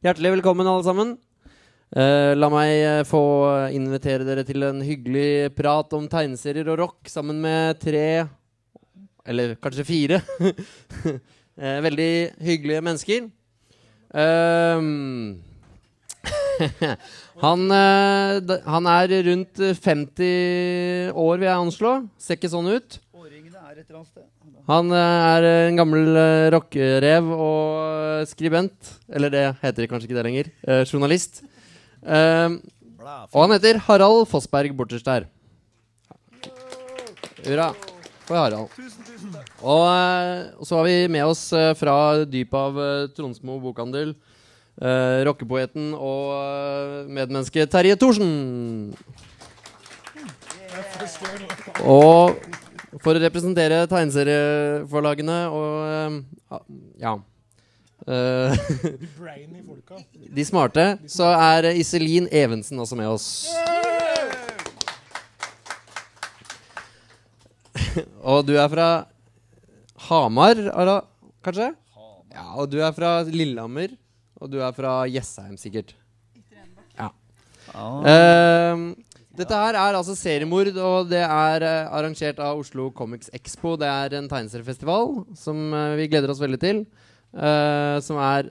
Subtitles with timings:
[0.00, 1.08] Hjertelig velkommen, alle sammen.
[1.92, 3.18] Eh, la meg eh, få
[3.76, 8.24] invitere dere til en hyggelig prat om tegneserier og rock sammen med tre,
[9.28, 10.22] eller kanskje fire,
[11.60, 12.08] eh, veldig
[12.48, 13.28] hyggelige mennesker.
[14.24, 15.42] Ehm,
[17.44, 21.92] han, eh, han er rundt 50 år, vil jeg anslå.
[22.16, 23.02] Ser ikke sånn ut.
[24.70, 27.78] Han eh, er en gammel uh, rockerev og
[28.20, 28.94] eh, skribent.
[29.08, 30.50] Eller det heter kanskje ikke det lenger.
[30.66, 31.42] eh, journalist.
[32.04, 32.58] Eh,
[33.32, 35.28] og han heter Harald Fossberg borterst der.
[37.46, 37.70] Hurra
[38.28, 38.68] for Harald.
[39.60, 44.14] Og, eh, så har vi med oss eh, fra dypet av uh, Tronsmo bokhandel
[44.80, 48.94] uh, rockepoeten og eh, medmennesket Terje Thorsen.
[51.84, 52.36] Og
[52.98, 56.10] for å representere tegneserieforlagene og eh,
[57.04, 57.14] ja
[58.08, 58.50] eh,
[60.36, 63.28] de smarte, så er Iselin Evensen også med oss.
[68.32, 68.88] og du er fra
[70.08, 71.00] Hamar, Ara,
[71.44, 71.72] kanskje?
[72.30, 73.90] Ja, og du er fra Lillehammer.
[74.40, 75.92] Og du er fra Jessheim, sikkert.
[76.96, 77.10] Ja.
[78.08, 78.94] Ehm,
[79.40, 83.76] dette her er altså seriemord, og det er eh, arrangert av Oslo Comics Expo.
[83.80, 86.84] Det er en tegneseriefestival som eh, vi gleder oss veldig til.
[87.30, 88.48] Uh, som er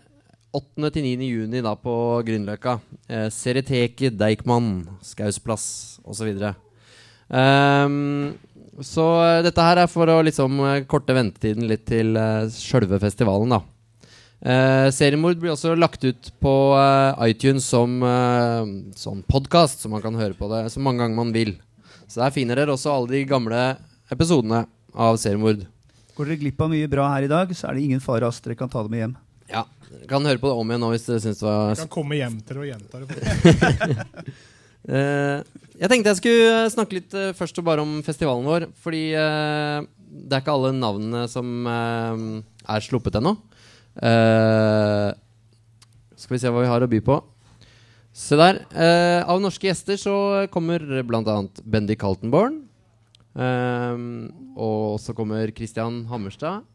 [0.56, 0.90] 8.
[0.96, 1.26] til 9.
[1.28, 1.94] juni da på
[2.26, 2.78] Grünerløkka.
[3.09, 6.31] Uh, Serieteket, Deichman, Skausplass osv.
[7.30, 8.38] Um,
[8.81, 13.52] så eh, dette her er for å liksom korte ventetiden litt til uh, sjølve festivalen,
[13.58, 13.59] da.
[14.40, 18.64] Uh, seriemord blir også lagt ut på uh, iTunes som uh,
[18.96, 21.58] sånn podkast, så man kan høre på det så mange ganger man vil.
[22.08, 23.64] Så der finner dere også alle de gamle
[24.09, 24.64] episodene
[24.96, 25.66] av seriemord.
[26.16, 28.31] Går dere glipp av mye bra her i dag, så er det ingen fare.
[28.46, 29.18] Dere kan ta det med hjem.
[29.50, 31.81] Ja, dere kan høre på det om igjen nå hvis dere syns det var Jeg
[31.84, 34.40] kan komme hjem til det og gjenta det.
[34.90, 35.42] Eh,
[35.76, 38.66] jeg tenkte jeg skulle eh, snakke litt eh, først og bare om festivalen vår.
[38.80, 42.24] Fordi eh, det er ikke alle navnene som eh,
[42.63, 43.36] er sluppet ennå.
[44.00, 45.12] Eh,
[46.16, 47.20] skal vi se hva vi har å by på.
[48.16, 48.62] Se der.
[48.74, 50.16] Uh, av norske gjester så
[50.52, 51.38] kommer bl.a.
[51.64, 52.64] Bendy Kaltenborn.
[53.40, 53.96] eh,
[54.60, 56.66] og så kommer Christian Hammerstad.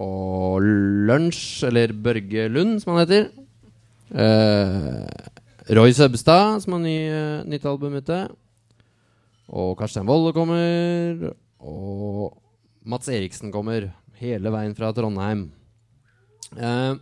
[0.00, 0.64] Og
[1.06, 3.30] Lunsj, eller Børge Lund, som han heter.
[5.70, 6.98] Roy Søbstad, som har ny,
[7.46, 8.18] nytt album ute.
[9.48, 11.30] Og Karstein Wolle kommer.
[11.62, 12.34] Og
[12.82, 13.92] Mats Eriksen kommer.
[14.20, 15.46] Hele veien fra Trondheim.
[16.52, 16.94] Eh,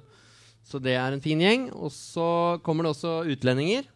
[0.68, 1.68] så det er en fin gjeng.
[1.74, 3.88] Og så kommer det også utlendinger.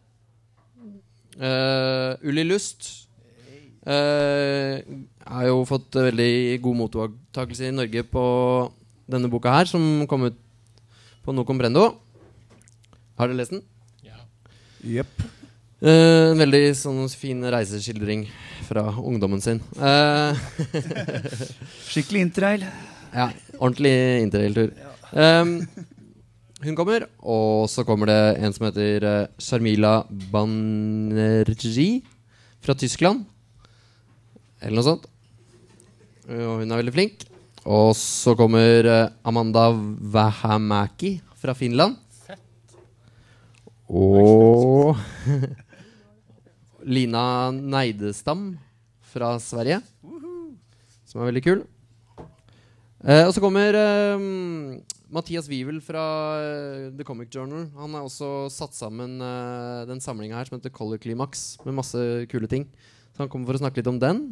[1.33, 3.07] Uh, Uli Lust
[3.89, 4.77] uh,
[5.25, 8.25] har jo fått eh, veldig god mottakelse i Norge på
[9.09, 10.37] denne boka her, som kom ut
[11.25, 11.87] på No Comprendo.
[13.17, 13.63] Har dere lest den?
[14.05, 14.19] Ja.
[14.85, 15.25] Yep.
[15.81, 18.27] Uh, en veldig sånn fin reiseskildring
[18.63, 19.59] fra ungdommen sin.
[19.77, 20.37] Eh,
[21.91, 22.63] Skikkelig interrail.
[23.13, 23.29] Ja,
[23.59, 23.93] ordentlig
[24.23, 24.71] interrailtur.
[25.13, 25.59] Um,
[26.63, 32.01] hun kommer, og så kommer det en som heter uh, Sharmila Banerjee
[32.63, 33.25] fra Tyskland.
[34.63, 35.09] Eller noe sånt.
[36.29, 37.27] Uh, Og hun er veldig flink.
[37.63, 41.99] Og så kommer uh, Amanda Vahamaki fra Finland.
[43.93, 44.95] Og
[46.95, 48.53] Lina Neidestam
[49.13, 49.83] fra Sverige.
[51.05, 51.61] Som er veldig kul.
[53.03, 54.21] Eh, og så kommer eh,
[55.11, 56.03] Mathias Wivel fra
[56.39, 57.65] eh, The Comic Journal.
[57.75, 61.99] Han har også satt sammen eh, den samlinga her som heter Color Climax, med masse
[62.31, 62.63] kule ting.
[63.11, 64.23] Så han kommer for å snakke litt om den.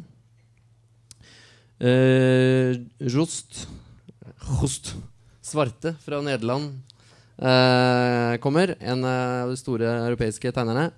[1.83, 2.79] Eh,
[3.11, 3.65] Jost
[4.61, 4.93] Jost
[5.43, 6.71] Svarte fra Nederland
[7.35, 8.77] eh, kommer.
[8.79, 10.93] En av de store europeiske tegnerne.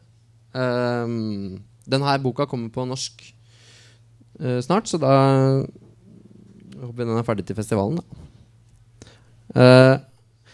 [0.53, 3.23] Denne boka kommer på norsk
[4.61, 5.13] snart, så da
[6.87, 7.99] håper den er ferdig til festivalen.
[7.99, 8.05] Da.
[9.53, 9.95] Uh,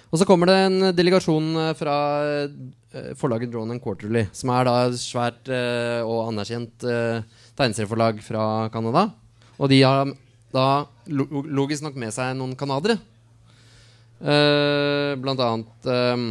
[0.10, 1.96] og så kommer det en delegasjon eh, fra
[2.26, 7.22] eh, forlaget Drone and Quarterly, som er da svært uh, og anerkjent uh,
[7.54, 8.44] tegneserieforlag fra
[8.74, 9.04] Canada.
[9.62, 10.10] Og de har
[10.50, 10.66] da
[11.14, 12.98] lo logisk nok med seg noen canadiere.
[14.20, 16.24] Uh, blant annet eh,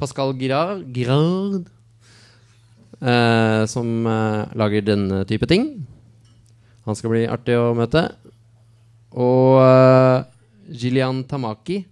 [0.00, 1.68] Pascal Girard, Girard
[2.98, 5.68] uh, som uh, lager denne type ting.
[6.88, 8.08] Han skal bli artig å møte.
[9.16, 10.26] Og uh,
[10.68, 11.82] Gillian Tamaki.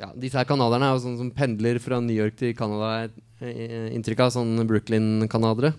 [0.00, 3.10] Ja, disse her canadierne er jo sånn som pendler fra New York til Canada.
[3.44, 5.74] eh, Inntrykk av sånn Brooklyn-canadere.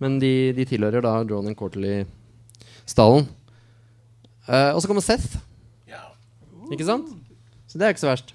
[0.00, 3.26] Men de, de tilhører da Drone and Quarterly-stallen.
[4.46, 5.38] Uh, og så kommer Seth.
[6.70, 7.10] Ikke sant?
[7.66, 8.32] Så det er ikke så verst.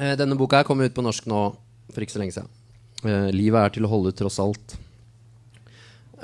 [0.00, 1.42] Uh, denne boka her kommer ut på norsk nå
[1.92, 2.50] for ikke så lenge siden.
[3.04, 4.76] Uh, 'Livet er til å holde ut tross alt'.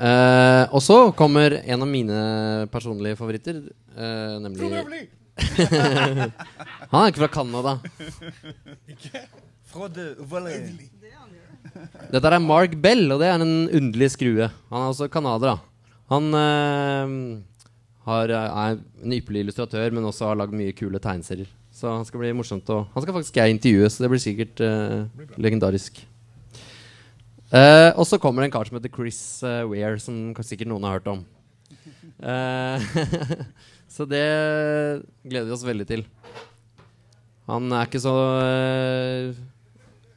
[0.01, 2.21] Eh, og så kommer en av mine
[2.73, 3.59] personlige favoritter,
[3.93, 5.05] uh, nemlig!
[6.91, 7.75] Han er ikke fra Canada.
[12.11, 14.49] Dette er Mark Bell, og det er en underlig skrue.
[14.73, 15.61] Han er også canadier.
[16.09, 17.07] Han uh,
[18.09, 21.49] har, er en ypperlig illustratør, men også har lagd mye kule tegneserier.
[21.71, 24.65] Så han skal bli morsomt å Han skal faktisk jeg intervjue, så det blir sikkert
[25.37, 26.01] legendarisk.
[27.51, 30.85] Eh, og så kommer det en kar som heter Chris uh, Weir, som sikkert noen
[30.87, 31.25] har hørt om.
[32.21, 32.79] Uh,
[33.95, 34.23] så det
[35.25, 36.05] gleder vi oss veldig til.
[37.51, 38.13] Han er ikke så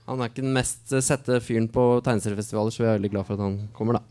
[0.05, 3.35] Han er ikke den mest sette fyren på tegneseriefestivaler, så vi er veldig glad for
[3.35, 4.05] at han kommer, da.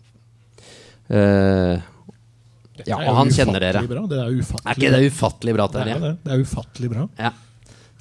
[2.83, 3.85] Ja, og han kjenner dere.
[3.87, 4.03] Bra.
[4.09, 6.15] Det er ufattelig er ikke det ufattelig bra, Det er, det.
[6.25, 7.05] det er ufattelig bra.
[7.21, 7.31] Ja.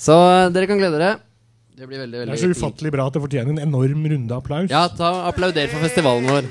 [0.00, 0.16] Så
[0.50, 1.12] dere kan glede dere.
[1.82, 4.70] Det blir veldig, Det er så ufattelig bra at det fortjener en enorm runde applaus.
[4.70, 6.46] Ja, ta applauder for festivalen vår.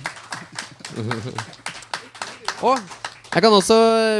[2.67, 2.75] Og
[3.31, 3.77] jeg kan også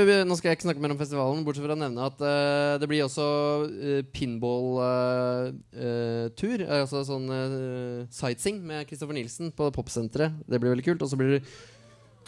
[0.08, 2.80] eh, Nå skal jeg ikke snakke mer om festivalen, bortsett fra å nevne at uh,
[2.80, 3.28] det blir også
[3.68, 4.64] uh, pinball-tur.
[6.80, 10.32] altså sånn uh, sightseeing med Christopher Nielsen på Popsenteret.
[10.48, 11.04] Det blir veldig kult.
[11.04, 11.44] Og så blir det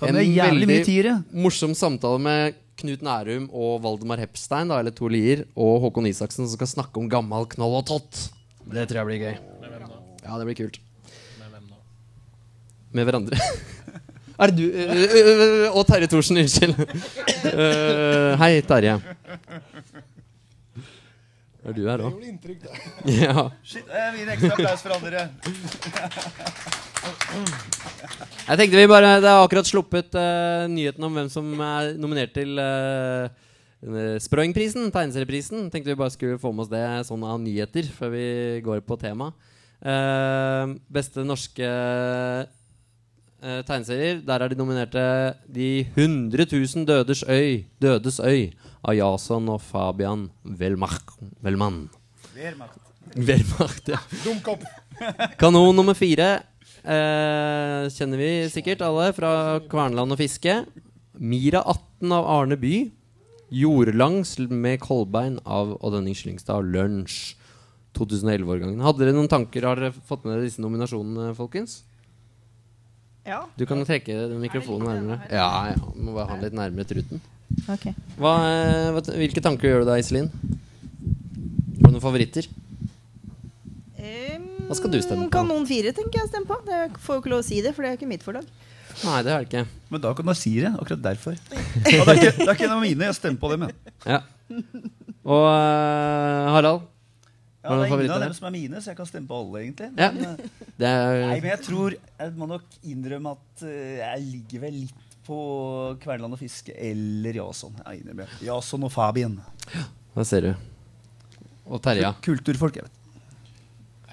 [0.03, 1.23] en veldig tid, ja.
[1.31, 6.43] morsom samtale med Knut Nærum og Valdemar Hepstein, da, eller Tor Lier, og Håkon Isaksen,
[6.43, 8.42] som skal snakke om gammal knoll og tott.
[8.71, 9.35] Det tror jeg blir gøy.
[10.23, 10.79] Ja, det blir kult.
[11.39, 11.77] Med hvem da?
[12.95, 13.37] Med hverandre.
[14.43, 16.73] er det du øh, Og Terje Thorsen, unnskyld.
[17.51, 18.95] Uh, hei, Terje.
[21.63, 22.11] Er du her Det òg?
[22.11, 22.71] gjorde inntrykk, det.
[23.23, 23.45] Ja.
[23.63, 25.27] Shit, jeg vil gi en ekstra applaus for andre.
[28.47, 32.33] Jeg tenkte vi bare Det er akkurat sluppet uh, nyheten om hvem som er nominert
[32.35, 33.31] til uh,
[34.23, 35.67] Sprøyngprisen, tegneserieprisen.
[35.71, 38.27] Tenkte vi bare skulle få med oss det sånn av nyheter før vi
[38.63, 39.33] går på tema.
[39.83, 42.45] Uh, beste norske uh,
[43.67, 44.21] tegneserier.
[44.23, 45.03] Der er de nominerte
[45.51, 48.53] De 100 000 dødes øy, Dødes øy
[48.83, 51.89] av Jason og Fabian Welmach, Wellmann.
[53.13, 53.99] Wehrmacht, ja.
[54.23, 54.63] Dumkopp.
[55.41, 56.39] Kanon nummer fire
[56.83, 60.57] Uh, kjenner vi sikkert alle fra Kverneland og fiske.
[61.15, 62.73] Mira 18 av Arne By.
[63.53, 67.35] Jordlangs med Kolbein av Odd Henning Slyngstad og Lunsj.
[67.93, 68.79] 2011-årgangen.
[68.81, 69.67] Hadde dere noen tanker?
[69.69, 71.83] Har dere fått med dere disse nominasjonene, folkens?
[73.23, 73.43] Ja.
[73.53, 75.29] Du kan jo trekke mikrofonen nærmere.
[75.29, 75.91] Ja, ja.
[75.93, 77.21] Må bare ha den litt nærmere truten.
[77.69, 77.85] Ok.
[78.17, 78.33] Hva,
[79.13, 80.31] hvilke tanker gjør du deg, Iselin?
[80.33, 82.49] Har du noen favoritter?
[84.63, 85.35] Hva skal du stemme på?
[85.35, 86.57] Kanon 4 tenker jeg å stemme på.
[86.65, 88.47] Det får jo ikke lov å si det, for det er jo ikke mitt forlag.
[89.03, 89.65] Nei, det er det ikke.
[89.93, 90.71] Men da kan du si det.
[90.73, 91.35] Akkurat derfor.
[91.35, 93.09] Og det, er ikke, det er ikke en av mine.
[93.09, 93.67] Jeg stemmer på dem.
[93.67, 94.17] Ja.
[94.17, 94.21] Ja.
[95.23, 96.89] Og uh, Harald?
[97.63, 99.61] Ja, det er ingen av dem som er mine, så jeg kan stemme på alle,
[99.61, 99.87] egentlig.
[99.95, 100.09] Ja.
[100.11, 104.23] Men, eh, Det er Nei, men jeg tror Jeg må nok innrømme at eh, jeg
[104.25, 105.37] ligger vel litt på
[106.03, 107.77] Kverneland og Fiske eller Jason.
[107.79, 108.33] Jeg innrømmer.
[108.43, 109.37] Jason og Fabien.
[109.71, 109.85] Ja,
[110.17, 110.51] der ser du.
[111.71, 112.11] Og Terja.
[112.25, 113.02] Kulturfolk, jeg vet.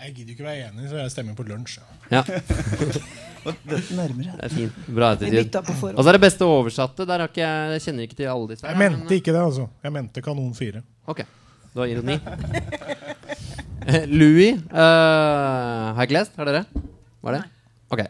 [0.00, 1.78] Jeg gidder ikke være enig, så jeg stemmer på lunsj.
[2.10, 2.22] Ja,
[3.96, 4.32] nærmere.
[4.36, 4.78] det er fint.
[4.88, 5.54] Bra ettertid.
[5.56, 5.94] attitude.
[5.96, 7.06] Og så er det beste oversatte.
[7.08, 8.66] Der har ikke jeg, jeg kjenner ikke til alle disse.
[8.66, 9.66] Jeg mente men- ikke det, altså.
[9.84, 10.82] Jeg mente Kanon 4.
[11.08, 12.16] Ok, det var ironi.
[13.86, 16.34] Eh, Louis uh, har jeg ikke lest.
[16.36, 16.64] Har dere?
[17.24, 17.42] Var det?
[17.90, 18.02] Ok.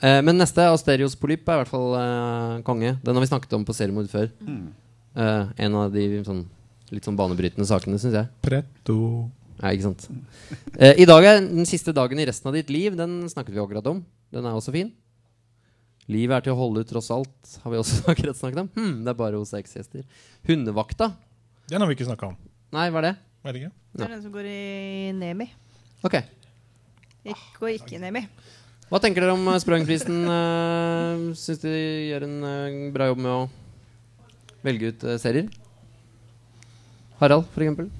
[0.00, 2.94] Uh, men neste, Asterios Polyp, er i hvert fall uh, konge.
[3.02, 4.30] Den har vi snakket om på seriemord før.
[5.10, 6.44] Eh, en av de sånn,
[6.94, 8.28] litt sånn banebrytende sakene, syns jeg.
[8.46, 8.96] Pretto.
[9.60, 10.06] Ja, ikke sant.
[10.80, 12.96] Eh, I dag er den siste dagen i resten av ditt liv.
[12.96, 14.02] Den snakket vi akkurat om.
[14.32, 14.92] Den er også fin.
[16.10, 18.70] Livet er til å holde ut tross alt, har vi også akkurat snakket om.
[18.74, 20.06] Hm, det er bare hos eksgjester.
[20.48, 21.12] Hundevakta.
[21.70, 22.38] Den har vi ikke snakka om.
[22.74, 23.14] Nei, hva er det?
[23.46, 23.72] Vet ikke.
[23.94, 25.46] Det er den som går i Nemi.
[26.06, 26.16] Ok.
[27.30, 28.24] Ikke og ikke Nemi.
[28.90, 30.24] Hva tenker dere om uh, Sprøyngprisen?
[30.26, 31.70] Uh, Syns de
[32.10, 33.42] gjør en eh, bra jobb med å
[34.66, 35.46] velge ut eh, serier?
[37.20, 37.90] Harald, for eksempel?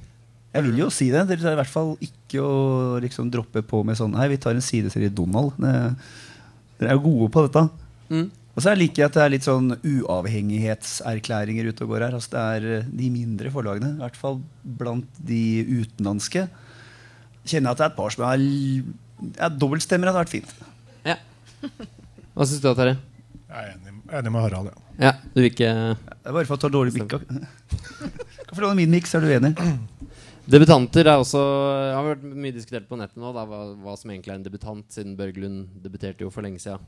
[0.50, 1.22] Jeg vil jo si det.
[1.28, 4.56] Dere tar i hvert fall ikke å liksom droppe på med sånn Nei, vi tar
[4.56, 5.54] en sideserie Donald.
[5.60, 7.62] Dere er jo gode på dette.
[8.10, 8.26] Mm.
[8.56, 12.16] Og så liker jeg at det er litt sånn uavhengighetserklæringer ute og går her.
[12.18, 14.40] Altså det er eh, de mindre forlagene, i hvert fall
[14.80, 16.48] blant de utenlandske.
[17.46, 20.50] Kjenner jeg at det er et par som er ja, Dobbeltstemmer hadde vært fint.
[21.06, 21.16] Ja.
[22.34, 22.98] Hva syns du, da, Terje?
[23.46, 24.74] Jeg er enig, enig med Harald.
[24.74, 24.86] Ja.
[25.00, 27.14] Ja, du vil ikke Det er bare for å ta dårlig mikk.
[28.50, 29.54] Hvorfor låne min miks, er du enig?
[30.50, 31.40] Debutanter er også
[31.94, 34.86] har vært mye diskutert på nettet nå, da, hva, hva som egentlig er en debutant,
[34.90, 36.82] siden Børglund debuterte jo for lenge siden.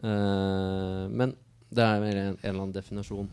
[0.00, 1.32] Uh, men
[1.72, 3.30] det er en, en eller annen definasjon.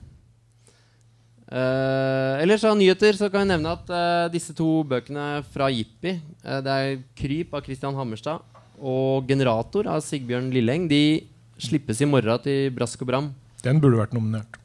[1.48, 6.18] Uh, ellers av nyheter så kan vi nevne at uh, disse to bøkene fra Jippi,
[6.44, 8.44] uh, det er 'Kryp' av Christian Hammerstad
[8.78, 11.24] og 'Generator' av Sigbjørn Lilleng, de
[11.60, 13.32] slippes i morgen til Brask og Bram.
[13.64, 14.60] Den burde vært nominert.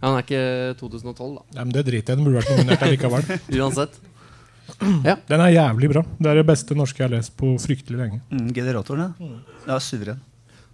[0.00, 0.44] Han er ikke
[0.80, 1.42] 2012, da.
[1.58, 2.20] Nei, men Det driter jeg i.
[2.20, 3.28] Den burde vært nominert likevel.
[3.60, 3.98] Uansett.
[5.30, 6.02] Den er jævlig bra.
[6.16, 8.20] Det er det beste norske jeg har lest på fryktelig lenge.
[8.30, 9.30] Mm, generatoren, ja.
[9.66, 9.78] ja.
[9.82, 10.20] Suveren.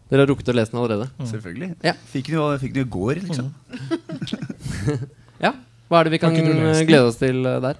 [0.06, 1.09] Dere har rukket å lese den allerede?
[1.26, 1.73] Selvfølgelig.
[1.83, 1.97] Ja.
[2.12, 3.49] Fikk den jo, fikk den jo i går, liksom.
[5.42, 5.50] Ja.
[5.90, 6.62] Hva er det vi kan den?
[6.88, 7.78] glede oss til eh, der?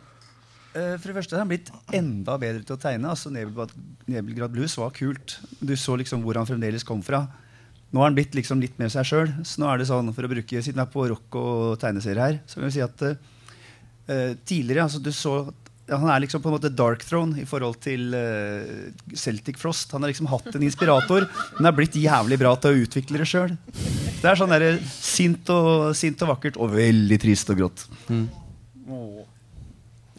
[0.77, 3.13] Eh, For det første har han blitt enda bedre til å tegne.
[3.15, 3.73] Altså Nebelgrad,
[4.11, 5.39] Nebelgrad Blues var kult.
[5.61, 7.25] Du så liksom hvor han fremdeles kom fra.
[7.97, 9.31] Nå har han blitt liksom litt mer seg sjøl.
[9.49, 12.27] Så nå er det sånn, for å bruke, siden jeg er på rock og tegneserie
[12.27, 15.39] her, så vil jeg si at uh, tidligere altså du så
[15.87, 19.95] ja, Han er liksom på en måte Dark Throne i forhold til uh, Celtic Frost.
[19.97, 21.25] Han har liksom hatt en inspirator,
[21.57, 23.55] men er blitt jævlig bra til å utvikle det sjøl.
[24.21, 27.87] Det er sånn der, sint, og, sint og vakkert og veldig trist og grått.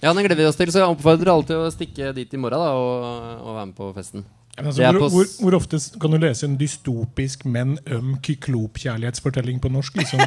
[0.02, 2.42] Ja, Den gleder vi oss til, så jeg oppfordrer alle til å stikke dit i
[2.42, 4.26] morgen da, og, og være med på festen.
[4.58, 9.70] Men Altså, hvor, hvor, hvor ofte kan du lese en dystopisk, men øm kyklop-kjærlighetsfortelling på
[9.70, 9.98] norsk?
[10.02, 10.20] liksom?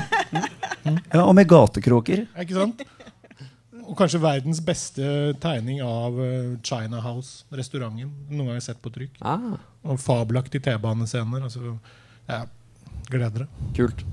[1.13, 2.27] Ja, og med gatekråker.
[2.39, 2.85] Ikke sant?
[3.91, 5.03] Og kanskje verdens beste
[5.43, 8.13] tegning av eh, China House, restauranten.
[8.31, 9.19] Noen har jeg sett på trykk.
[9.27, 11.43] Ah, Og fabelaktige T-banescener.
[11.49, 11.75] Altså,
[12.31, 12.45] ja,
[13.11, 13.49] gleder dere.
[13.75, 14.05] kult.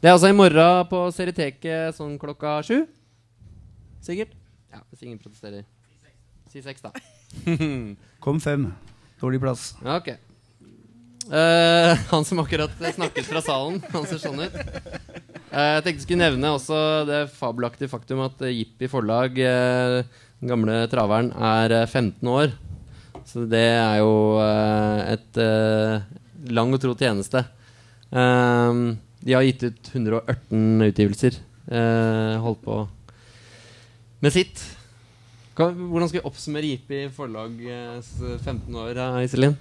[0.00, 2.86] Det er altså i morgen på Serieteket sånn klokka sju.
[4.00, 4.32] Sikkert?
[4.72, 5.64] Ja, Hvis ingen protesterer.
[6.48, 6.94] Si seks, da.
[8.24, 8.70] Kom fem.
[9.20, 9.72] Dårlig plass.
[9.82, 10.12] Ok.
[11.28, 13.82] Uh, han som akkurat snakket fra salen.
[13.92, 14.54] Han ser sånn ut.
[15.48, 20.24] Uh, jeg tenkte jeg skulle nevne også det fabelaktige faktum at eh, Jippi forlag, uh,
[20.38, 22.54] den gamle traveren, er eh, 15 år.
[23.28, 26.04] Så det er jo eh, et eh,
[26.54, 27.42] lang og tro tjeneste.
[28.08, 28.78] Eh,
[29.26, 31.36] de har gitt ut 118 utgivelser.
[31.68, 32.78] Eh, holdt på
[34.24, 34.62] med sitt.
[35.58, 38.12] Hvordan skal vi oppsummere Jippi forlags
[38.44, 39.56] 15 år, eh, Iselin?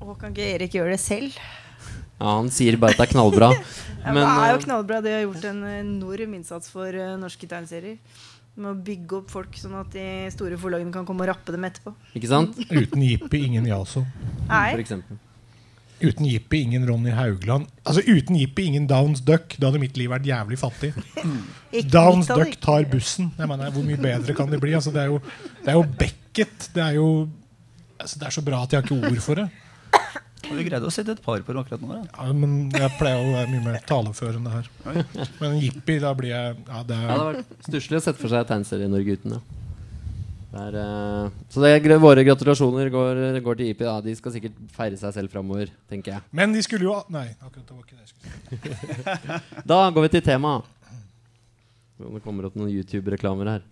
[0.00, 1.36] Håkan kan ikke Erik gjøre det selv?
[2.18, 3.52] Ja, han sier bare at det er knallbra.
[3.98, 4.98] Ja, Men, det er jo eh, knallbra.
[5.04, 7.98] De har gjort en enorm innsats for eh, norske tegneserier.
[8.56, 11.66] Med å bygge opp folk sånn at de store forlagene kan komme og rappe dem
[11.68, 11.92] etterpå.
[12.16, 12.56] Ikke sant?
[12.70, 14.06] Uten Jippi, ingen Yaso.
[14.48, 14.70] Nei.
[14.72, 15.18] For eksempel.
[16.00, 17.66] Uten Jippi, ingen Ronny Haugland.
[17.82, 19.56] Altså Uten Jippi, ingen Downs Duck.
[19.58, 20.92] Da hadde mitt liv vært jævlig fattig.
[21.94, 23.32] Downs Duck tar bussen.
[23.38, 24.74] Jeg mener, Hvor mye bedre kan det bli?
[24.78, 25.18] Altså, det, er jo,
[25.64, 26.68] det er jo Beckett.
[26.74, 27.08] Det er jo
[27.98, 29.48] altså, Det er så bra at jeg har ikke ord for det.
[30.48, 31.88] Og vi greide å sette et par på det akkurat nå.
[31.92, 32.02] Da.
[32.14, 34.68] Ja, men jeg pleier å være mye mer taleførende her.
[35.42, 38.32] Men Jippi, da blir jeg Ja, det Ja, er hadde vært stusslig å sette for
[38.32, 39.34] seg Tegneserie-Norge uten.
[39.36, 39.64] Ja.
[40.48, 43.82] Det er, eh, så det er, våre gratulasjoner går, går til IP.
[43.84, 43.98] Da.
[44.00, 46.24] De skal sikkert feire seg selv framover, tenker jeg.
[46.32, 49.64] Men de skulle jo Nei, akkurat det var ikke det jeg skulle si.
[49.74, 50.74] Da går vi til temaet.
[51.98, 53.66] Det kommer opp noen YouTube-reklamer her.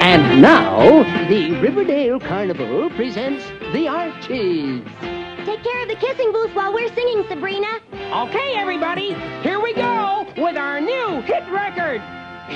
[0.00, 5.17] And now, the Riverdale Carnival presents the Archies.
[5.48, 7.80] Take care of the kissing booth while we're singing, Sabrina.
[7.94, 12.02] Okay, everybody, here we go with our new hit record,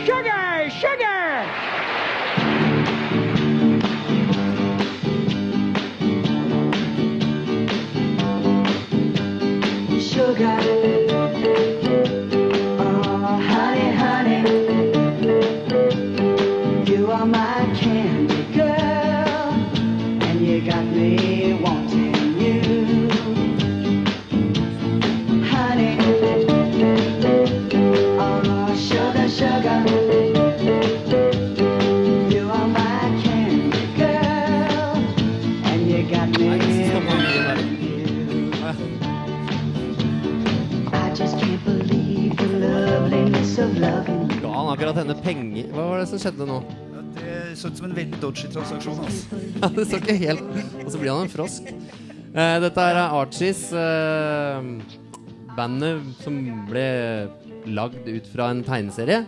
[0.04, 1.48] Sugar, Sugar!
[9.98, 11.41] Sugar,
[44.06, 45.68] Ga han akkurat henne penger?
[45.74, 46.58] Hva var det som skjedde nå?
[47.12, 48.98] Det så ut som en veldig dodgy transaksjon.
[49.04, 49.40] Altså.
[49.60, 50.42] Ja, det så ikke helt
[50.86, 51.68] Og så blir han en frosk.
[52.32, 53.66] Eh, dette er Archies.
[53.76, 54.70] eh,
[55.56, 56.38] bandet som
[56.70, 56.86] ble
[57.68, 59.22] lagd ut fra en tegneserie.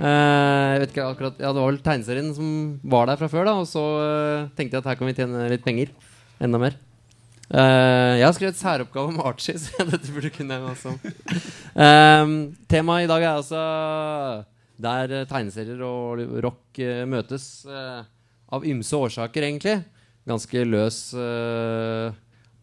[0.00, 3.44] Eh, jeg vet ikke akkurat Ja, det var vel tegneserien som var der fra før,
[3.44, 3.58] da.
[3.60, 5.92] Og så eh, tenkte jeg at her kan vi tjene litt penger.
[6.40, 6.78] Enda mer.
[7.50, 10.92] Eh, jeg har skrevet særoppgave om Archie, så Dette burde kunne jeg også.
[11.74, 12.34] Um,
[12.70, 13.62] temaet i dag er altså
[14.80, 18.06] der eh, tegneserier og rock uh, møtes uh,
[18.54, 19.80] av ymse årsaker, egentlig.
[20.30, 21.00] Ganske løs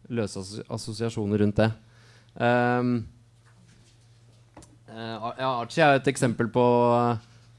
[0.08, 1.68] løse asso- assosiasjoner rundt det.
[2.38, 2.92] Um,
[4.88, 6.64] ja, Archie er et eksempel på,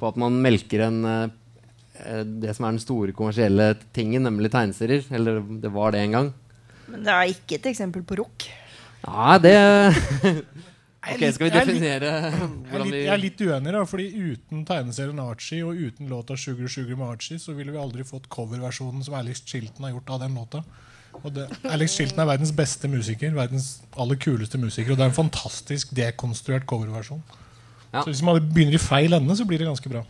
[0.02, 1.02] på at man melker en
[2.40, 5.04] det som er den store kommersielle tingen, nemlig tegneserier.
[5.14, 6.32] Eller det var det en gang.
[6.90, 8.50] Men det er ikke et eksempel på rock.
[9.06, 9.56] Nei, det
[11.00, 12.34] Ok, skal vi er definere er,
[12.68, 16.68] hvordan vi jeg er litt uenig, da, fordi uten tegneserien Archie og uten låta 'Sugar
[16.68, 20.20] Sugar' med Archie, så ville vi aldri fått coverversjonen som Alex Chilton har gjort av
[20.26, 20.62] den låta.
[21.24, 25.14] Og det, Alex Chilton er verdens beste musiker, verdens aller kuleste musiker, og det er
[25.14, 27.24] en fantastisk dekonstruert coverversjon.
[27.94, 28.04] Ja.
[28.04, 30.04] Så hvis man begynner i feil ende, så blir det ganske bra.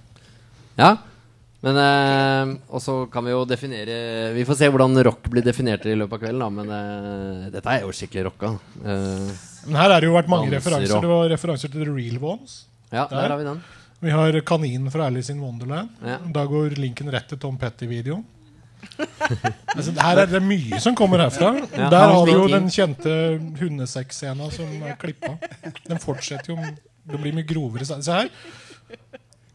[0.79, 0.95] Ja.
[1.65, 3.95] Men eh, Og så kan vi jo definere
[4.35, 6.49] Vi får se hvordan rock blir definert i løpet av kvelden, da.
[6.55, 8.53] Men eh, dette er jo skikkelig rocka.
[8.79, 9.33] Eh,
[9.67, 11.03] Men her har det jo vært mange Danser referanser.
[11.03, 12.61] Det var referanser til The Real Ones.
[12.93, 13.15] ja, Der.
[13.17, 13.61] der har vi den.
[13.99, 15.89] Vi har kaninen fra Alice in Wonderland.
[16.05, 16.17] Ja.
[16.31, 18.23] Da går linken rett til Tom Petty-videoen.
[19.75, 21.49] altså, her er det mye som kommer herfra.
[21.75, 23.11] Ja, Der har vi jo den kjente
[23.59, 25.35] hundesexscena som er klippa.
[25.89, 26.61] Den fortsetter jo
[27.09, 27.83] Det blir mye grovere.
[27.89, 28.31] Se her.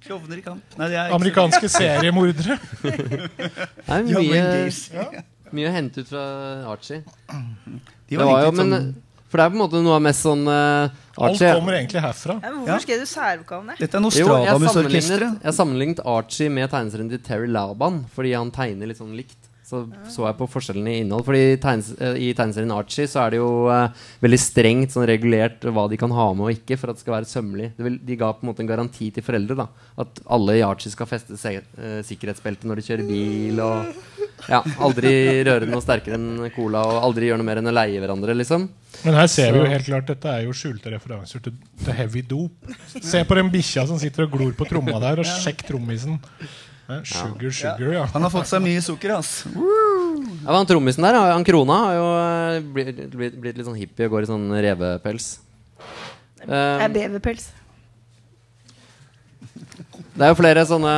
[0.05, 0.75] Klovner i kamp.
[0.81, 2.59] Nei, er Amerikanske seriemordere.
[2.85, 5.15] Det er mye,
[5.55, 6.25] mye å hente ut fra
[6.73, 7.01] Archie.
[7.31, 8.91] De Det var var jo, men, sånn,
[9.33, 12.37] for det er på en måte noe av mest sånn eh, Alt kommer egentlig herfra.
[12.43, 12.79] Ja, hvorfor Ja.
[12.85, 13.77] skrev du særoppgavene?
[13.81, 15.41] Dette er jeg Nostradamus-orkesteret.
[15.49, 19.41] jeg sammenlignet Archie med tegneserien til Terry Laban fordi han tegner litt sånn likt.
[19.65, 19.81] Så
[20.13, 21.25] så jeg på forskjellen i innhold.
[21.25, 25.07] Fordi i, tegnes, eh, I tegneserien Archie så er det jo eh, veldig strengt sånn
[25.09, 27.71] regulert hva de kan ha med og ikke for at det skal være sømmelig.
[27.81, 29.57] Vil, de ga på en måte en garanti til foreldre.
[29.65, 29.69] da
[30.05, 33.63] At alle i Archie skal feste se, eh, sikkerhetsbelte når de kjører bil.
[33.65, 34.13] Og
[34.51, 35.15] ja, aldri
[35.47, 38.37] røre noe sterkere enn cola og aldri gjøre noe mer enn å leie hverandre.
[38.37, 38.69] liksom
[39.07, 42.25] Men her ser vi jo helt klart dette er jo skjulte referanser til, til heavy
[42.35, 42.75] dop.
[43.01, 46.21] Se på den bikkja som sitter og glor på tromma der, og sjekk trommisen.
[46.85, 48.03] Sugar, sugar, ja.
[48.13, 49.31] Han har fått seg mye sukker, ass.
[49.49, 54.05] Ja, han Trommisen der, han Krona, har jo eh, blitt, blitt, blitt litt sånn hippie
[54.09, 55.31] og går i sånn revepels.
[56.45, 57.47] Det er Eh, beverpels.
[60.19, 60.93] det er jo flere sånne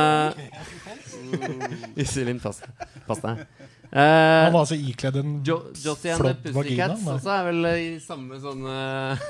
[1.99, 2.59] Iselin, pass,
[3.07, 3.45] pass deg.
[3.87, 6.89] Eh, Han var altså ikledd en jo, the flott vagina.
[6.91, 9.23] Pussycats også er vel i samme sånn eh,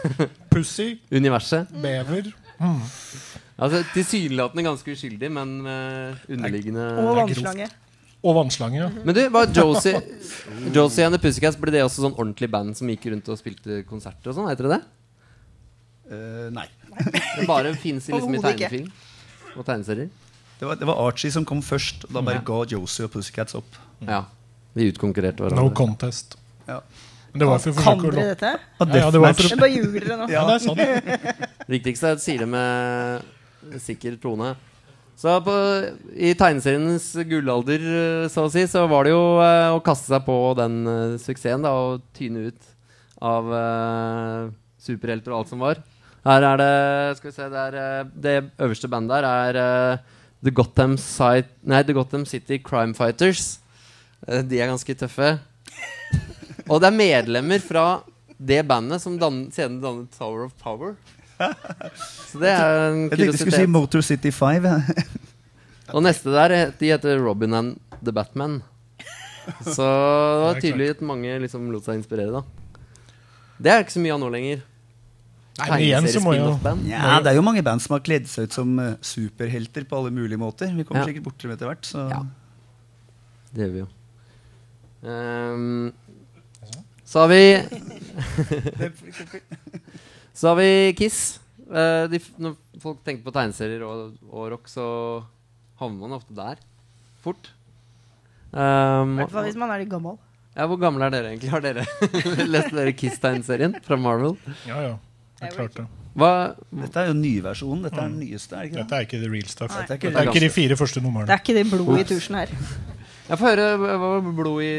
[0.50, 1.70] Pussy, universet.
[1.86, 2.32] bever.
[3.58, 7.67] Altså Tilsynelatende ganske uskyldig, men med underliggende Og vannslange.
[8.28, 8.78] Og vannslange.
[8.82, 8.89] ja.
[9.06, 10.02] Men du, var Josie,
[10.74, 13.82] Josie and the Pussycats Ble det også sånn ordentlig band som gikk rundt og spilte
[13.89, 14.50] konserter og sånn?
[14.52, 14.84] Heter det det?
[16.08, 16.67] Uh, nei.
[17.38, 18.88] Det bare fins liksom i tegnefilm
[19.58, 20.10] og tegneserier?
[20.58, 22.06] Det var, det var Archie som kom først.
[22.08, 22.46] Og da bare Ja.
[22.48, 23.78] ga Josie og Pussycats opp.
[24.06, 24.24] Ja.
[24.78, 25.65] De utkonkurrerte hverandre.
[25.65, 26.38] No contest.
[26.67, 26.80] Ja.
[27.34, 28.54] Men det var for Kan dere dette?
[28.80, 30.30] Ja, ja, det var for Jeg bare ljuger dere nå.
[30.32, 30.78] Ja, det er sant.
[31.67, 33.26] Det viktigste er at sier det med
[33.84, 34.53] sikker tone.
[35.17, 35.53] Så på,
[36.13, 40.25] i tegneseriens gullalder, eh, så å si, så var det jo eh, å kaste seg
[40.27, 42.67] på den eh, suksessen da, og tyne ut
[43.25, 44.51] av eh,
[44.86, 45.82] superhelter og alt som var.
[46.27, 50.06] Her er det Skal vi se Det, er, eh, det øverste bandet der er eh,
[50.45, 53.58] The, Gotham Site, nei, The Gotham City Crime Fighters.
[54.21, 55.32] De er ganske tøffe.
[56.67, 57.88] Og det er medlemmer fra
[58.38, 60.93] det bandet som dan senere dannet Tower of Power.
[62.32, 63.67] Så det er en Jeg tenkte du skulle si.
[63.71, 64.65] Motor City 5.
[65.95, 68.54] Og neste der, de heter Robin and The Batman.
[69.63, 72.43] Så det var tydelig at mange liksom lot seg inspirere, da.
[73.58, 74.60] Det er ikke så mye av nå lenger.
[75.58, 76.50] Nei, men igjen så må jo
[76.86, 79.97] Ja, det er jo mange band som har kledd seg ut som eh, superhelter på
[79.97, 80.69] alle mulige måter.
[80.76, 81.08] Vi kommer Ja.
[81.10, 81.86] sikkert bort til dem etter hvert.
[81.88, 82.04] Så.
[82.12, 82.19] Ja.
[83.56, 83.88] Det gjør vi jo.
[85.08, 85.93] Um,
[87.08, 87.41] så har vi
[90.38, 91.39] Så har vi Kiss.
[91.67, 94.86] Uh, de, når folk tenker på tegneserier og, og rock, så
[95.82, 96.62] havner man ofte der.
[97.23, 97.50] Fort.
[98.54, 100.15] Um, I hvert fall hvis man er litt gammel.
[100.56, 101.50] ja, hvor gamle er dere egentlig?
[101.52, 101.84] Har dere
[102.54, 104.38] lest dere Kiss-tegneserien fra Marvel?
[104.69, 104.93] Ja, ja.
[105.41, 105.88] Det er klart det.
[106.17, 106.30] Hva,
[106.73, 107.84] Dette er jo nyversjonen.
[107.86, 108.58] Dette er den nyeste.
[108.58, 108.86] er ikke det?
[108.86, 109.73] Dette er ikke the real stuff.
[109.73, 109.84] Nei.
[109.84, 112.08] Dette er ikke Det er ikke de fire første Det er ikke det blodet i
[112.15, 112.54] tusjen her.
[113.28, 114.74] jeg får høre hva var blod i,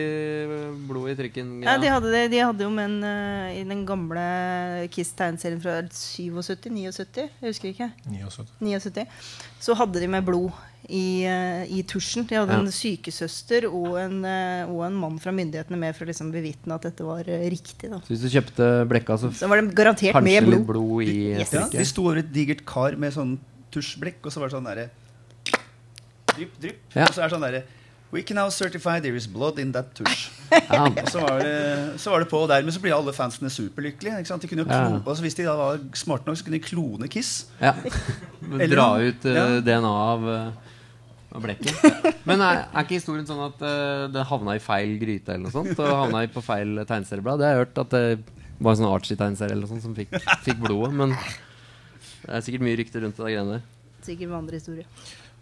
[0.88, 1.50] blod i trykken.
[1.66, 4.22] Ja, de hadde det De hadde jo med en eh, i den gamle
[4.94, 6.70] Kiss-tegneserien fra 77?
[6.72, 7.28] 79?
[7.28, 7.90] Jeg husker ikke.
[8.08, 8.48] 79.
[8.64, 9.04] 79.
[9.60, 10.48] Så hadde de med blod
[10.88, 12.24] i, uh, i tusjen.
[12.30, 12.62] De hadde Ja.
[12.62, 16.78] en sykesøster og en, uh, og en mann fra myndighetene med for å liksom bevitne
[16.78, 17.90] at dette var riktig.
[17.92, 17.98] Da.
[18.06, 20.64] Så hvis du kjøpte blekka, så Så var det garantert med blod.
[20.70, 21.52] blod i Yes.
[21.52, 23.36] Ja, de sto over et digert kar med sånn
[23.74, 24.88] tusjblekk, og så var det sånn derre
[26.38, 26.80] Drypp, drypp.
[26.94, 27.02] Ja.
[27.04, 27.62] Og så er det sånn derre
[28.10, 30.30] We can now certify there is blood in that tush.
[30.50, 30.86] Ja.
[31.02, 34.22] Og så var, det, så var det på og dermed så blir alle fansene superlykkelige.
[34.22, 34.40] Ikke sant?
[34.42, 34.78] De kunne jo Ja.
[34.86, 37.34] klo, altså Hvis de da var smarte nok, så kunne de klone Kiss.
[37.60, 37.74] Ja.
[38.54, 39.44] Eller Dra ut uh, Ja.
[39.60, 41.84] DNA av, eh, av blekket.
[42.24, 45.52] Men er, er ikke historien sånn at uh, det havna i feil gryte eller noe
[45.58, 45.76] sånt?
[45.76, 47.42] Og havna i på feil tegneserieblad?
[47.42, 48.04] Det har jeg hørt at det
[48.58, 50.16] var en sånn Archie-tegneserie eller noe sånt som fikk,
[50.48, 50.96] fikk blodet.
[50.96, 51.12] Men
[52.24, 53.68] det er sikkert mye rykter rundt det greiene der.
[54.08, 54.88] Sikkert vandrehistorie.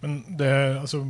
[0.03, 1.03] Men det, altså,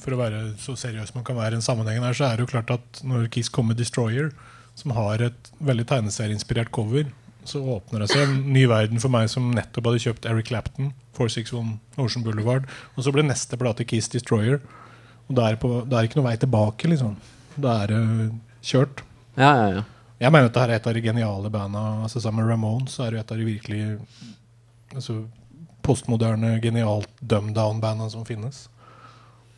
[0.00, 2.46] for å være så seriøs man kan være i en sammenheng her, så er det
[2.46, 4.30] jo klart at når Kiss kommer med Destroyer,
[4.78, 7.10] som har et veldig tegneserieinspirert cover,
[7.44, 10.92] så åpner det seg en ny verden for meg som nettopp hadde kjøpt Eric Clapton,
[11.18, 12.68] 461 Ocean Boulevard.
[12.96, 14.60] Og så ble neste plate Kiss Destroyer.
[15.28, 17.16] Og da er det, det ikke noe vei tilbake, liksom.
[17.60, 18.02] Da er det
[18.66, 19.02] kjørt.
[19.38, 19.86] Ja, ja, ja.
[20.20, 21.82] Jeg mener at dette er et av de geniale banda.
[22.04, 23.84] Altså Sammen med Ramones er det et av de virkelig
[24.92, 25.22] altså,
[25.82, 28.68] postmoderne, genialt dumb-down-banda som finnes.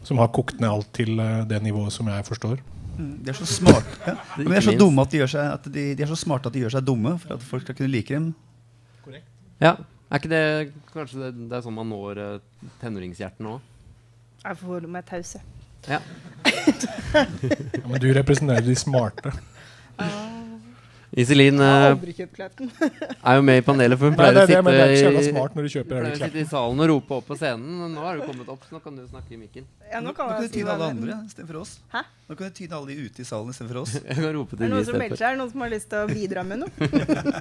[0.03, 2.61] Som har kokt ned alt til eh, det nivået som jeg forstår.
[2.99, 4.17] De er så smarte ja.
[4.37, 6.55] De er så dumme at de gjør seg at de, de er så smarte at
[6.57, 8.33] de gjør seg dumme for at folk skal kunne like dem.
[9.63, 9.77] ja.
[10.13, 13.71] Er ikke det kanskje det, det er sånn man når uh, tenåringshjertene òg?
[14.43, 15.37] Jeg får holde meg taus.
[15.89, 16.03] Ja.
[17.13, 19.33] Ja, men du representerer de smarte.
[21.13, 21.93] Iselin eh,
[23.29, 25.99] er jo med i panelet, for hun Nei, pleier det å er det, sitte det
[26.09, 27.83] er sitte i salen og rope opp på scenen.
[27.93, 29.67] Nå har du kommet opp, så nå kan du snakke i mikken.
[29.91, 31.75] Ja, nå Nå kan kan du tyne alle andre istedenfor oss.
[31.93, 32.01] Hæ?
[32.31, 33.93] Nå kan du tyne alle de ute i salen istedenfor oss.
[34.09, 35.27] Jeg kan rope Er til det de noen som melder seg?
[35.27, 36.73] Er det noen som har lyst til å bidra med noe?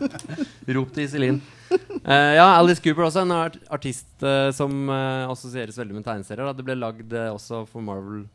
[0.75, 1.39] Rop til Iselin.
[1.71, 6.43] Uh, ja, Alice Cooper også en art artist uh, som assosieres veldig med tegneserier.
[6.43, 6.59] Da.
[6.59, 8.25] Det ble lagd også for Marvel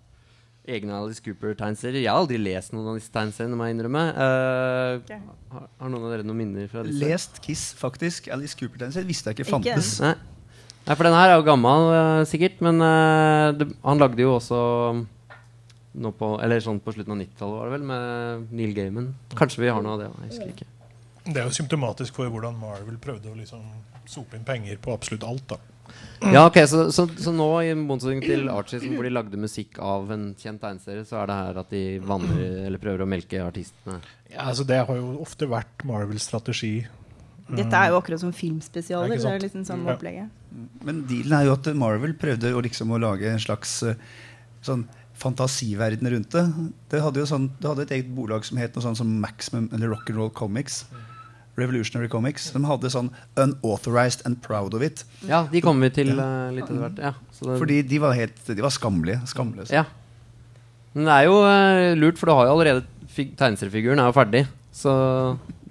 [0.70, 2.02] egne Alice Cooper-tegneserier.
[2.02, 4.04] Jeg har aldri lest noen av disse tegneseriene, må jeg innrømme.
[4.16, 5.18] Uh, okay.
[5.52, 7.00] har, har noen av dere noen minner fra disse?
[7.02, 8.30] Lest Kiss, faktisk.
[8.34, 9.92] Alice Cooper-tegneserie visste jeg ikke Ikke fantes.
[10.04, 10.14] Nei.
[10.86, 12.58] Nei, for den her er jo gammel, uh, sikkert.
[12.66, 14.60] Men uh, det, han lagde jo også
[15.96, 19.12] nå på, eller sånn på slutten av 90-tallet, var det vel, med Neil Gaiman.
[19.38, 20.10] Kanskje vi har noe av det.
[20.26, 20.72] Jeg husker ikke.
[21.26, 23.64] Det er jo symptomatisk for hvordan Marvel prøvde å liksom
[24.06, 25.54] sope inn penger på absolutt alt.
[25.54, 25.75] da
[26.32, 29.80] Ja, ok, Så, så, så nå, i motsetning til Archie, som hvor de lagde musikk
[29.84, 33.42] av en kjent tegneserie, så er det her at de vanner eller prøver å melke
[33.44, 34.00] artistene.
[34.32, 36.74] Ja, altså Det har jo ofte vært Marvels strategi.
[37.46, 39.12] Dette er jo akkurat som filmspesialer.
[39.12, 40.30] Det er Det er liksom liksom opplegget.
[40.30, 40.68] Ja.
[40.88, 43.98] Men dealen er jo at Marvel prøvde å liksom å lage en slags eh,
[44.66, 46.44] sånn fantasiverden rundt det.
[46.92, 49.68] Det hadde jo sånn, det hadde et eget bolag som het noe sånt som Maximum
[49.72, 50.84] eller Rock'n'Roll Comics.
[51.56, 52.50] Revolutionary Comics.
[52.52, 55.04] De hadde sånn Unauthorized and Proud of It.
[55.28, 56.98] Ja, de kommer vi til uh, litt etter hvert.
[57.00, 59.22] Ja, så det, Fordi de var helt De var skammelige.
[59.26, 59.72] Skamløse.
[59.72, 59.84] ja.
[60.96, 64.16] Men det er jo uh, lurt, for du har jo allerede fig tegneseriefiguren er jo
[64.16, 64.44] ferdig.
[64.72, 64.92] Så,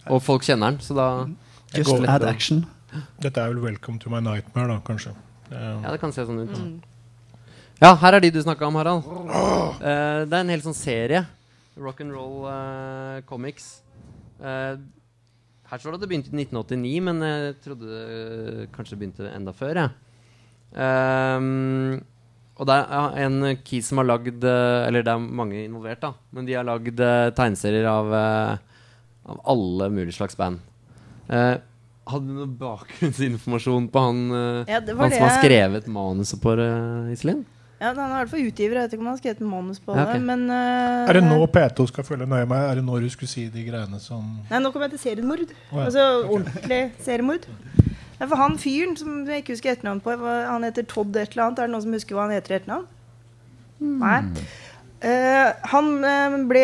[0.09, 1.07] og folk kjenner den, så da
[1.77, 2.65] Just går- add action.
[3.21, 5.13] Dette er vel 'Welcome to my nightmare', da, kanskje.
[5.51, 6.81] Eh, Ja, det kan se sånn ut.
[7.81, 9.03] Ja, her er de du snakka om, Harald.
[9.03, 11.25] Uh, det er en hel sånn serie.
[11.77, 13.81] Rock and roll uh, comics.
[14.41, 14.75] Eh,
[15.75, 19.51] her står det at det begynte i 1989, men jeg trodde det kanskje begynte enda
[19.55, 19.81] før.
[19.83, 19.87] Ja.
[20.75, 21.99] Um,
[22.55, 26.13] og det er en key som har lagd eh, Eller det er mange involvert, da.
[26.35, 28.83] Men de har lagd eh, tegneserier av, eh,
[29.31, 30.63] av alle mulige slags band.
[31.27, 31.57] Uh,
[32.05, 34.19] hadde du noe bakgrunnsinformasjon på han,
[34.69, 36.69] Ja, han som har skrevet manuset på det,
[37.15, 37.41] Iselin?
[37.81, 38.77] Ja, Han er i hvert fall utgiver.
[38.79, 40.15] Jeg vet ikke om han har skrevet manus på Ja, det.
[40.15, 40.21] ok.
[40.29, 42.57] Men uh, Er det nå P2 skal følge nøye med?
[42.71, 45.43] Er det nå du skulle si de greiene som Nei, nå kommer jeg til seriemord.
[45.71, 45.85] Oh, ja.
[45.89, 47.47] Altså ordentlig seriemord.
[48.15, 51.49] Ja, for han fyren som jeg ikke husker etternavn på, han heter Todd et eller
[51.49, 51.59] annet.
[51.59, 52.85] Er det noen som husker hva han heter i etternavn?
[53.99, 54.21] Nei.
[55.03, 56.61] Eh, han eh, ble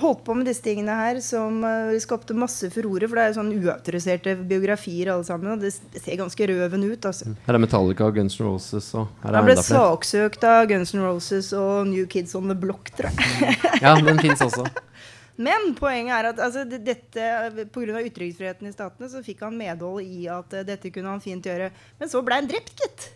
[0.00, 3.04] holdt på med disse tingene her som eh, skapte masse furore.
[3.04, 5.52] For det er jo sånn uautoriserte biografier alle sammen.
[5.52, 7.08] Og det, ser ganske røven ut.
[7.10, 7.34] Altså.
[7.46, 10.64] Her er Metallica og Guns N' Roses og her er Han ble enda saksøkt av
[10.72, 13.58] Guns N' Roses og New Kids on the Block, tror jeg.
[13.84, 14.64] Ja, den fins også.
[15.46, 17.28] Men poenget er at altså, det- dette,
[17.74, 18.00] pga.
[18.00, 21.68] ytringsfriheten i statene så fikk han medhold i at dette kunne han fint gjøre.
[22.00, 23.10] Men så ble han drept, gitt.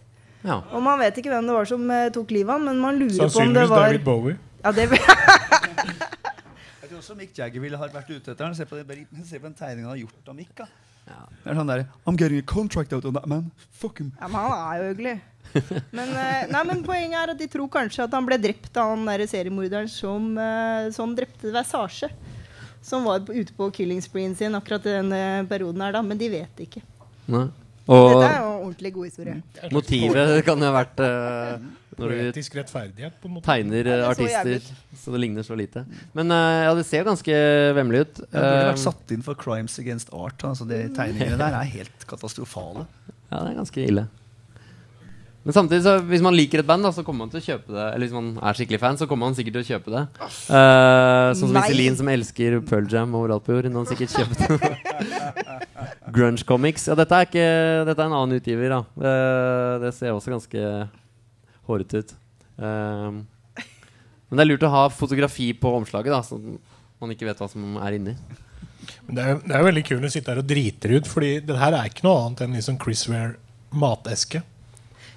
[0.45, 0.61] Ja.
[0.69, 3.17] Og man vet ikke hvem det var som tok livet av han, men man lurer
[3.17, 4.37] på om det Sannsynligvis var David Bowie.
[4.65, 4.87] Ja, det,
[6.81, 8.55] Jeg tror også Mick Jagger ville ha vært ute etter den.
[8.59, 10.55] Se på, det, se på den tegningen han har gjort av Mick.
[10.59, 10.67] Da.
[11.11, 13.51] Det er sånn der, I'm getting a contract out on that man.
[13.81, 14.13] Fuck him.
[14.21, 15.17] ja, Men han er jo hyggelig.
[15.97, 18.93] Men, eh, nei, men poenget er at de tror kanskje at han ble drept av
[18.93, 22.11] han der seriemorderen som, eh, som drepte Versasje.
[22.87, 26.05] Som var på, ute på killing spreen sin akkurat i denne perioden her, da.
[26.07, 26.85] Men de vet ikke.
[27.33, 27.49] Nei.
[27.91, 29.37] Og Dette er jo en ordentlig god historie.
[29.75, 31.67] motivet kan jo ha vært eh,
[32.01, 33.47] når du rettferdighet, på en måte.
[33.47, 35.85] tegner eh, Ja, det så jævlig artister så det ligner så lite.
[36.17, 37.41] Men eh, ja, det ser ganske
[37.77, 38.15] vemmelig ut.
[38.23, 40.43] Det burde Eh, vært satt inn for crimes against art.
[40.49, 42.87] Altså, de tegningene der er helt katastrofale.
[43.31, 44.09] Ja, det er ganske ille.
[45.41, 47.73] Men samtidig, så hvis man liker et band, da, så kommer man til å kjøpe
[47.73, 47.85] det.
[47.95, 50.03] Eller hvis man er skikkelig fan, så kommer man sikkert til å kjøpe det.
[50.21, 51.63] Eh, sånn som Nei.
[51.71, 53.71] Iselin, som elsker Pearl Jam overalt på jord.
[53.71, 55.41] Hun har sikkert kjøpt
[56.15, 56.85] Grunge Comics.
[56.91, 57.47] Ja, dette er, ikke,
[57.89, 58.83] dette er en annen utgiver, da.
[59.01, 60.67] Eh, det ser også ganske
[61.71, 62.15] hårete ut.
[62.61, 63.25] Um,
[64.29, 66.61] men det er lurt å ha fotografi på omslaget, da, sånn
[67.01, 68.15] man ikke vet hva som er inni.
[69.07, 71.57] Men det er, det er veldig kult å sitte her og drite ut, Fordi det
[71.61, 73.39] her er ikke noe annet enn liksom Chris Ware
[73.71, 74.43] mateske.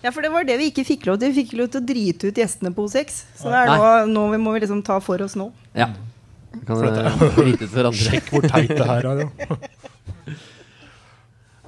[0.03, 1.31] Ja, for det var det vi ikke fikk lov til.
[1.31, 3.21] Vi fikk lov til å drite ut gjestene på O6.
[3.39, 5.47] Så det er noe, nå vi må liksom ta for oss nå.
[5.79, 5.93] Ja.
[6.67, 8.01] Kan vite ut hverandre.
[8.01, 9.25] Sjekk hvor teit det her er.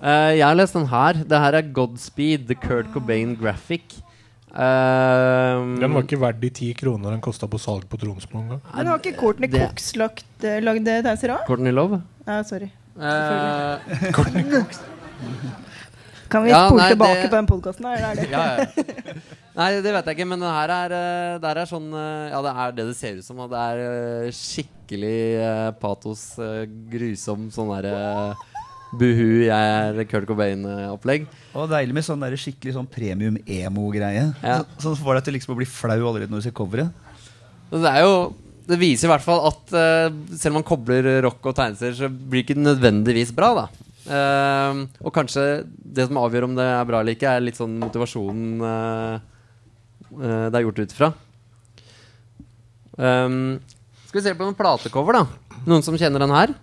[0.06, 1.18] Eh, jeg har lest den her.
[1.26, 3.96] Det her er Godspeed, The Kurt Cobain Graphic.
[4.56, 8.62] Eh, Den var ikke verdt de ti kroner den kosta på salg på Tromsø engang.
[8.76, 11.46] Men har ikke Courtney Cox lagt, eh, lagd tegneserier òg?
[11.50, 12.02] Courtney Love.
[12.26, 12.70] Ja, sorry.
[12.96, 13.78] Eh,
[16.30, 17.86] Kan vi Ja, spole nei, tilbake det- på den podkasten?
[17.86, 18.30] Eller er det?
[18.32, 18.66] ja, ja.
[19.56, 22.52] Nei, det vet jeg ikke, men det her er, eh, der er sånn Ja, det
[22.56, 23.40] er det det ser ut som.
[23.40, 26.26] Og det er skikkelig patos,
[26.92, 28.36] grusom sånn derre
[29.00, 31.26] Buhu, jeg er Kurt Cobain-opplegg.
[31.56, 34.26] Og deilig med sånn der skikkelig sånn premium emo-greie.
[34.44, 34.62] Ja.
[34.78, 36.92] Så- Sånn får deg til liksom å bli flau allerede når du ser coveret.
[37.72, 38.34] Det er jo
[38.68, 42.08] Det viser i hvert fall at uh, selv om man kobler rock og tegneserier, så
[42.10, 43.66] blir det ikke nødvendigvis bra, da.
[44.10, 45.44] uh, og kanskje
[45.94, 49.20] det som avgjør om det er bra eller ikke, er litt sånn motivasjonen uh,
[50.50, 51.12] det er gjort ut ifra.
[52.98, 53.60] Um,
[54.08, 55.60] skal vi se på en platecover, da?
[55.68, 56.54] Noen som kjenner den her?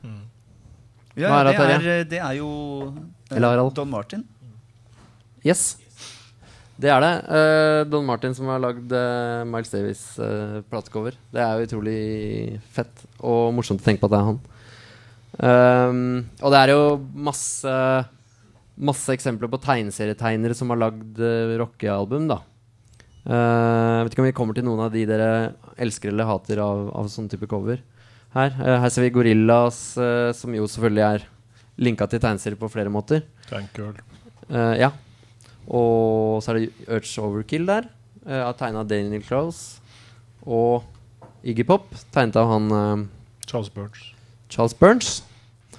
[1.18, 2.48] Ja, det, er, det er jo
[2.88, 4.22] uh, Don Martin.
[5.44, 5.77] Yes.
[6.81, 7.12] Det er det.
[7.29, 11.18] Uh, Don Martin som har lagd uh, Miles Davis uh, platecover.
[11.35, 11.98] Det er jo utrolig
[12.72, 14.40] fett og morsomt å tenke på at det er han.
[15.33, 16.01] Um,
[16.40, 16.83] og det er jo
[17.29, 17.77] masse
[18.83, 22.25] Masse eksempler på tegneserietegnere som har lagd uh, rockealbum.
[22.31, 22.40] da
[23.22, 26.88] Uh, vet ikke om vi kommer til noen av de dere elsker eller hater av,
[26.90, 27.79] av sånn type cover.
[28.32, 31.26] Her, Eh, her ser vi Gorillas, eh, som jo selvfølgelig er
[31.82, 33.22] linka til tegneserier på flere måter.
[33.50, 33.96] Tank Girl.
[34.48, 34.90] Eh, ja.
[35.68, 37.84] Og så er det Urge Overkill der,
[38.26, 39.78] uh, tegna Daniel Close.
[40.44, 40.82] Og
[41.44, 43.06] Iggy Pop, tegnet av han
[43.46, 44.08] Charles Burns.
[44.50, 45.22] Charles Burns.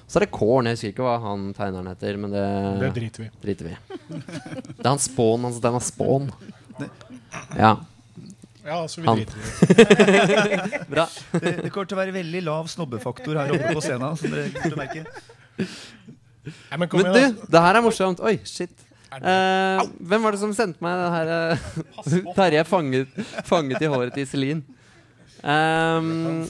[0.07, 0.65] Så er det Korn.
[0.69, 2.45] Jeg husker ikke hva han tegneren heter, men det,
[2.79, 3.31] Det driter vi i.
[3.43, 3.75] driter vi.
[4.07, 5.43] Det er han Spawn.
[5.43, 6.31] Han er Spawn.
[7.57, 7.75] Ja,
[8.63, 9.19] Ja, så vi Han.
[9.19, 10.85] driter i det.
[10.93, 11.07] bra.
[11.33, 14.17] Det, det kommer til å være veldig lav snobbefaktor her oppe på scenen.
[14.19, 15.03] Som dere kommer til å merke.
[16.71, 18.23] Ja, men Men igjen, du, det her er morsomt.
[18.23, 18.73] Oi, shit.
[19.13, 24.15] Eh, hvem var det som sendte meg det her eh, Terje fanget, fanget i håret
[24.15, 24.63] til Iselin.
[25.43, 26.47] Um,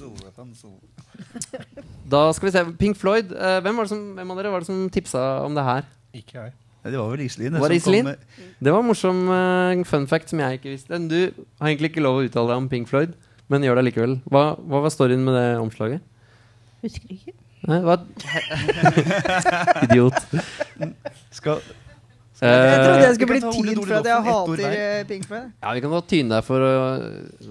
[2.14, 2.64] da skal vi se.
[2.80, 3.34] Pink Floyd.
[3.34, 5.90] eh, hvem, var det som, hvem av dere var det som tipsa om det her?
[6.14, 6.54] Ikke jeg.
[6.84, 7.60] Det var vel Iselin.
[7.60, 8.10] Var det Iselin?
[8.60, 11.00] Det var en morsom uh, fun fact som jeg ikke visste.
[11.08, 11.20] Du
[11.62, 13.14] har egentlig ikke lov å uttale deg om Pink Floyd,
[13.52, 14.18] men gjør det likevel.
[14.28, 16.04] Hva, hva var storyen med det omslaget?
[16.84, 17.38] Husker ikke.
[17.64, 17.96] Nei, hva
[19.86, 20.18] Idiot.
[21.32, 21.62] Skal,
[22.44, 25.46] Jeg trodde Eh, jeg skulle bli tynt for at jeg hater eh, Pink Floyd.
[25.64, 26.74] ja, vi kan godt tyne deg for å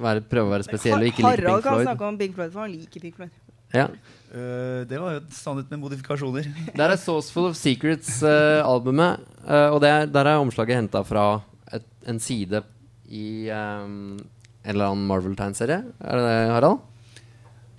[0.05, 2.67] være, prøve å være spesiell og ikke like Harald kan snakke om Pink Floyd, for
[2.67, 3.33] han liker Pink Floyd.
[3.75, 3.89] Ja.
[4.33, 6.47] Uh, det var jo et sannhet med modifikasjoner.
[6.79, 9.21] Der er Sauceful of Secrets-albumet.
[9.45, 12.63] og det er, der er omslaget henta fra et, en side
[13.11, 14.17] i um,
[14.63, 15.83] en eller annen Marvel-tegnserie.
[16.01, 16.79] Er det det, Harald?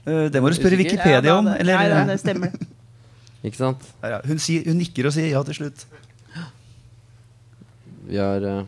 [0.04, 0.84] Det må du spørre Usikker?
[1.00, 1.48] Wikipedia Ja, om.
[1.48, 2.52] Eller, Nei, da, det stemmer.
[3.44, 3.84] Ikke sant?
[4.02, 4.20] Ja, ja.
[4.28, 5.84] hun, sier, hun nikker og sier ja til slutt.
[8.08, 8.64] Vi har eh,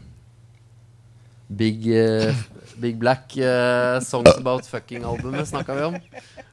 [1.55, 2.35] Big, eh,
[2.82, 5.97] Big Black uh, Songs About Fucking-albumet snakka vi om.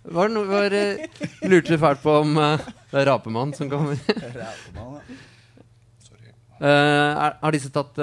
[0.02, 3.70] Var det noe, var, uh, lurte du fælt på om uh, det er Rapemann som
[3.72, 4.00] kommer?
[6.62, 7.96] Eh, er, har disse tatt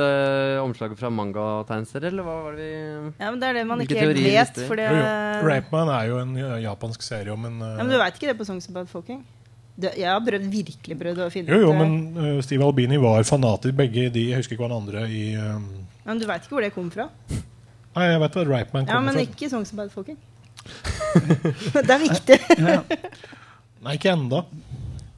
[0.59, 4.01] omslaget fra manga-tegneserier, eller hva var det vi Ja, men Det er det man ikke
[4.01, 4.59] helt vet.
[4.67, 5.45] For det, Jo, jo.
[5.47, 8.27] Rapeman er jo en ja, japansk serie om en uh, ja, men du veit ikke
[8.33, 9.21] det på Songs About Fucking?
[9.79, 11.85] Jeg har prøvd, virkelig prøvd å finne Jo, jo, ut det.
[11.87, 13.77] men uh, Steve Albini var fanatisk.
[13.79, 15.69] Begge de, jeg husker ikke hva han andre i um,
[16.01, 17.07] Ja, men du veit ikke hvor det kom fra?
[17.99, 19.27] Nei, jeg vet hva Rapeman Ja, kommer men fra.
[19.27, 20.17] ikke Songs About Fucking.
[21.75, 22.39] det er viktig.
[23.83, 24.43] Nei, ikke enda.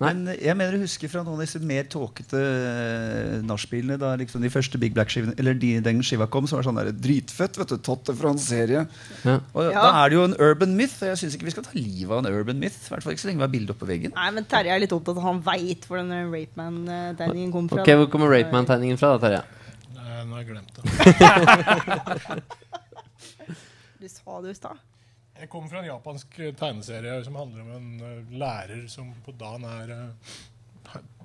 [0.02, 0.10] Nei.
[0.16, 4.42] Men jeg mener å huske fra noen av disse mer tåkete uh, nachspielene da liksom
[4.42, 7.60] de første Big Black-skivene Eller de, den skiva kom, som var sånn der dritfett.
[7.62, 8.88] vet du, Totte fra en serie.
[9.22, 9.36] Ja.
[9.54, 9.76] Og Ja.
[9.78, 12.10] Da er det jo en urban myth, og jeg syns ikke vi skal ta livet
[12.18, 12.80] av en urban myth.
[12.88, 14.16] I hvert fall ikke så lenge vi har bilde oppe på veggen.
[14.18, 17.86] Nei, men Terje er litt opptatt av at han veit hvor Rape Rapeman-tegningen kom fra.
[17.86, 19.44] Ok, Hvor kommer Rapeman-tegningen fra, da, Terje?
[20.22, 20.84] Nei, nå har jeg glemt det.
[24.02, 24.78] Du sa det i stad.
[25.38, 29.66] Jeg kommer fra en japansk tegneserie som handler om en eh, lærer som på dagen
[29.70, 30.10] er eh,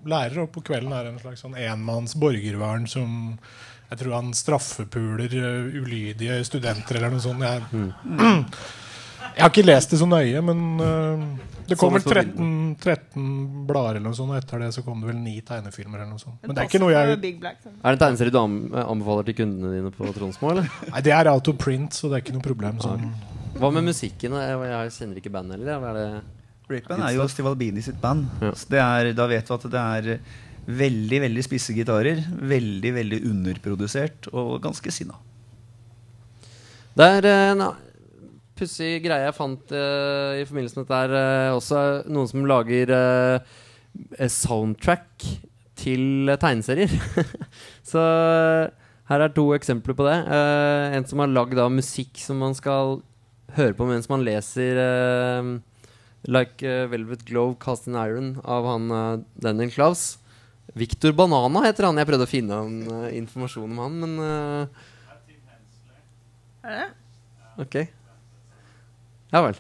[0.07, 3.39] Lærer, og på kvelden er en slags sånn enmanns borgervern som
[3.89, 7.43] jeg tror han straffepuler eh, ulydige studenter eller noe sånt.
[7.45, 7.61] Jeg,
[9.37, 11.25] jeg har ikke lest det så nøye, men uh,
[11.69, 13.27] det kom vel Sånn er 13, 13
[13.69, 16.23] blader eller noe sånt, og etter det så kom det vel ni tegnefilmer eller noe
[16.23, 16.39] sånt.
[16.47, 17.19] Men det er ikke noe jeg.
[17.19, 20.71] Er det en tegneserie du anbefaler til kundene dine på Tronsmo, eller?
[20.95, 22.81] Nei, det er out of print, så det er ikke noe problem.
[22.81, 23.13] Sånn.
[23.61, 24.39] Hva med musikken?
[24.41, 25.83] Jeg, jeg kjenner ikke bandet heller.
[25.83, 26.09] Hva er det?
[26.67, 28.27] Rapeman er jo Steve Albini sitt band.
[28.43, 28.51] Ja.
[28.59, 30.11] Så det er, da vet du at det er
[30.67, 32.25] veldig veldig spisse gitarer.
[32.55, 35.19] Veldig veldig underprodusert og ganske sinna.
[36.97, 37.63] Det er eh, en
[38.57, 41.15] pussig greie jeg fant uh, i forbindelse med dette her.
[41.17, 43.55] uh, også noen som lager eh,
[44.19, 45.27] eh, soundtrack
[45.77, 46.93] til eh, tegneserier.
[47.91, 48.73] Så eh,
[49.11, 50.17] her er to eksempler på det.
[50.25, 53.01] Eh, en som har lagd da musikk som man skal
[53.57, 55.51] høre på mens man leser eh,
[56.27, 58.89] Like eh, Velvet Glove Cast in Iron av han
[59.39, 60.17] Daniel Klaus.
[60.77, 61.97] Victor Banana heter han.
[62.01, 64.67] Jeg prøvde å finne en, uh, informasjon om han, men uh,
[66.67, 66.89] Er det?
[67.63, 67.79] Ok.
[69.35, 69.57] Ja vel.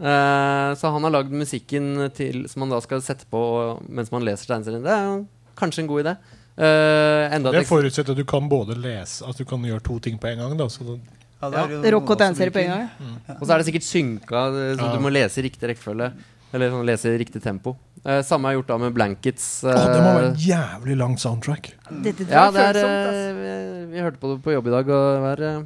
[0.00, 3.40] Eh, så han har lagd musikken til, som man da skal sette på
[3.88, 4.84] mens man leser tegneserien.
[4.84, 5.16] Det er jo
[5.60, 6.16] kanskje en god idé.
[6.60, 9.98] Eh, enda et Det forutsetter at du kan både lese At du kan gjøre to
[10.02, 10.56] ting på en gang.
[10.58, 10.98] Da, så det,
[11.40, 12.90] Ja, det er Rock og tegneserie på en gang.
[12.98, 13.38] gang.
[13.38, 14.92] Og så er det sikkert synka, eh, så Ja.
[14.92, 16.12] du må lese i riktig rekkefølge.
[16.52, 17.76] Eller sånn, lese i riktig tempo.
[18.04, 19.62] Eh, samme er gjort da med Blankets.
[19.64, 21.74] Å, det må være en jævlig lang soundtrack.
[22.02, 24.70] Dette tror ja, det er er eh, vi, vi hørte på det på jobb i
[24.70, 25.62] dag, og det var eh,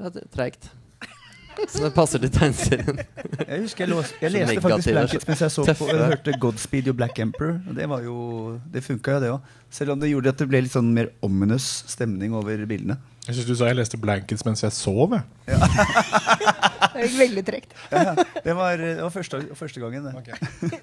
[0.00, 0.70] er treigt.
[1.64, 2.98] Så det passer til tegneserien.
[3.46, 6.90] Jeg husker jeg, lås, jeg leste faktisk Blankets mens jeg så på og hørte Godspeed
[6.92, 7.56] og Black Emperor.
[7.70, 8.16] Og det var jo
[8.72, 9.52] Det funka jo, det òg.
[9.72, 12.98] Selv om det gjorde at det ble litt sånn mer ominous stemning over bildene.
[13.26, 15.16] Jeg syns du sa jeg leste Blankets mens jeg sov.
[15.16, 15.58] Jeg.
[16.96, 17.74] Det gikk veldig tregt.
[17.92, 20.80] Ja, det var, det var første, første gangen, det.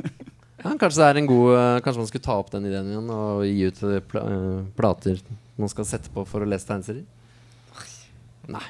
[0.64, 3.10] Ja, kanskje det er en god eh, Kanskje man skulle ta opp den ideen igjen
[3.12, 3.82] og gi ut
[4.12, 5.24] pl eh, plater
[5.58, 7.06] man skal sette på for å lese tegneserier?
[8.54, 8.64] Nei.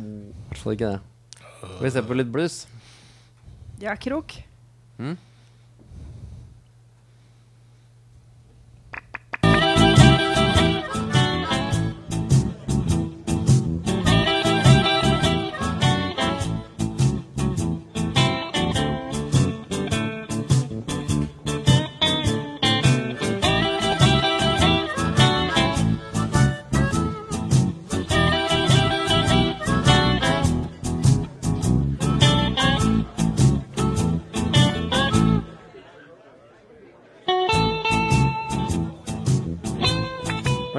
[0.00, 1.00] I hvert fall ikke det.
[1.60, 2.60] Skal vi se på litt blues?
[3.80, 4.34] Ja, krok.
[5.00, 5.16] Mm.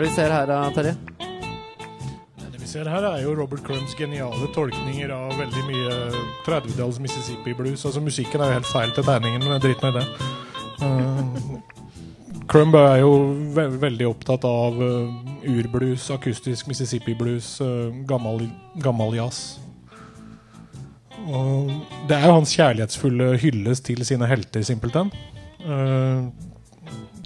[0.02, 0.96] Er det vi ser her, da, Terje?
[2.42, 5.98] Det vi ser her, er jo Robert Crumbs geniale tolkninger av veldig mye
[6.48, 7.84] 30-talls Mississippi blues.
[7.86, 10.06] Altså Musikken er jo helt feil til tegningen, men drit nå i det.
[10.82, 13.14] Uh, Crumb er jo
[13.54, 18.48] ve veldig opptatt av uh, urblues, akustisk Mississippi blues, uh, gammel,
[18.82, 19.60] gammel jazz.
[21.30, 21.70] Og
[22.10, 25.14] det er jo hans kjærlighetsfulle hyllest til sine helter, simpelthen.
[25.62, 26.34] Uh,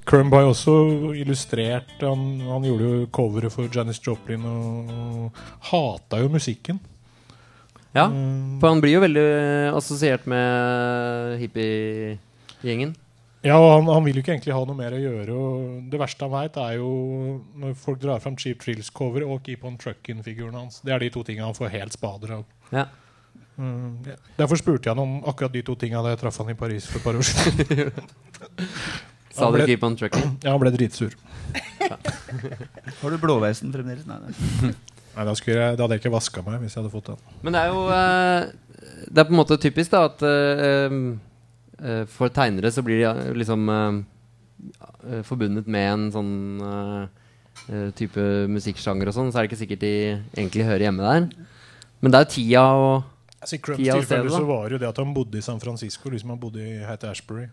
[0.05, 0.73] Crumb har jo også
[1.17, 5.39] illustrert Han, han gjorde jo coveret for Janis Joplin og, og
[5.71, 6.79] hata jo musikken.
[7.95, 8.59] Ja, Mm.
[8.59, 9.23] for han blir jo veldig
[9.77, 12.91] assosiert med hippiegjengen.
[13.45, 15.31] Ja, og han, han vil jo ikke egentlig ha noe mer å gjøre.
[15.37, 16.89] Og det verste han veit, er jo
[17.61, 20.81] når folk drar fram Cheap Trills-cover og Keep On Truckin'-figuren hans.
[20.83, 22.43] Det er de to tingene han får helt spader av.
[22.73, 22.85] Ja.
[23.55, 24.17] Mm, ja.
[24.41, 26.89] Derfor spurte jeg han om akkurat de to tinga da jeg traff han i Paris
[26.89, 27.93] for et par år siden.
[29.35, 30.37] Sa du 'keep on trucking'?
[30.45, 31.13] Ja, han ble dritsur.
[33.01, 34.05] Har du blåveisen fremdeles?
[34.07, 34.73] Nei, nei.
[35.15, 37.19] Nei, da, skulle jeg, da hadde jeg ikke vaska meg hvis jeg hadde fått den.
[37.45, 38.47] Men det er jo eh,
[39.07, 40.95] Det er på en måte typisk da at eh,
[41.79, 44.01] eh, for tegnere så blir de eh, liksom eh,
[45.07, 46.33] eh, forbundet med en sånn
[46.67, 47.25] eh,
[47.71, 49.93] eh, type musikksjanger og sånn, så er det ikke sikkert de
[50.35, 51.29] egentlig hører hjemme der.
[52.03, 53.11] Men det er jo tida og
[53.45, 56.09] Altså, I Crumps tilfelle så var det jo det at han bodde i San Francisco,
[56.09, 57.43] liksom han bodde i Hat Ashbury.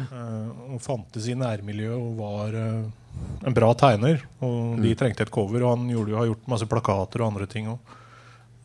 [0.00, 4.22] Eh, og fantes i nærmiljøet og var eh, en bra tegner.
[4.44, 7.68] Og de trengte et cover, og han gjorde, har gjort masse plakater og andre ting
[7.72, 7.96] òg.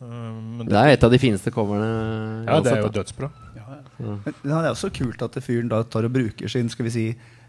[0.00, 2.44] men Det er et av de fineste coverne.
[2.46, 3.30] ja, det er jo dødsbra.
[3.98, 7.08] Men det er også kult at fyren da tar og bruker sin skal vi si,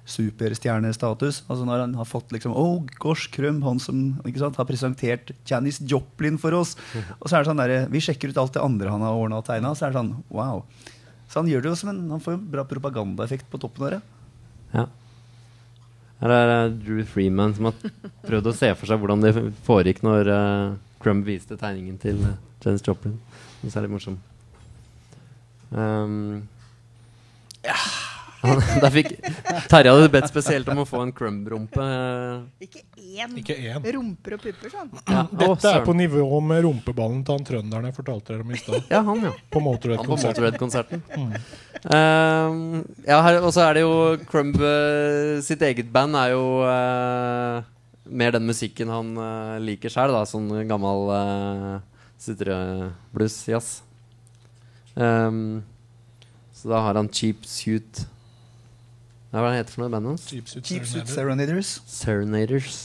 [0.09, 1.43] superstjernestatus.
[1.47, 5.31] Altså Når han har fått liksom Oh, gosh, Krøm, han som ikke sant, har presentert
[5.45, 6.75] Janis Joplin for oss.
[7.19, 9.41] Og så er det sånn der, Vi sjekker ut alt det andre han har ordna
[9.43, 9.75] og tegna.
[9.75, 10.63] Så er det sånn, wow.
[11.29, 13.93] Så han gjør det jo som en, han får jo bra propagandaeffekt på toppen av
[13.93, 14.01] det.
[14.73, 14.87] Ja.
[16.19, 17.77] Her er eh, Drew Freeman som har
[18.25, 19.33] prøvd å se for seg hvordan det
[19.67, 23.15] foregikk når uh, Crumb viste tegningen til uh, Janis Joplin.
[23.61, 24.17] Det er litt morsom.
[25.69, 26.41] Um,
[28.41, 29.09] han, der fikk
[29.69, 31.87] Terje hadde bedt spesielt om å få en Crumb-rumpe.
[32.63, 33.81] Ikke én Ikke én.
[33.95, 34.91] rumper og pupper, sånn.
[35.09, 38.61] Ja, Dette er på nivå med rumpeballen til han trønderen jeg fortalte dere om i
[38.61, 38.85] stad.
[38.93, 39.33] Ja, han, ja.
[39.51, 40.45] På Han på Motorhead-konserten.
[40.45, 41.03] Motorhead-konserten.
[41.79, 43.93] Um, ja, og så er det jo
[44.29, 47.59] Crumb uh, sitt eget band er jo uh,
[48.09, 50.23] mer den musikken han eh, liker sjøl, da.
[50.25, 51.75] Sånn gammel uh,
[52.21, 53.83] sutreblues-jazz.
[54.95, 55.61] Um,
[56.57, 58.01] så da har han Cheap Suit
[59.29, 60.23] Hva er det han heter for noe bandet hans?
[60.25, 61.75] Cheap Suit Cheap Suit Serenaders.
[61.85, 62.77] Serenaders.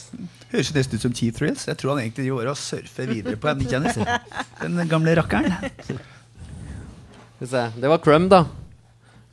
[0.51, 1.63] Høres nesten ut som T-Thrills.
[1.65, 3.49] Jeg tror han egentlig gjorde å surfe videre på
[4.61, 5.55] Den gamle rakkeren.
[5.81, 7.63] Skal vi se.
[7.81, 8.43] Det var Crumb, da.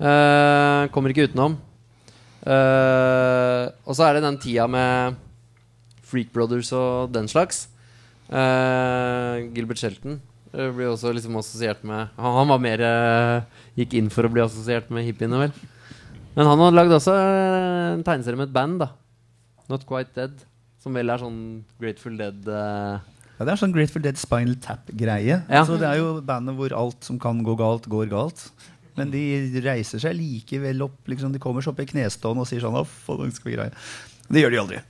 [0.01, 1.59] Uh, kommer ikke utenom.
[2.43, 5.21] Uh, og så er det den tida med
[6.09, 7.67] Freak Brothers og den slags.
[8.33, 10.17] Uh, Gilbert Shelton
[10.53, 12.83] blir også liksom assosiert med Han, var mer
[13.77, 15.55] Gikk inn for å bli assosiert med hippiene, vel.
[16.37, 18.93] Men han har lagd også eh, en tegneserie med et band, da.
[19.71, 20.45] Not Quite Dead.
[20.83, 21.41] Som vel er sånn
[21.81, 22.99] Grateful Dead uh...
[23.39, 25.39] Ja, det er sånn Grateful Dead Spinal Tap-greie.
[25.43, 25.63] Ja.
[25.63, 28.47] Altså, det er jo bandet hvor alt som kan gå galt, går galt.
[28.99, 29.23] Men de
[29.65, 30.99] reiser seg likevel opp.
[31.09, 32.77] Liksom, de kommer seg opp i knestående og sier sånn
[34.33, 34.81] det gjør de aldri.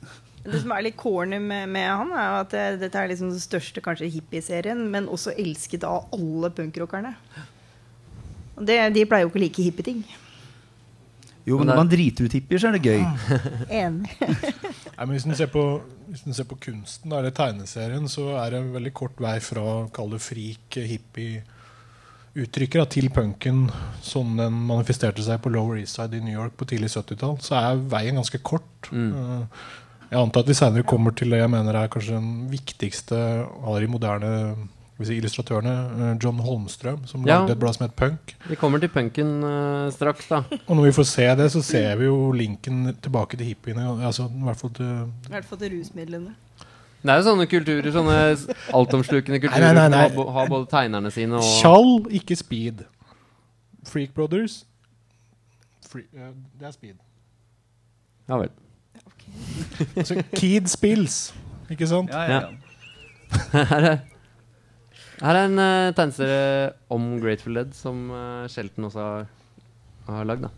[0.43, 3.31] Det som er litt corny med, med han, er jo at det, dette er liksom
[3.31, 7.15] den største kanskje hippieserien, men også elsket av alle punkrockerne.
[8.59, 10.03] Og det, de pleier jo ikke å like hippieting.
[11.49, 13.01] Jo, men når man driter ut hippier, så er det gøy.
[13.83, 14.13] Enig.
[14.97, 15.65] Nei, men hvis du ser på,
[16.23, 19.75] ser på kunsten, da, eller tegneserien, så er det en veldig kort vei fra å
[19.95, 21.43] kalle det freak, eh, hippie
[22.33, 23.67] uttrykket da, til punken
[24.05, 27.59] sånn den manifesterte seg på Lower East Side i New York på tidlig 70-tall, så
[27.59, 28.89] er veien ganske kort.
[28.89, 29.51] Mm.
[30.13, 33.19] Jeg antar at vi seinere kommer til det jeg mener er kanskje den viktigste
[33.49, 34.33] av de moderne
[35.01, 35.73] si, illustratørene,
[36.13, 37.41] eh, John Holmstrøm, som Ja.
[37.41, 38.35] lagde et blad som het Punk.
[38.49, 40.43] Vi kommer til punken uh, straks, da.
[40.69, 43.87] Og når vi får se det, så ser vi jo linken tilbake til hippiene.
[44.07, 46.35] Altså, i hvert fall til I hvert fall til rusmidlene.
[47.03, 48.19] Det er jo sånne kulturer, sånne
[48.79, 49.61] altomslukende kulturer.
[49.65, 50.09] Nei, nei, nei, nei.
[50.15, 52.85] som Har, har både tegnerne sine og Tjall, ikke speed.
[53.85, 54.65] Freak Brothers
[55.89, 56.31] Free, uh,
[56.61, 56.95] Det er speed.
[58.29, 58.49] Ja vel.
[59.97, 61.35] Altså, Kid Spills,
[61.71, 62.11] ikke sant?
[62.13, 62.41] Ja, ja,
[63.53, 63.97] ja.
[65.21, 69.27] Her er, en uh, tegneserie om Grateful Dead som uh, Shelton også har,
[70.09, 70.49] har lagd.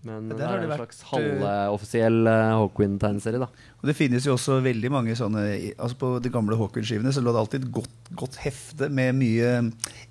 [0.00, 3.48] men det er en vært, slags halvoffisiell uh, Hawkwind-tegneserie, da.
[3.80, 5.42] Og det finnes jo også veldig mange sånne
[5.80, 9.50] altså På de gamle Hawkwind-skivene så lå det alltid et godt, godt hefte med mye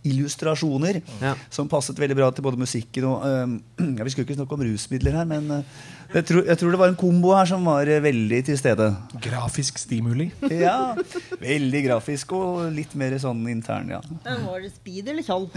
[0.10, 1.02] illustrasjoner.
[1.22, 1.36] Ja.
[1.54, 3.56] Som passet veldig bra til både musikken og øhm,
[3.98, 6.82] ja, Vi skulle ikke snakke om rusmidler her, men uh, jeg, tror, jeg tror det
[6.82, 8.92] var en kombo her som var uh, veldig til stede.
[9.26, 10.30] Grafisk stimuli.
[10.60, 10.94] Ja,
[11.40, 14.02] Veldig grafisk og litt mer sånn intern, ja.
[14.26, 15.50] Var det speed eller tjall?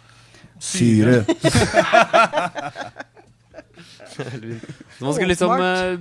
[0.72, 1.22] Syre.
[4.98, 5.98] Så man skulle liksom uh,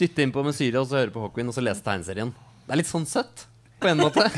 [0.00, 2.32] dytte innpå med syre og så høre på Hawkwind og så lese tegneserien.
[2.64, 3.46] Det er litt sånn søtt,
[3.82, 4.24] på en måte.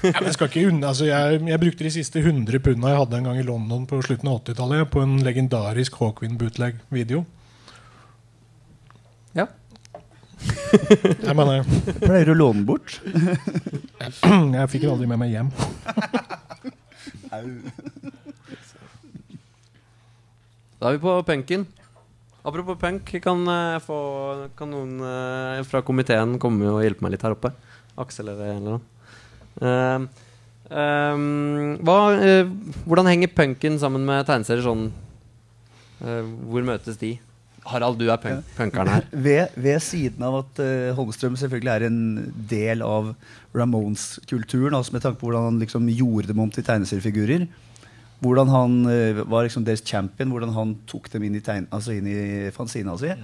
[0.00, 3.18] Ja, men skal ikke unna, altså jeg, jeg brukte de siste 100 punda jeg hadde
[3.18, 7.20] en gang i London på slutten av 80-tallet, på en legendarisk Hawkwind bootleg-video.
[9.36, 9.44] ja.
[11.26, 11.66] Jeg mener,
[12.00, 12.94] Pleier du å låne bort?
[13.04, 15.52] jeg fikk den aldri med meg hjem.
[20.80, 21.66] Da er vi på punken.
[22.42, 23.98] Apropos punk, kan, eh, få,
[24.56, 27.52] kan noen eh, fra komiteen komme og hjelpe meg litt her oppe?
[28.00, 28.86] Aksel eller eller annen.
[29.60, 30.06] Eh,
[30.80, 32.52] ehm, hva, uh,
[32.86, 34.86] hvordan henger punken sammen med tegneserier sånn?
[36.00, 37.18] Uh, hvor møtes de?
[37.68, 39.08] Harald, du er punk punkeren her.
[39.26, 40.62] Ved, ved siden av at
[40.96, 41.98] Holmstrøm selvfølgelig er en
[42.48, 43.10] del av
[43.52, 47.44] Ramones-kulturen, altså med tanke på hvordan han liksom gjorde dem om til tegneseriefigurer,
[48.20, 51.96] hvordan han eh, var liksom deres champion, hvordan han tok dem inn i, tegn, altså
[51.96, 53.14] inn i fanzina si,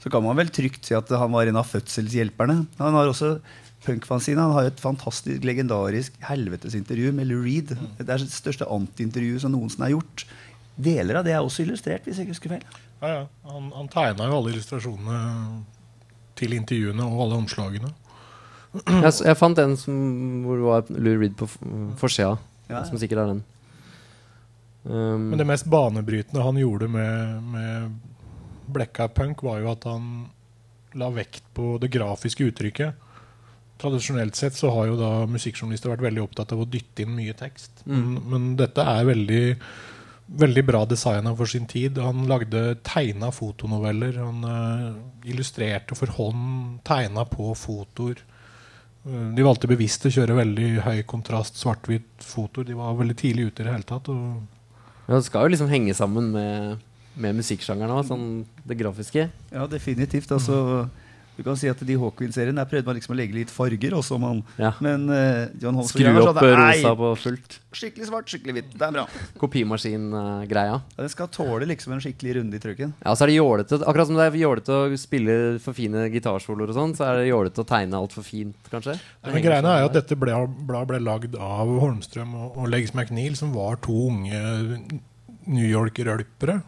[0.00, 2.58] så kan man vel trygt si at han var en av fødselshjelperne.
[2.80, 3.36] Han har også
[3.86, 4.46] punkfanzina.
[4.48, 7.72] Han har et fantastisk legendarisk helvetesintervju med Lou Reed.
[7.98, 10.26] Det er det største antiintervjuet som noensinne er gjort.
[10.76, 12.66] Deler av det er også illustrert, hvis jeg ikke husker feil.
[13.00, 13.22] Ja, ja.
[13.50, 15.20] Han, han tegna jo alle illustrasjonene
[16.36, 17.92] til intervjuene og alle omslagene.
[18.76, 20.00] Jeg, jeg fant en som,
[20.44, 21.48] hvor det var Lou Reed på
[22.00, 22.36] forsida,
[22.68, 23.44] Ja, som sikkert er den.
[24.86, 27.96] Um, Men det mest banebrytende han gjorde med, med
[28.70, 30.06] Blekka punk, var jo at han
[30.96, 33.02] la vekt på det grafiske uttrykket.
[33.76, 37.34] Tradisjonelt sett så har jo da musikkjournalister vært veldig opptatt av å dytte inn mye
[37.36, 37.82] tekst.
[37.84, 39.42] Men, men dette er veldig,
[40.40, 42.00] veldig bra designa for sin tid.
[42.00, 44.16] Han lagde tegna fotonoveller.
[44.22, 44.96] Han uh,
[45.28, 48.22] illustrerte for hånd, tegna på fotoer.
[49.04, 52.70] Uh, De valgte bevisst å kjøre veldig høy kontrast svart-hvitt fotoer.
[52.70, 54.08] De var veldig tidlig ute i det hele tatt.
[54.08, 54.55] Og
[55.06, 56.84] ja, det skal jo liksom henge sammen med,
[57.14, 58.28] med musikksjangeren òg, sånn
[58.66, 59.28] det grafiske.
[59.52, 60.32] Ja, definitivt.
[60.34, 60.88] Altså,
[61.36, 64.16] du kan si at de Hawkwind-seriene Der prøvde man liksom å legge litt farger også,
[64.20, 64.40] man.
[64.60, 64.72] Ja.
[64.84, 67.56] Men uh, John Holmes Skru opp sånn, rosa på fullt.
[67.76, 68.70] Skikkelig svart, skikkelig hvitt.
[68.72, 69.04] Det er bra.
[69.42, 70.76] Kopimaskin-greia.
[70.80, 72.94] Ja, den skal tåle liksom en skikkelig runde i trykken.
[73.02, 73.80] Ja, så er det jålete.
[73.82, 77.26] Akkurat som det er jålete å spille for fine gitarsoloer og sånn, så er det
[77.28, 78.96] jålete å tegne altfor fint, kanskje.
[78.96, 80.38] Det Men greia er jo at dette ble,
[80.70, 84.40] ble, ble lagd av Holmstrøm og, og Legs McNeil, som var to unge
[85.46, 86.62] New York-rølpere.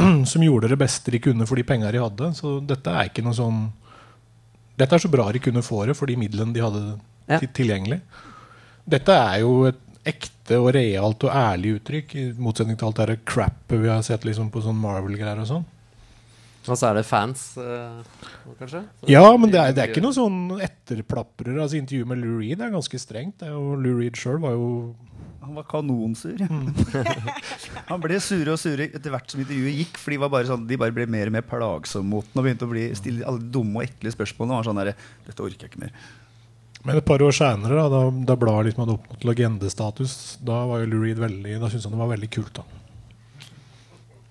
[0.30, 2.30] Som gjorde det beste de kunne for de penga de hadde.
[2.38, 3.66] Så dette er ikke noe sånn
[4.80, 6.82] Dette er så bra de kunne få det for de midlene de hadde
[7.30, 7.38] Ja.
[7.38, 8.00] tilgjengelig.
[8.90, 9.78] Dette er jo et
[10.10, 14.24] ekte og realt og ærlig uttrykk, i motsetning til alt det crappet vi har sett
[14.24, 15.66] liksom på sånn Marvel-greier og sånn.
[16.68, 18.02] Og så er det fans, eh,
[18.58, 18.82] kanskje?
[19.08, 21.56] Ja, men det er, det er ikke noe sånn etterplaprer.
[21.60, 23.38] Altså Intervjuet med Lou Reed er ganske strengt.
[23.40, 24.94] Det er jo, Lou Reed sjøl var jo
[25.40, 26.36] Han var kanonsur.
[26.36, 26.68] Mm.
[27.90, 30.66] han ble surere og surere etter hvert som intervjuet gikk, for de, var bare sånn,
[30.68, 33.40] de bare ble mer og mer plagsomme mot den og begynte å bli, stille alle
[33.54, 34.50] dumme og ekle spørsmål.
[34.50, 35.94] Og han var sånn der, Dette orker jeg ikke mer.
[36.84, 40.14] Men et par år seinere, da, da, da bladet liksom hadde oppnådd legendestatus,
[40.44, 42.60] da var jo Lou Reed veldig Da syntes han det var veldig kult.
[42.60, 43.48] da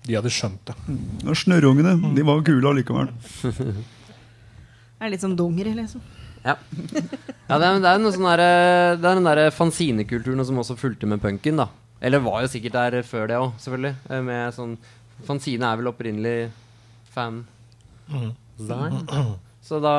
[0.06, 0.78] De hadde skjønt det.
[1.26, 3.12] Og snørrungene, de var kule allikevel.
[3.42, 3.76] Det
[5.06, 6.02] er litt som dungeri, liksom.
[6.44, 6.54] Ja.
[6.56, 10.78] ja det, er, det er sånn der, eh, Det er den der fanzinekulturen som også
[10.80, 11.68] fulgte med punken, da.
[12.00, 13.94] Eller var jo sikkert der før det òg, selvfølgelig.
[14.08, 14.78] Eh, Med sånn
[15.26, 16.36] Fanzine er vel opprinnelig
[17.12, 17.42] fan
[18.56, 19.02] design.
[19.60, 19.94] Så da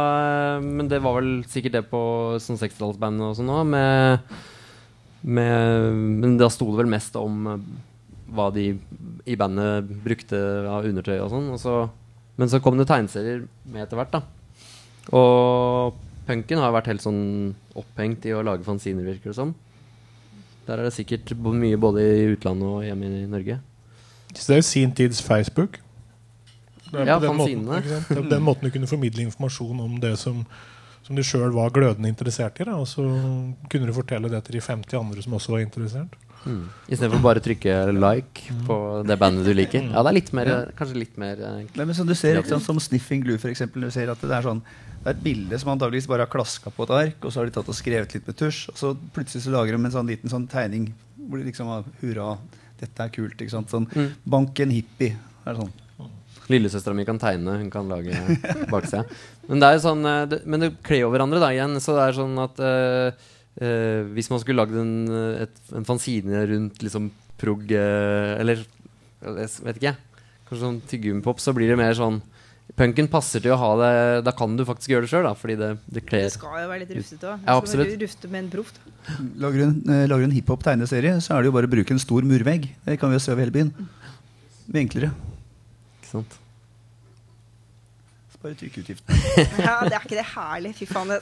[0.57, 2.01] eh, Men det var vel sikkert det på
[2.41, 3.77] sånn 60-tallsband og sånn òg,
[5.21, 7.65] Men da sto det vel mest om eh,
[8.31, 8.71] hva de
[9.27, 10.37] i bandet brukte
[10.71, 11.49] av undertøy og sånn.
[12.39, 14.21] Men så kom det tegneserier med etter hvert, da.
[15.11, 15.97] Og
[16.27, 17.21] punken har vært helt sånn
[17.77, 19.53] opphengt i å lage fanziner, virker det som.
[20.67, 23.59] Der er det sikkert mye både i utlandet og hjemme i Norge.
[24.35, 25.79] Så det er jo sin tids Facebook.
[26.91, 27.79] Det er Ja, på den fanzinene.
[27.81, 27.99] ikke?
[28.07, 30.45] Det på den måten du kunne formidle informasjon om det som,
[31.05, 32.67] som du sjøl var glødende interessert i.
[32.67, 32.75] Da.
[32.77, 33.05] Og så
[33.71, 36.13] kunne du fortelle det til de 50 andre som også var interessert.
[36.41, 36.63] Mm.
[36.89, 39.83] Istedenfor bare å trykke like på det bandet du liker.
[39.91, 42.55] Ja, det er litt mer, kanskje litt mer eh, Nei, men som du ser, ikke
[42.55, 44.63] sant, som Sniffing Glue, for eksempel, du ser at det er sånn
[45.01, 47.47] det er et bilde som antageligvis bare har klaska på et ark, og så har
[47.49, 50.09] de tatt og skrevet litt med tusj, og så plutselig så lager de en sånn
[50.13, 50.91] liten sånn tegning
[51.27, 52.35] hvor de liksom har Hurra,
[52.81, 53.37] dette er kult.
[53.41, 54.11] ikke sant, sånn Mm.
[54.25, 55.15] Bank en hippie.
[55.45, 55.71] Er det sånn.
[56.51, 58.13] Lillesøstera mi kan tegne, hun kan lage
[58.73, 59.05] baksida.
[59.51, 61.75] Men det er jo sånn eh, det, Men det kler jo hverandre, da, igjen.
[61.83, 63.29] Så det er sånn at uh,
[63.59, 64.95] uh, hvis man skulle lagd en,
[65.43, 68.63] et, en fanzine rundt liksom prog uh, Eller
[69.21, 70.27] jeg vet ikke, jeg.
[70.47, 72.21] Kanskje sånn tyggegummipop, så blir det mer sånn
[72.77, 73.95] Punken passer til å ha det
[74.25, 76.93] Da kan du faktisk gjøre det sjøl, fordi det, det Det skal jo være litt
[76.95, 77.41] rufsete òg.
[77.43, 77.91] Ja, absolutt.
[77.99, 78.71] Rufte med en proff.
[79.43, 82.69] Lager du en, en hiphop-tegneserie, så er det jo bare å bruke en stor murvegg.
[82.85, 83.73] Det kan vi jo se over hele byen.
[83.75, 85.11] Det blir enklere.
[85.99, 86.39] Ikke sant?
[88.41, 89.17] Spare trykkeutgifter.
[89.61, 90.71] Ja, det er ikke det herlig?
[90.73, 91.11] Fy faen.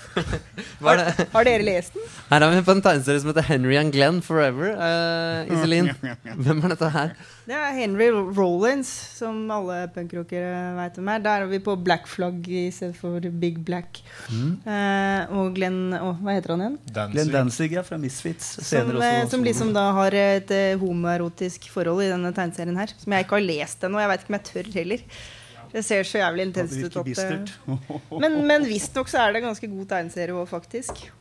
[0.90, 1.02] Er?
[1.34, 2.04] Har dere lest den?
[2.30, 4.70] Her er vi på en tegneserie som heter Henry and Glenn Forever.
[4.80, 5.90] Uh, Iselin,
[6.46, 7.12] hvem er dette her?
[7.50, 8.08] Det er Henry
[8.38, 11.26] Rollins, som alle punkrockere veit hvem er.
[11.26, 14.00] Der er vi på Black Flag i stedet for Big Black.
[14.30, 16.78] Eh, og Glenn oh, Hva heter han igjen?
[16.86, 17.34] Glenn Danzig.
[17.34, 18.54] Danzig ja, fra Misfits.
[18.62, 22.96] Som, eh, også som liksom da har et homoerotisk forhold i denne tegneserien her.
[23.02, 24.00] Som jeg ikke har lest ennå.
[24.06, 25.06] Jeg veit ikke om jeg tør heller.
[25.72, 27.60] Det ser så jævlig intenst ut.
[28.22, 31.12] Men, men visstnok så er det ganske god tegneserie òg, faktisk.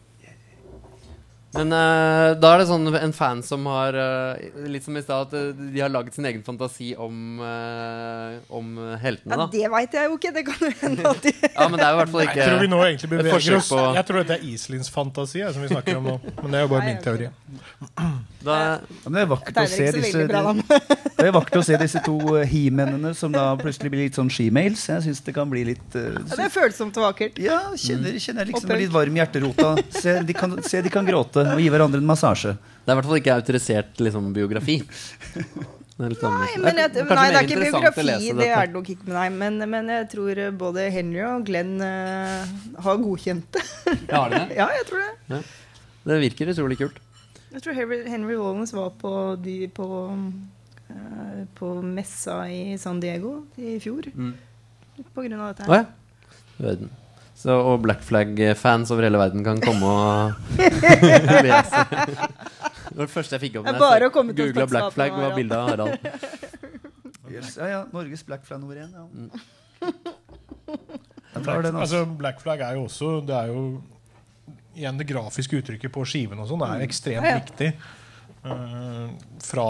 [1.57, 4.37] Men uh, da er det sånn en fan som har uh,
[4.69, 8.67] Litt som i stad, at eh, de har laget sin egen fantasi om, om
[9.01, 9.47] heltene, Ja, da.
[9.53, 10.33] Det veit jeg jo ikke.
[10.37, 12.37] Det kan jo hende at de Ja, men det er jo i hvert fall Jeg
[12.43, 15.65] tror vi nå egentlig beveger oss på- Jeg tror dette er Iselins fantasi jeg, som
[15.65, 16.17] vi snakker om nå.
[16.43, 17.31] Men det er jo bare Nei, min teori.
[18.49, 20.55] da, Ja, men det er vakkert å se ikke disse bra.
[21.19, 22.15] Det er vakkert å se disse to
[22.47, 24.85] he-mennene som da plutselig blir litt sånn shemales.
[24.87, 27.41] Jeg syns det kan bli litt Ja, det er følsomt og vakkert.
[27.43, 29.73] Ja, kjenner, kjenner liksom litt varm i hjerterota.
[29.99, 32.55] Se de, kan, se, de kan gråte og gi hverandre en massasje.
[32.59, 34.79] Det er i hvert fall ikke autorisert liksom, biografi.
[35.99, 38.03] Det er Nei, men jeg, kanskje nei, det er ikke biografi.
[38.07, 38.45] Det dette.
[38.55, 39.07] er det nok ikke.
[39.11, 42.53] Nei, men, men jeg tror eh, både Henry og Glenn uh,
[42.85, 43.65] har godkjent det.
[44.07, 44.45] Ja, det?
[44.61, 45.41] ja, jeg tror det.
[46.07, 47.03] Det virker utrolig kult.
[47.51, 49.13] Jeg tror Henry, Henry Wallens var på,
[49.43, 54.07] de, på, uh, på messa i San Diego i fjor.
[54.15, 54.37] Mm.
[55.03, 55.83] På grunn av dette her.
[55.83, 56.39] ja.
[56.63, 56.95] Verden.
[57.39, 60.33] Så, og Black Flag-fans over hele verden kan komme og
[61.47, 61.85] lese.
[62.89, 64.97] Det var det første jeg fikk opp Det er bare å komme til googla Black
[64.97, 65.99] Flag, var bildet av Harald.
[67.29, 67.59] Yes.
[67.61, 68.89] Ja, ja, Norges Black Flag nummer én.
[68.89, 69.91] Ja.
[71.35, 71.77] Black, altså.
[71.77, 73.61] altså, Black Flag er jo også Det er jo
[74.79, 77.43] Igjen det grafiske uttrykket på skiven og sånn er ekstremt Ja, ja.
[77.43, 77.69] viktig.
[78.49, 79.13] Uh,
[79.45, 79.69] fra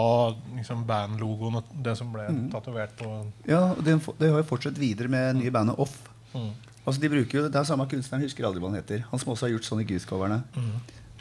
[0.55, 3.11] liksom bandlogoen og det som ble tatovert på
[3.49, 5.97] Ja, og det, det har jo fortsatt videre med nye bandet Off.
[6.31, 6.51] Mm.
[6.89, 8.99] Altså de bruker jo, Det er samme kunstneren, husker aldri hva han heter.
[9.11, 10.39] Han som også har gjort sånne Goose-coverne.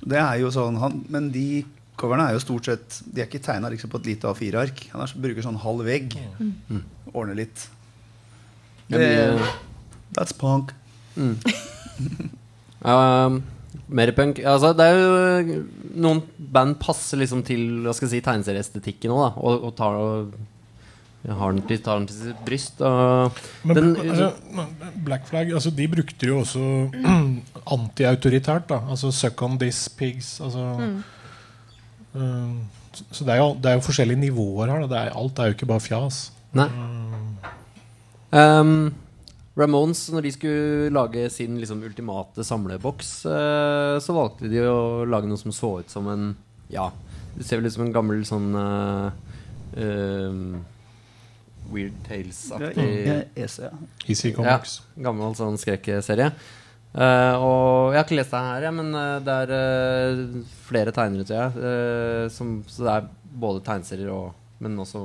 [0.02, 1.46] Det er jo sånn, han, Men de
[1.98, 4.76] coverne er jo stort sett De er ikke tegna liksom på et lite A4-ark.
[4.94, 6.06] Han er, bruker sånn halv vegg.
[7.12, 7.58] Ordner litt.
[8.88, 9.14] Det Det,
[10.16, 10.66] that's punk.
[11.18, 11.34] um,
[13.88, 14.38] mer punk.
[14.44, 15.10] Altså, det er jo
[15.98, 19.32] Noen band passer liksom til hva skal jeg si, tegneserieestetikken òg.
[19.42, 20.32] Og, og tar, og
[21.29, 22.81] har den til, tar den til sitt bryst.
[22.81, 24.33] Og Men den, altså,
[25.05, 26.62] Black Flag altså, de brukte jo også
[27.76, 28.72] antiautoritært.
[28.79, 30.41] Altså Suck on this, pigs.
[30.41, 31.03] Altså, mm.
[32.93, 34.81] så- så det er, jo, det er jo forskjellige nivåer her.
[34.81, 34.87] Da.
[34.87, 36.22] Det er, alt er jo ikke bare fjas.
[36.57, 36.68] Nei.
[38.33, 38.95] Um,
[39.59, 45.29] Ramones, når de skulle lage sin liksom, ultimate samleboks, uh, så valgte de å lage
[45.31, 46.29] noe som så ut som en
[46.70, 46.91] Ja,
[47.37, 49.12] det ser vel ut som en gammel sånn eh,
[50.29, 50.59] um,
[51.72, 53.72] Weird Tales-aktig ja, EC, ja.
[54.06, 54.78] Easy Comics.
[55.04, 56.30] Gammel sånn skrekkserie.
[56.88, 60.22] Uh, og jeg har ikke lest det her, ja, men uh, det er uh,
[60.64, 61.66] flere tegnere, tror jeg.
[61.68, 65.04] eh, som, så det er både tegneserier og Men også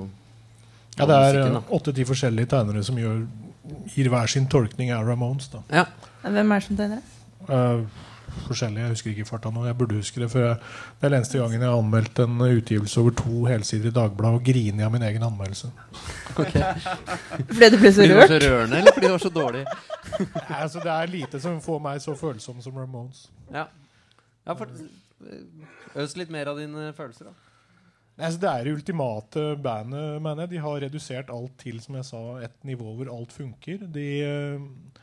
[0.98, 3.20] Ja, det er eh, åtte-ti forskjellige tegnere som gjør,
[3.94, 5.52] gir hver sin tolkning av Ramones.
[5.52, 5.86] da Ja.
[6.24, 7.88] Hvem er det som tegner det?
[8.34, 9.66] Eh, forskjellige, Jeg husker ikke farta nå.
[9.66, 10.30] Jeg burde huske det.
[10.32, 10.58] For jeg,
[11.00, 14.40] det er den eneste gangen jeg har anmeldt en utgivelse over to helsider i Dagbladet
[14.40, 15.72] og griner av min egen anmeldelse.
[16.36, 19.64] Fordi du ble så Fordi det var så rørende, eller fordi det var så dårlig?
[20.50, 23.28] Nei, altså, det er lite som får meg så følsom som Ramones.
[23.54, 23.68] Ja.
[24.48, 24.72] ja for,
[25.96, 27.52] øs litt mer av dine følelser, da.
[28.18, 30.52] Altså, det er det ultimate bandet, mener jeg.
[30.52, 33.88] De har redusert alt til som jeg sa, et nivå hvor alt funker.
[33.94, 35.00] De, eh,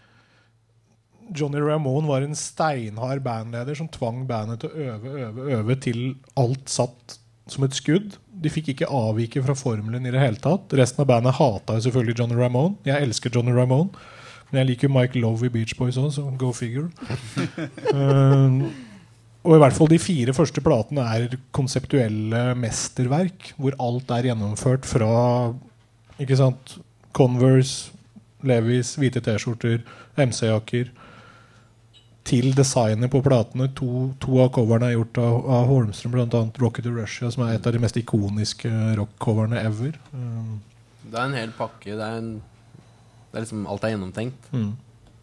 [1.36, 6.00] Johnny Ramone var en steinhard bandleder som tvang bandet til å øve, øve, øve til
[6.40, 7.18] alt satt
[7.50, 8.16] som et skudd.
[8.40, 10.72] De fikk ikke avvike fra formelen i det hele tatt.
[10.78, 12.78] Resten av bandet hata jo selvfølgelig Johnny Ramone.
[12.86, 13.90] Jeg elsker Johnny Ramone.
[14.50, 16.90] Men jeg liker jo Mike Love i Beach Boys òg, så go figure.
[17.90, 18.62] Eh,
[19.40, 24.84] og i hvert fall de fire første platene er konseptuelle mesterverk, hvor alt er gjennomført
[24.84, 25.14] fra
[26.20, 26.74] ikke sant,
[27.16, 27.94] Converse,
[28.44, 29.80] Levis, hvite T-skjorter,
[30.20, 30.90] MC-jakker
[32.30, 33.66] til designet på platene.
[33.78, 33.88] To,
[34.22, 36.42] to av coverne er gjort av, av Holmstrøm, bl.a.
[36.62, 38.70] Rocket to Russia, som er et av de mest ikoniske
[39.00, 39.98] rock-coverne ever.
[40.14, 40.60] Um,
[41.10, 41.96] Det er en hel pakke.
[41.98, 42.32] Det er, en,
[43.32, 44.50] det er liksom Alt er gjennomtenkt.
[44.54, 44.70] mm.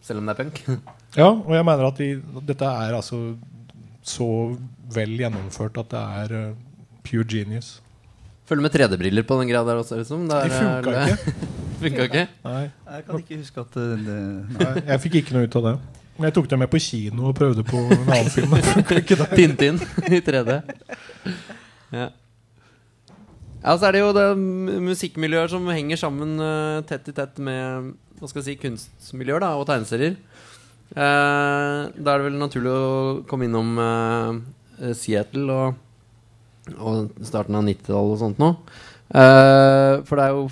[0.08, 0.62] Selv om det er punk.
[1.16, 2.06] Ja, og jeg mener at de,
[2.46, 3.18] dette er altså
[4.04, 4.26] så
[4.92, 6.56] vel gjennomført at det er uh,
[7.08, 7.78] pure genius.
[8.48, 10.26] Følger med 3D-briller på den greia der også, liksom.
[10.28, 11.48] Det De er- funka ikke.
[11.82, 12.26] funka ikke?
[12.44, 12.62] Nei.
[12.92, 14.18] Jeg kan ikke huske at eh, det
[14.60, 15.74] Nei, jeg fikk ikke noe ut av det.
[16.18, 18.56] Men jeg tok dem med på kino og prøvde på en annen film.
[18.58, 19.02] Det.
[19.38, 19.78] Tintin
[20.10, 20.58] i 3D.
[21.94, 22.08] Ja.
[23.62, 27.38] ja, så er det jo det musikkmiljøet musikkmiljøer som henger sammen uh, tett i tett
[27.40, 30.18] med hva skal jeg si, kunstmiljøer da, og tegneserier.
[30.90, 32.92] Uh, da er det vel naturlig å
[33.30, 35.80] komme innom uh, Seattle og,
[36.76, 38.52] og starten av 90-tallet og sånt nå.
[39.08, 40.48] Eh, for det er jo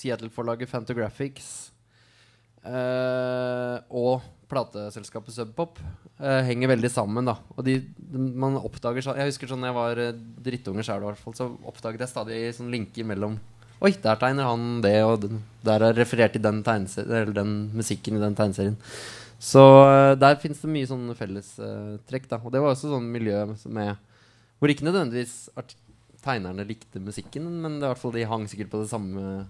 [0.00, 1.48] Seattle-forlaget Fantagraphics
[2.64, 4.22] eh, og
[4.52, 5.80] plateselskapet Sub Pop
[6.20, 7.26] eh, henger veldig sammen.
[7.28, 10.12] da Og de, de, man oppdager Jeg husker sånn jeg var eh,
[10.44, 13.40] drittunge sjøl, så oppdaget jeg stadig sånn linker mellom
[13.82, 18.20] Oi, der tegner han det, og den, der er referert til den, den musikken i
[18.22, 18.76] den tegneserien.
[19.42, 22.28] Så eh, der fins det mye sånne fellestrekk.
[22.30, 23.40] da Og det var også sånn miljø
[23.74, 23.96] med
[24.62, 25.48] hvor ikke nødvendigvis
[26.22, 29.48] tegnerne likte musikken, men det, er hvert fall de hang sikkert på det samme,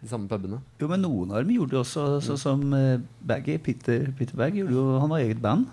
[0.00, 0.60] de samme pubene.
[0.80, 2.98] Jo, men noen av dem gjorde det også sånn som eh,
[3.28, 5.66] Baggy, Peter, Peter Bagg, gjorde jo, han har eget band.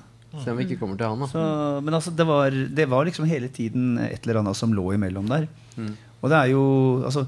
[0.43, 1.27] Se om vi ikke kommer til han, da.
[1.31, 1.43] Så,
[1.81, 5.29] men altså, det var, det var liksom hele tiden et eller annet som lå imellom
[5.31, 5.47] der.
[5.79, 5.93] Mm.
[6.21, 6.63] Og det er jo
[7.07, 7.23] altså,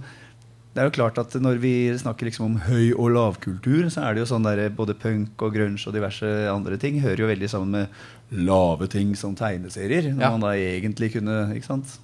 [0.75, 4.13] det er jo klart at når vi snakker liksom om høy- og lavkultur, så er
[4.13, 7.49] det jo sånn der både punk og grunge og diverse andre ting hører jo veldig
[7.49, 10.11] sammen med lave ting som tegneserier.
[10.13, 10.29] Når Ja.
[10.35, 11.95] man da egentlig kunne Ikke sant?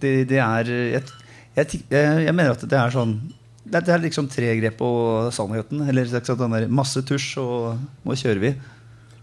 [0.00, 1.02] Det, det er jeg,
[1.56, 3.18] jeg, jeg mener at det er sånn
[3.66, 4.88] det, det er liksom tre grep på
[5.34, 5.82] sannheten.
[5.90, 8.54] Eller sånn der masse tusj, og nå kjører vi.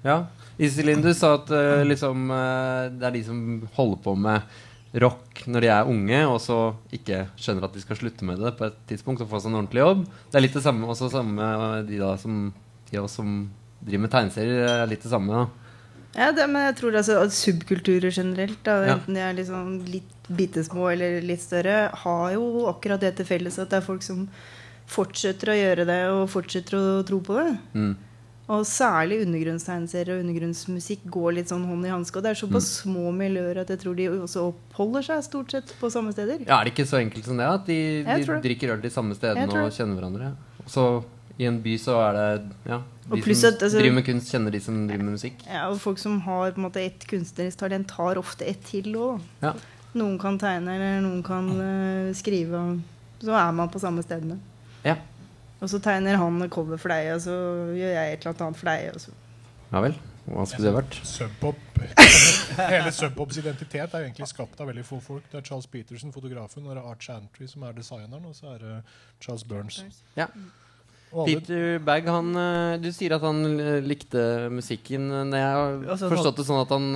[0.03, 0.23] Ja.
[0.61, 3.39] Iselin, du sa at uh, liksom, uh, det er de som
[3.77, 4.61] holder på med
[5.01, 6.57] rock når de er unge, og så
[6.93, 9.63] ikke skjønner at de skal slutte med det på et tidspunkt og få seg en
[9.63, 10.05] ordentlig jobb.
[10.29, 12.45] Det er litt det samme også samme med de da som
[12.91, 13.31] de av oss som
[13.81, 14.67] driver med tegneserier.
[14.83, 15.33] er litt det samme.
[15.33, 15.47] da
[16.13, 18.97] Ja, det, men jeg tror altså subkulturer generelt, da, Ja.
[18.97, 23.27] enten de er liksom litt bitte små eller litt større, har jo akkurat det til
[23.27, 24.27] felles at det er folk som
[24.93, 27.53] fortsetter å gjøre det og fortsetter å tro på det.
[27.73, 27.93] Mm.
[28.53, 32.19] Og særlig undergrunnstegneserier og undergrunnsmusikk går litt sånn hånd i hanske.
[32.19, 35.71] Og det er såpass små miljøer at jeg tror de også oppholder seg stort sett
[35.79, 36.43] på samme steder.
[36.43, 37.47] Ja, Er det ikke så enkelt som det?
[37.47, 40.33] At de, de drikker øl de samme stedene og kjenner hverandre?
[40.67, 40.87] Så
[41.39, 42.27] i en by så er det
[42.67, 45.39] ja, De som at, altså- driver med kunst, kjenner de som driver med musikk.
[45.47, 48.91] Ja, og folk som har på en måte ett kunstnerisk talent, har ofte ett til
[48.93, 49.23] òg.
[49.41, 49.55] Ja.
[49.93, 52.57] Noen kan tegne, eller noen kan uh, skrive.
[52.57, 54.39] og Så er man på samme stedene.
[54.85, 54.97] Ja.
[55.63, 57.35] Og så tegner han cover for deg, og så
[57.77, 58.89] gjør jeg et eller annet for deg.
[58.95, 59.13] Og så.
[59.71, 59.95] ja vel.
[60.23, 60.97] Hva skulle det vært?
[61.03, 61.79] Subpop
[62.71, 65.25] Hele Subpops identitet er jo egentlig skapt av veldig få folk.
[65.31, 68.53] Det er Charles Peterson, fotografen, og det er Art Chantry, som er designeren, og så
[68.53, 68.75] er det
[69.23, 69.81] Charles Burns.
[70.15, 70.29] Ja.
[71.13, 75.11] Peter Bagg, han, eh, du sier at han eh, likte musikken.
[75.11, 76.87] Jeg har Altså, forstått det sånn at han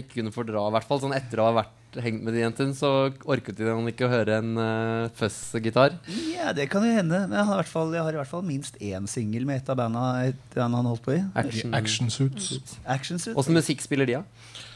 [0.00, 2.76] ikke kunne fordra I hvert fall sånn etter å ha vært hengt med de jentene,
[2.76, 5.96] så orket han ikke å høre en uh, fuzz-gitar.
[6.30, 7.24] Ja, det kan jo hende.
[7.26, 9.62] Men jeg har i hvert fall, jeg har i hvert fall minst én singel med
[9.62, 11.22] et av banda et band han holdt på i.
[11.40, 11.74] Action.
[11.74, 12.52] Action Suits.
[12.86, 13.38] Action Suits.
[13.40, 14.66] Åssen musikk spiller de, da?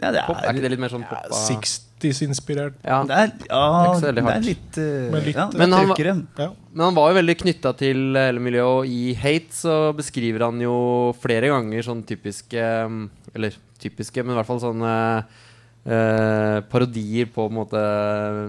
[0.00, 0.36] Ja, det Pop?
[0.36, 1.32] Er ikke er, det litt mer sånn pop?
[1.46, 2.76] 60s-inspirert.
[2.84, 3.00] Ja.
[3.08, 3.64] det er, ja,
[4.02, 6.00] det er litt, uh, Men litt- ja, Men er han var-
[6.44, 6.48] Ja.
[6.72, 10.60] Men han var jo veldig knytta til hele miljøet, og i Hate så beskriver han
[10.60, 15.24] jo flere ganger sånn typiske mm, Eller typiske, men i hvert fall sånne
[15.86, 17.80] eh, parodier på på en måte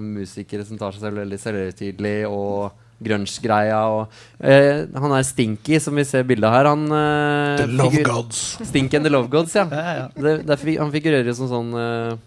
[0.02, 2.72] musikere som tar seg selv veldig selvhøytidelig, og
[3.04, 4.08] grunge-greia.
[4.42, 6.66] Eh, han er Stinky, som vi ser bildet her.
[6.72, 8.40] Han eh, The Love Gods.
[8.66, 9.68] Stinky and the Love Gods, ja.
[9.70, 10.08] Ja, ja.
[10.18, 12.18] Det, derfor, han figurerer som sånn eh,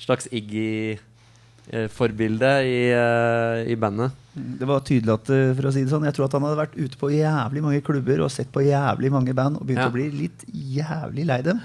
[0.00, 1.02] slags Iggy-forbilde
[2.64, 4.10] i, uh, i bandet.
[4.32, 6.60] Det var tydelig at eh, for å si det sånn Jeg tror at han hadde
[6.60, 9.90] vært ute på jævlig mange klubber og sett på jævlig mange band og begynt Ja.
[9.90, 11.58] å bli litt jævlig lei dem.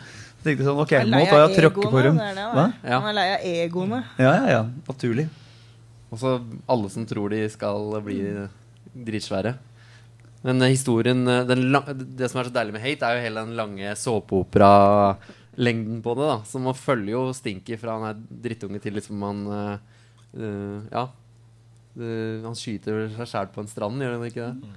[0.46, 2.20] Så tenkte sånn, ok, nå tar jeg og tråkker på dem.
[2.22, 2.74] det er det han er.
[3.10, 3.98] Er lei av egoene.
[4.22, 5.26] Ja, ja, ja, naturlig.
[6.14, 6.38] Og så
[6.70, 8.46] alle som tror de skal bli
[9.08, 9.56] dritsvære.
[10.46, 13.26] Men eh, historien eh, den la Det som er så deilig med Hate, er jo
[13.26, 16.28] hele den lange såpeopera-lengden på det.
[16.30, 19.82] da Så man følger jo Stinky fra han er drittunge til liksom han eh,
[20.94, 21.10] Ja.
[21.96, 24.74] Uh, han skyter seg sjæl på en strand, gjør han ikke det?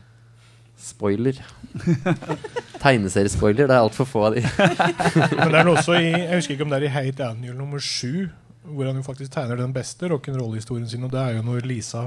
[0.79, 1.35] Spoiler.
[2.79, 3.66] Tegneseriespoiler.
[3.66, 4.43] Det er altfor få av de.
[5.39, 7.83] Men det er også i Jeg husker ikke om det er i Hate Annual nummer
[7.83, 8.29] sju,
[8.68, 12.05] hvor han jo faktisk tegner den beste rock'n'roll-historien sin, og det er jo når Lisa,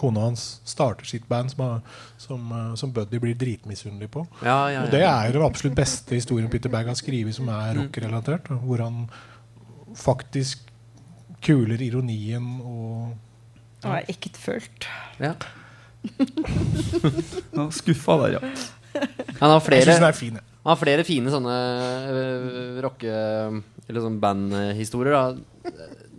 [0.00, 1.80] kona hans, starter sitt band som,
[2.20, 4.24] som, eh, som Buddy blir dritmisunnelig på.
[4.44, 7.48] Ja, ja, Og det er jo den absolutt beste historien Peter Bagg har skrevet som
[7.52, 8.48] er rock-relatert.
[8.64, 9.04] Hvor han
[9.96, 10.66] faktisk
[11.44, 13.16] kuler ironien og
[13.84, 14.88] Og er ektefølt.
[15.20, 15.32] ja.
[17.56, 18.52] Nå, Skuffa der, ja.
[19.40, 20.38] Han har Jeg flere syns den er fin.
[20.40, 20.46] jeg.
[20.60, 21.56] Han har flere fine sånne
[22.10, 23.14] øh, rocke...
[23.90, 25.70] Eller sånn bandhistorier, da.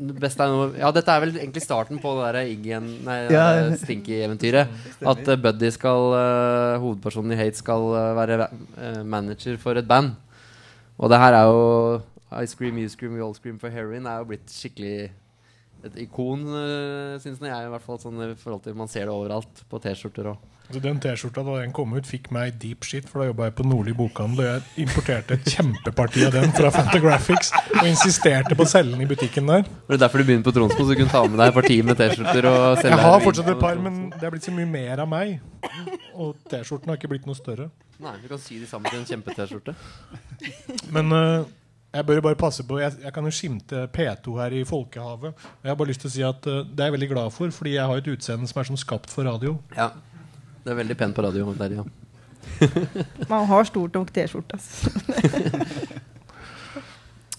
[0.01, 3.45] Det beste er noe Ja, dette er vel egentlig starten på det der Nei, Ja.
[3.69, 4.71] det Stinky-eventyret.
[5.01, 9.87] At øh, Buddy skal øh, Hovedpersonen i Hate skal øh, være øh, manager for et
[9.87, 10.15] band.
[10.97, 12.01] Og det her er jo
[12.41, 15.11] I Scream, You Scream, We All Scream for Heroin er jo blitt skikkelig
[15.87, 17.51] et ikon, øh, syns jeg.
[17.51, 20.49] I hvert fall sånn i forhold til Man ser det overalt på T-skjorter òg.
[20.71, 23.55] Så Den T-skjorta da den kom ut, fikk meg deep shit, for da jobba jeg
[23.57, 24.39] på Nordli bokhandel.
[24.39, 29.03] Og jeg importerte et kjempeparti av den fra Fantagraphics og insisterte på å selge den
[29.03, 29.65] i butikken der.
[29.89, 31.99] Det er derfor du begynte på Tronsmo, så du kunne ta med deg partiet med
[31.99, 32.47] T-skjorter.
[32.47, 35.11] og selge Jeg har fortsatt et par, men det er blitt så mye mer av
[35.11, 35.41] meg.
[36.15, 37.67] Og T-skjorten har ikke blitt noe større.
[38.01, 39.75] Nei, du kan sy de sammen til en kjempe-T-skjorte.
[40.95, 41.49] Men eh,
[41.91, 45.33] Jeg bør bare passe på Jeg, jeg kan jo skimte P2 her i folkehavet.
[45.33, 47.33] Og Jeg har bare lyst til å si at uh, Det er jeg veldig glad
[47.35, 49.57] for, fordi jeg har et utseende som er som skapt for radio.
[49.75, 49.89] Ja.
[50.63, 51.87] Det er veldig pent på radio der, ja.
[53.31, 54.55] Man har stort nok T-skjorte.
[54.55, 54.91] Altså.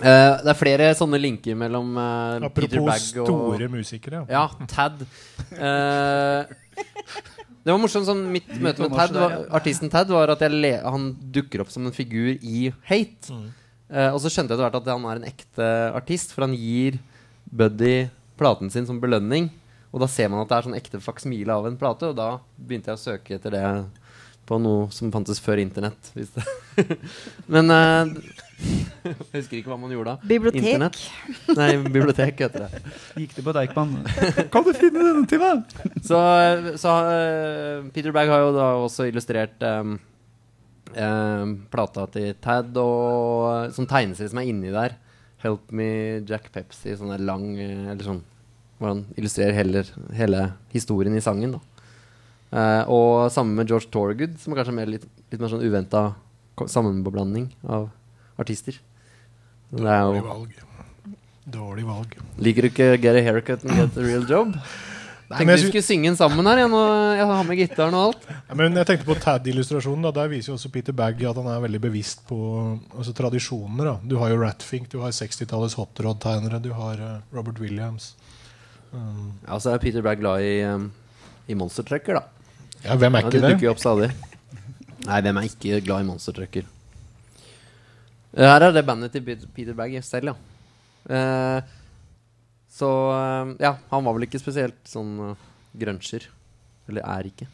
[0.03, 0.05] Uh,
[0.44, 4.24] det er flere sånne linker mellom uh, Peter Bagg og Apropos store musikere.
[4.28, 5.07] Ja, Tad.
[5.57, 6.44] Uh,
[7.62, 10.72] det var morsomt sånn Mitt møte med Tad var, artisten Tad var at jeg le,
[10.82, 13.30] han dukker opp som en figur i Hate.
[13.30, 13.50] Eh,
[13.93, 16.97] og så skjønte jeg etter hvert at han er en ekte artist, for han gir
[17.53, 18.09] Buddy
[18.40, 19.51] platen sin som belønning.
[19.93, 22.30] Og da ser man at det er sånn ekte faksmile av en plate, og da
[22.57, 23.66] begynte jeg å søke etter det
[24.49, 26.12] på noe som fantes før internett.
[26.16, 26.45] Hvis det.
[27.53, 28.09] Men uh,
[29.05, 30.28] Jeg husker ikke hva man gjorde da.
[30.32, 30.64] Bibliotek.
[30.64, 30.99] Internet.
[31.59, 32.82] Nei, bibliotek heter det.
[33.20, 33.95] Gikk det på Deichman?
[34.55, 35.76] Kan du finne denne til meg?
[36.01, 36.18] Så,
[36.80, 39.99] så uh, Peter Bagg har jo da også illustrert um,
[40.97, 44.97] um, plata til Tad og sånn tegneserie som er inni der.
[45.43, 46.95] Help Me Jack Pepsi.
[46.99, 48.20] Sånn der lang eh, Eller sånn
[48.78, 49.82] Hvor han illustrerer hele,
[50.14, 51.57] hele historien i sangen.
[51.59, 51.61] da
[52.53, 56.14] Eh, Og sammen med George Torgood, som er kanskje mer litt, litt mer sånn uventa
[56.68, 57.88] sammenblanding av
[58.38, 58.76] artister.
[59.72, 60.53] Er Dårlig valg.
[61.49, 62.16] Dårlig valg.
[62.38, 64.53] Liker du ikke Get a haircut and get a real job?
[65.39, 66.59] men Tenkte vi skulle synge den sammen her.
[66.62, 66.80] Jeg, nå,
[67.16, 68.26] jeg har med gitaren og alt.
[68.28, 70.09] Ja, Men jeg tenkte på Tad-illustrasjonen.
[70.14, 72.39] Der viser jo også Peter Bagg at han er veldig bevisst på
[72.97, 73.85] altså, tradisjoner.
[73.85, 78.14] da Du har jo Ratfink, du har 60-tallets hot rod-tegnere, du har uh, Robert Williams.
[78.93, 80.91] Um, Ja, så er Peter Bagg glad i, um,
[81.49, 82.24] i Monster Trucker, da.
[82.85, 83.51] ja, hvem er Ja, ikke det det?
[83.57, 84.11] dukker jo opp stadig.
[85.07, 86.66] Nei, hvem er ikke glad i Monster Trucker?
[88.37, 90.35] Eh, Her er det bandet til Peter- Bagg selv, ja.
[91.09, 91.62] Eh,
[92.72, 96.24] så eh, ja, han var vel ikke spesielt sånn uh, gruncher.
[96.88, 97.48] Eller er ikke.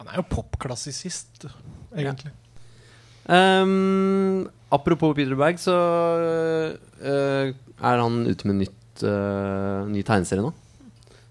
[0.00, 1.44] Han er jo popklassisist,
[1.94, 2.32] egentlig.
[3.28, 10.50] Um, apropos Peter Bag, så uh, er han ute med nytt, uh, ny tegneserie nå.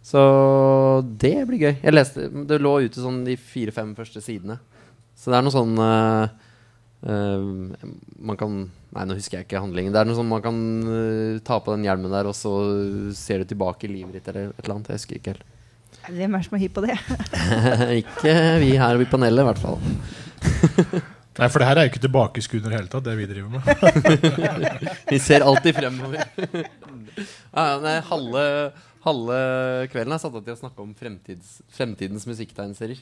[0.06, 0.22] Så
[1.22, 1.76] det blir gøy.
[1.82, 4.58] Jeg leste, Det lå ute sånn de fire-fem første sidene.
[5.18, 6.32] Så det er noe sånn øh,
[7.08, 7.46] øh,
[8.20, 8.60] Man kan
[8.92, 9.94] Nei, nå husker jeg ikke handlingen.
[9.96, 12.52] Det er noe sånn man kan uh, ta på den hjelmen der, og så
[13.16, 14.90] ser du tilbake i livet ditt, eller et eller annet.
[14.92, 15.46] Jeg husker ikke helt.
[16.10, 16.98] Hvem er som er hypp på det?
[18.02, 19.80] ikke vi her i panelet, i hvert fall.
[21.40, 23.54] Nei, for det her er jo ikke tilbakeskudd i det hele tatt, det vi driver
[23.56, 23.62] med.
[25.14, 26.26] Vi ser alltid fremover.
[26.44, 28.44] ja, nei, halve,
[29.06, 29.38] halve
[29.94, 33.00] kvelden er satt av til å snakke om fremtids, fremtidens musikktegneserier.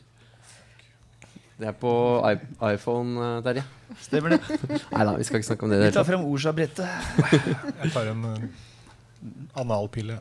[1.60, 1.92] Det er på
[2.24, 2.38] I
[2.72, 3.66] iPhone, eh, Terje.
[4.00, 4.60] Stemmer det.
[4.94, 5.80] Nei da, vi skal ikke snakke om det.
[5.90, 6.88] Vi tar frem Orsa-brettet.
[7.82, 8.46] Jeg tar en uh,
[9.60, 10.16] analpille.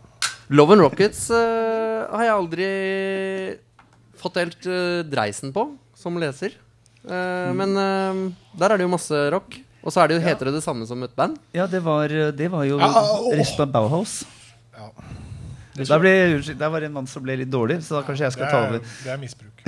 [0.51, 2.70] Love and Rockets uh, har jeg aldri
[4.18, 5.68] fått helt uh, dreisen på
[5.99, 6.59] som leser.
[7.09, 7.55] Mm.
[7.57, 7.78] Men
[8.59, 9.55] der er det jo masse rock.
[9.80, 11.39] Og så er det jo, heter det det samme som et band.
[11.57, 13.30] Ja, det var, det var jo Ja, oh.
[13.39, 14.18] resten av Bauhaus.
[14.74, 14.91] Ja.
[15.78, 16.12] Der, ble,
[16.43, 18.53] der var det en mann som ble litt dårlig, så da kanskje jeg skal skal
[18.53, 18.97] ta er, over.
[19.07, 19.62] det er misbruk.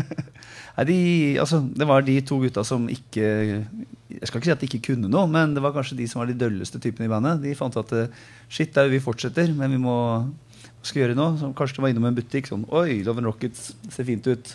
[0.76, 0.98] Nei, de,
[1.42, 4.86] altså, det var de to gutta som ikke Jeg skal ikke si at de ikke
[4.92, 7.42] kunne noe, men det var kanskje de som var de dølleste typene i bandet.
[7.44, 10.98] De fant at eh, shit, det er jo vi fortsetter, men vi må Hva skal
[10.98, 11.26] vi gjøre nå?
[11.40, 14.54] Så kanskje de var innom en butikk sånn Oi, Love and Rockets ser fint ut.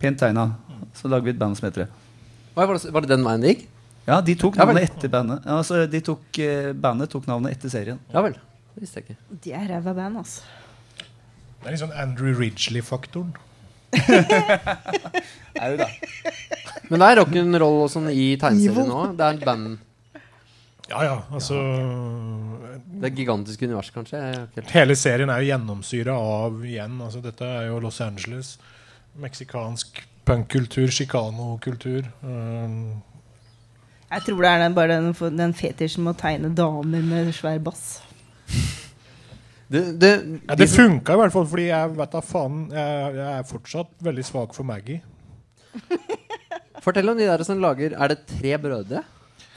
[0.00, 0.50] Pent tegna.
[0.96, 1.88] Så lager vi et band som heter det.
[2.56, 3.64] Var det, den veien det gikk?
[4.06, 5.48] Ja, de tok Ja navnet etter bandet.
[5.50, 7.98] Altså, de tok, eh, bandet tok navnet etter serien.
[8.12, 8.36] Ja vel.
[8.76, 9.40] Det visste jeg ikke.
[9.44, 10.44] De er ræva band, altså.
[11.60, 13.34] Det er litt sånn Andrew Ridgeley-faktoren.
[15.66, 15.88] Au da.
[16.90, 19.02] Men det er rock'n'roll og sånn i tegneserien nå.
[19.16, 19.76] Det er et band.
[20.86, 21.56] Ja, ja, altså
[22.86, 24.20] Det er gigantisk univers, kanskje.
[24.70, 28.52] Hele serien er jo gjennomsyra av igjen altså Dette er jo Los Angeles.
[29.18, 32.06] Meksikansk punkkultur, chicano-kultur.
[32.22, 33.02] Um,
[34.10, 37.58] Jeg tror det er den, bare den, den fetisjen med å tegne damer med svær
[37.62, 38.00] bass.
[39.68, 40.10] Det, det,
[40.48, 43.88] ja, det funka i hvert fall, fordi jeg vet da faen jeg, jeg er fortsatt
[44.06, 45.00] veldig svak for Maggie.
[46.84, 49.02] Fortell om de der som lager Er det tre brødre?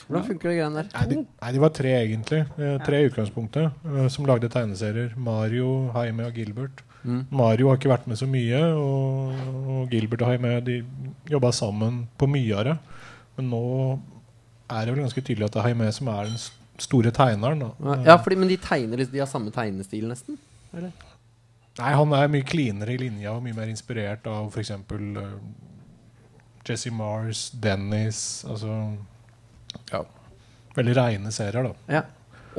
[0.09, 0.87] Hvordan funker det greiene der?
[0.95, 2.39] Nei de, nei, de var tre, egentlig.
[2.57, 3.75] Eh, Tre i utgangspunktet.
[3.85, 5.11] eh, Som lagde tegneserier.
[5.21, 6.81] Mario, Jaime og Gilbert.
[7.03, 7.19] Mm.
[7.29, 9.35] Mario har ikke vært med så mye, og,
[9.69, 10.79] og Gilbert og Jaime de
[11.29, 12.73] jobba sammen på mye av det.
[13.37, 13.61] Men nå
[14.73, 16.49] er det vel ganske tydelig at det er Jaime som er den s-
[16.83, 17.63] store tegneren.
[17.63, 17.95] Da.
[18.05, 20.37] Ja, fordi, Men de tegner De har samme tegnestil, nesten?
[20.73, 20.91] Eller?
[21.79, 24.73] Nei, han er mye cleanere i linja og mye mer inspirert av f.eks.
[24.91, 25.37] Uh,
[26.67, 28.73] Jesse Mars, Dennis Altså
[29.93, 30.03] Ja.
[30.75, 31.99] Veldig reine serier, da.
[31.99, 32.03] Ja.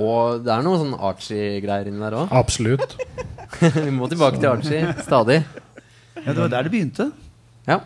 [0.00, 2.32] Og det er noe sånn Archie-greier inni der òg.
[2.34, 2.96] Absolutt.
[3.84, 5.40] Vi må tilbake til Archie stadig.
[6.20, 7.10] Ja, det var der det begynte.
[7.68, 7.80] Ja.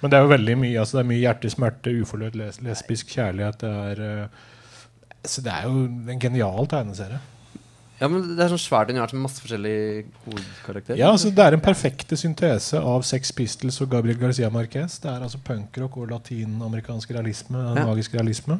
[0.00, 3.60] Men det er jo veldig mye altså det er mye hjertesmerte, uforløst les lesbisk kjærlighet.
[3.62, 4.40] Det er eh,
[5.24, 7.20] Så det er jo en genial tegneserie.
[8.00, 10.98] Ja, men Det er sånn svært univers med masse forskjellige hovedkarakterer.
[10.98, 14.98] Ja, altså Det er en perfekte syntese av Sex Pistols og Gabriel Garcia Marquez.
[14.98, 17.62] Det er altså punkrock og latinamerikansk realisme.
[17.62, 17.86] Ja.
[17.86, 18.58] Magisk realisme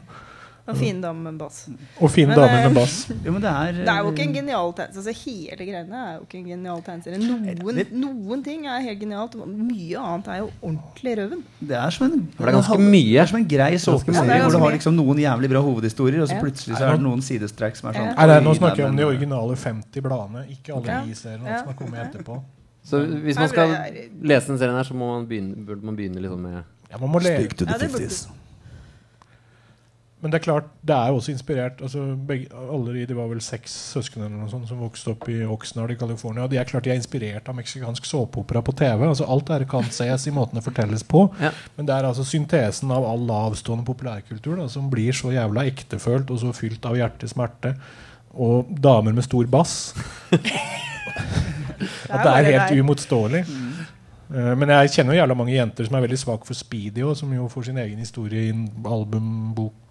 [0.62, 1.64] Og fin dame med bass.
[1.98, 2.92] Og fin Men, damer eh, med bass.
[3.26, 5.10] Jo, men det er Det er jo ikke en genial tegneserie.
[5.10, 7.18] Altså, hele greiene er jo ikke en genial tegneserie.
[7.18, 9.34] Noen, noen ting er helt genialt.
[9.42, 11.42] Mye annet er jo ordentlig røven.
[11.58, 13.08] Det er som en, det er ganske mye.
[13.10, 15.64] Det er som en grei såpeserie Ja, er hvor du har liksom noen jævlig bra
[15.66, 18.54] hovedhistorier, og så plutselig så er det noen sidestrekk som er sånn Nei, nei, nå
[18.60, 21.00] snakker vi om de originale 50 bladene, ikke alle Ja.
[21.06, 22.38] de seriene som har kommet etterpå.
[22.88, 23.70] Så hvis man skal
[24.26, 27.12] lese den serien her, så må man begynne, burde man begynne liksom med Ja, man
[27.14, 28.24] må le Stygt to the Ja, det burde 50s.
[30.22, 33.26] Men det er klart, det er jo også inspirert altså begge, Alle de, det var
[33.26, 36.44] vel seks søsken eller noe sånt som vokste opp i Oxnard i California.
[36.46, 39.02] De er klart de er inspirert av meksikansk såpeopera på TV.
[39.08, 41.24] Altså Alt dette kan ses i måten det fortelles på.
[41.42, 41.50] Ja.
[41.74, 46.30] Men det er altså syntesen av all avstående populærkultur da, som blir så jævla ektefølt
[46.30, 47.74] og så fylt av hjertesmerte.
[48.32, 49.90] Og damer med stor bass.
[52.12, 52.78] At det er helt der.
[52.78, 53.42] uimotståelig.
[54.32, 57.16] Eh, Men jeg kjenner jo jævla mange jenter som er veldig svake for Speedy, og
[57.18, 58.54] som jo får sin egen historie i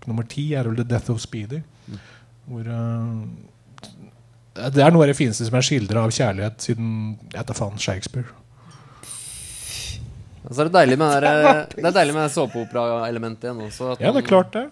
[0.09, 1.61] nummer ti, er vel The Death of Speedy.
[2.47, 6.87] Hvor eh, Det er noe av det fineste som er skildra av kjærlighet siden
[7.33, 8.31] jeg tar faen Shakespeare.
[10.41, 13.61] Og så er det deilig med det, der, det er deilig med det såpeopera-elementet igjen
[13.67, 13.91] også.
[13.93, 14.65] at Ja, det er klart det.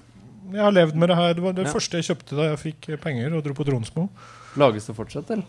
[0.49, 1.33] Jeg har levd med det her.
[1.37, 1.71] Det var det Ja.
[1.75, 4.07] første jeg kjøpte da jeg fikk penger og dro på Tronsmo.
[4.57, 5.45] Lages det fortsatt, eller?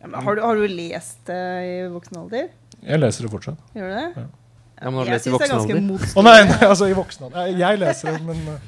[0.00, 2.46] Ja, men har, du, har du lest det i voksen alder?
[2.86, 3.64] Jeg leser det fortsatt.
[3.74, 4.06] Gjør du det?
[4.22, 4.26] Ja.
[4.76, 6.10] Ja, men har du jeg lest i syns det er voksen ganske alder?
[6.20, 7.46] Å nei, nei, altså i voksen alder.
[7.46, 8.58] Jeg, jeg leser den, men eh,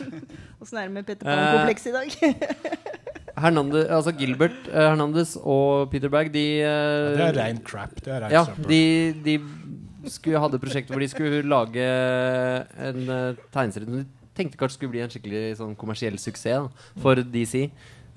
[0.62, 2.16] Åssen er det med Petter Pan-kompleks i dag?
[3.46, 7.96] Hernandez, altså Gilbert uh, Hernandez og Peter Bagg, de eh, det er rein crap.
[8.04, 8.68] Det er rein Ja, søppel.
[8.70, 8.80] de,
[9.26, 11.88] de skulle, hadde prosjekt hvor de skulle lage
[12.88, 16.88] en uh, tegneserie som de tenkte kanskje skulle bli en skikkelig sånn kommersiell suksess da,
[17.00, 17.66] for DC.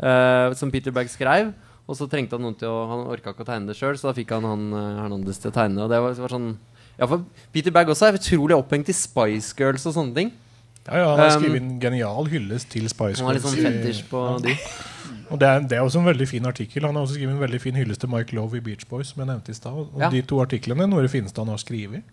[0.04, 1.52] uh, som Peter Bagg skrev.
[1.90, 4.12] Og så trengte han noen til å Han orka ikke å tegne det sjøl, så
[4.12, 5.82] da fikk han han eh, Hernandez til å tegne.
[5.82, 6.52] Og det var, var sånn
[7.00, 7.24] Ja, for
[7.56, 10.32] Peter Bagg også er utrolig opphengt i Spice Girls og sånne ting.
[10.89, 13.20] Ja, ja, han har Um, skrevet en genial hyllest til Spice Girls.
[13.22, 14.56] Han har litt sånn fetisj på de.
[15.30, 16.86] Og det er, det er også en veldig fin artikkel.
[16.89, 19.12] Han har også skrevet en veldig fin hyllest til Mike Love i Beach Boys.
[19.14, 19.72] Som jeg nevnte i sted.
[19.72, 20.10] Og Ja.
[20.10, 22.04] De to artiklene er noe av det fineste han har skrevet.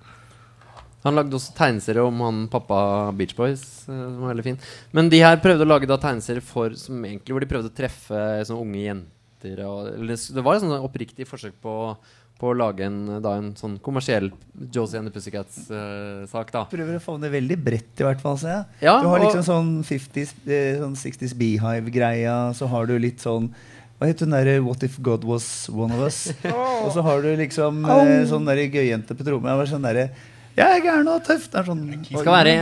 [1.07, 2.79] Han lagde også tegneserie om han pappa
[3.17, 3.63] Beach Boys.
[3.89, 4.59] eh, Som var veldig fin
[4.93, 7.77] Men de her prøvde å lage da tegneserier for som egentlig hvor de prøvde å
[7.77, 9.65] treffe sånne unge jenter.
[9.65, 11.97] Og, det var et sånn oppriktig forsøk på,
[12.37, 14.29] på å lage en, da, en sånn kommersiell
[14.73, 16.53] Josie and the Pussycats-sak.
[16.53, 18.37] Uh, Prøver å få det veldig bredt, i hvert fall.
[18.45, 23.49] Ja, du har liksom sånn 50s, eh, sånn 60s Beehive-greia, så har du litt sånn
[23.97, 26.27] hva heter hun derre What If God Was One of Us?
[26.85, 29.55] Og så har du liksom eh, sånn derre gøyjente på tromma.
[29.65, 30.11] Sånn derre
[30.57, 31.51] Jeg er gæren og tøff.
[31.53, 32.53] Det er sånn skal være,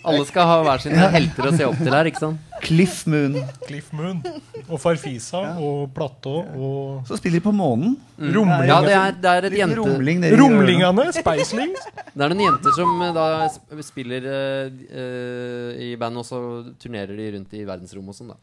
[0.00, 2.08] Alle skal ha hver sine helter å se opp til her.
[2.08, 2.54] ikke sant?
[2.64, 3.34] Cliff Moon.
[3.66, 4.22] Cliff Moon
[4.64, 7.98] og Farfisa og Platå og Så spiller de på månen.
[8.16, 8.70] Rumling.
[8.70, 10.24] Ja, det er, det er et jente rumling.
[10.40, 11.06] Rumlingene!
[11.18, 11.84] Spacelings!
[12.14, 13.28] Det er noen jenter som eh, da
[13.84, 16.40] spiller eh, i band, og så
[16.80, 18.32] turnerer de rundt i verdensrommet og sånn.
[18.32, 18.40] da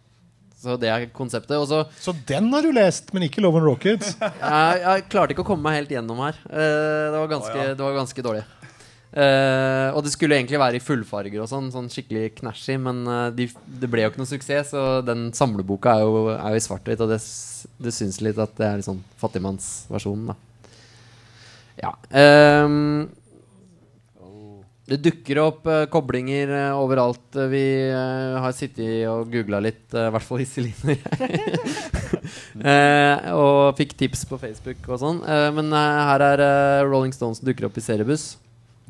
[0.61, 1.57] Så det er konseptet.
[1.57, 4.13] Også, så Så den har du lest, men ikke Love and Rockets.
[4.21, 6.37] jeg, jeg klarte ikke å komme meg helt gjennom her.
[6.45, 8.45] Uh, det, var ganske, det var ganske dårlig.
[9.11, 13.25] Eh, og det skulle egentlig være i fullfarger og sånn, sånn skikkelig knæsjig, men uh,
[13.35, 13.49] de,
[13.81, 17.03] det ble jo ikke noe suksess, så den samleboka er jo, er jo i svart-hvitt,
[17.03, 17.19] og det,
[17.83, 20.37] det syns litt at det er litt sånn fattigmannsversjonen, da.
[21.81, 21.91] Ja.
[22.13, 23.09] Um,
[24.91, 27.35] det dukker opp uh, koblinger uh, overalt.
[27.39, 31.01] Eh, Vi har sittet og googla litt, i hvert fall Iselin og jeg.
[33.35, 35.19] Og fikk tips på Facebook og sånn.
[35.55, 36.39] Men her er
[36.87, 38.25] Rolling Stones dukker opp i seriebuss.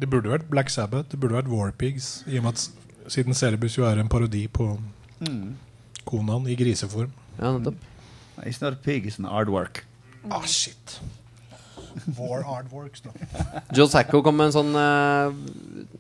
[0.02, 2.24] Det burde vært Black Sabbath, det burde vært Warpigs.
[2.26, 4.72] I og med at siden Cerebus jo er en parodi på
[6.10, 7.12] Konan i griseform.
[7.38, 7.78] Ja, nettopp.
[8.42, 9.84] It's not a pig, it's an artwork.
[10.32, 11.00] Ah, shit.
[12.18, 13.14] War artworks, da.
[13.78, 15.30] Joe Sacco kom med en sånn uh,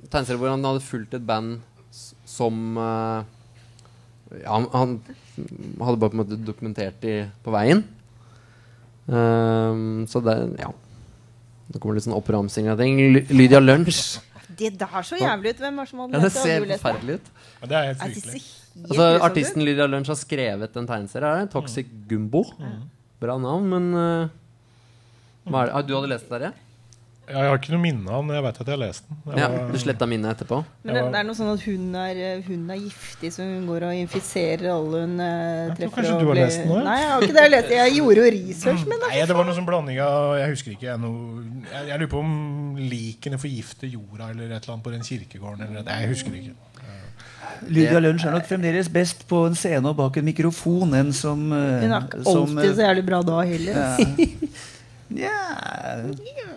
[0.09, 1.59] tegneserie hvor han hadde fulgt et band
[2.25, 3.21] som uh,
[4.31, 4.97] Ja, han, han
[5.83, 7.83] hadde bare på en måte dokumentert de på veien.
[9.05, 10.71] Um, så det Ja.
[11.71, 12.97] Det kommer litt sånn oppramsing av ting.
[13.15, 14.19] Ly- Lydia Lunsj.
[14.59, 15.61] Det der så jævlig ut.
[15.63, 16.31] Hvem var som hadde Ja, det?
[16.35, 17.29] Ser forferdelig ut.
[17.61, 18.49] Ja, det er helt helt
[18.87, 21.27] Altså, artisten Lydia Lunsj har skrevet en tegneserie.
[21.31, 21.51] Er det?
[21.53, 22.43] Toxic Gumbo.
[23.21, 24.29] Bra navn, men uh,
[25.47, 25.73] hva er det?
[25.75, 26.51] Ah, du hadde lest det, der, Ja,
[27.31, 29.17] Jeg har ikke noe minne av den, jeg vet at jeg har lest den.
[29.31, 30.57] Jeg Ja, var- du sletta minnet etterpå?
[30.83, 33.85] Men det, det er noe sånn at hun er, hun er giftig, så hun går
[33.87, 36.83] og infiserer alle hun eh, Jeg tror kanskje og du har blir- lest den òg?
[36.87, 37.43] Nei, jeg har ikke det.
[37.45, 37.69] Jeg, lest.
[37.77, 40.87] jeg gjorde jo research, men Nei, det var noe sånn blanding av Jeg husker ikke.
[40.91, 42.35] Jeg, noe, jeg, jeg lurer på om
[42.91, 45.63] likene forgifter jorda eller et eller annet på den kirkegården.
[45.69, 46.57] Eller, nei, jeg husker ikke.
[47.67, 51.41] Lydia Lunsj er nok fremdeles best på en scene og bak en mikrofon enn som
[51.53, 53.75] eh, Hun er ikke som, alltid så jævlig bra da heller.
[55.11, 55.37] Ja.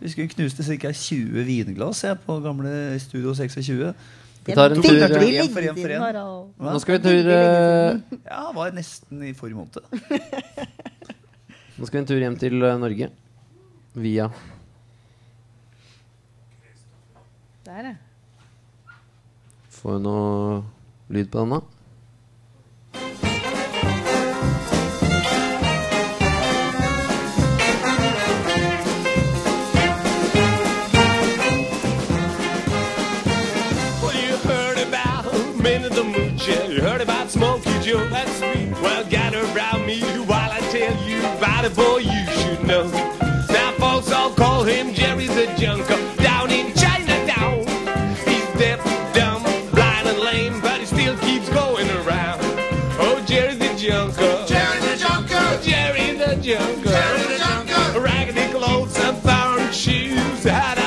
[0.00, 0.90] Husker skulle knuste ca.
[0.96, 2.70] 20 vinglass jeg, på gamle
[3.02, 3.92] Studio 26.
[4.46, 6.52] Vi tar en tur eh, En for en for en.
[6.56, 9.76] Nå skal vi en tur eh, Ja, var nesten i forrige måned.
[11.76, 13.10] Nå skal vi en tur hjem til eh, Norge.
[14.00, 14.30] Via
[17.66, 17.94] Der, ja.
[19.76, 20.62] Får vi noe
[21.12, 21.79] lyd på den, da?
[42.70, 45.98] Now, folks all call him Jerry the Junker.
[46.22, 47.66] Down in Chinatown,
[48.24, 48.80] he's deaf,
[49.12, 49.42] dumb,
[49.72, 52.38] blind, and lame, but he still keeps going around.
[53.00, 54.44] Oh, Jerry the Junker.
[54.46, 55.60] Jerry the Junker.
[55.60, 56.90] Jerry the Junker.
[56.90, 58.00] Jerry the Junker.
[58.00, 60.44] Raggedy clothes and foreign shoes.
[60.44, 60.79] How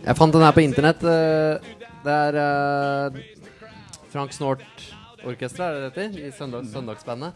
[0.00, 1.02] Jeg fant den her på internett.
[1.04, 1.74] eh,
[2.04, 3.20] Det er eh,
[4.10, 4.64] Frank Snort
[5.20, 6.28] Orkester er det det heter?
[6.28, 7.32] I søndag, Søndagsbandet.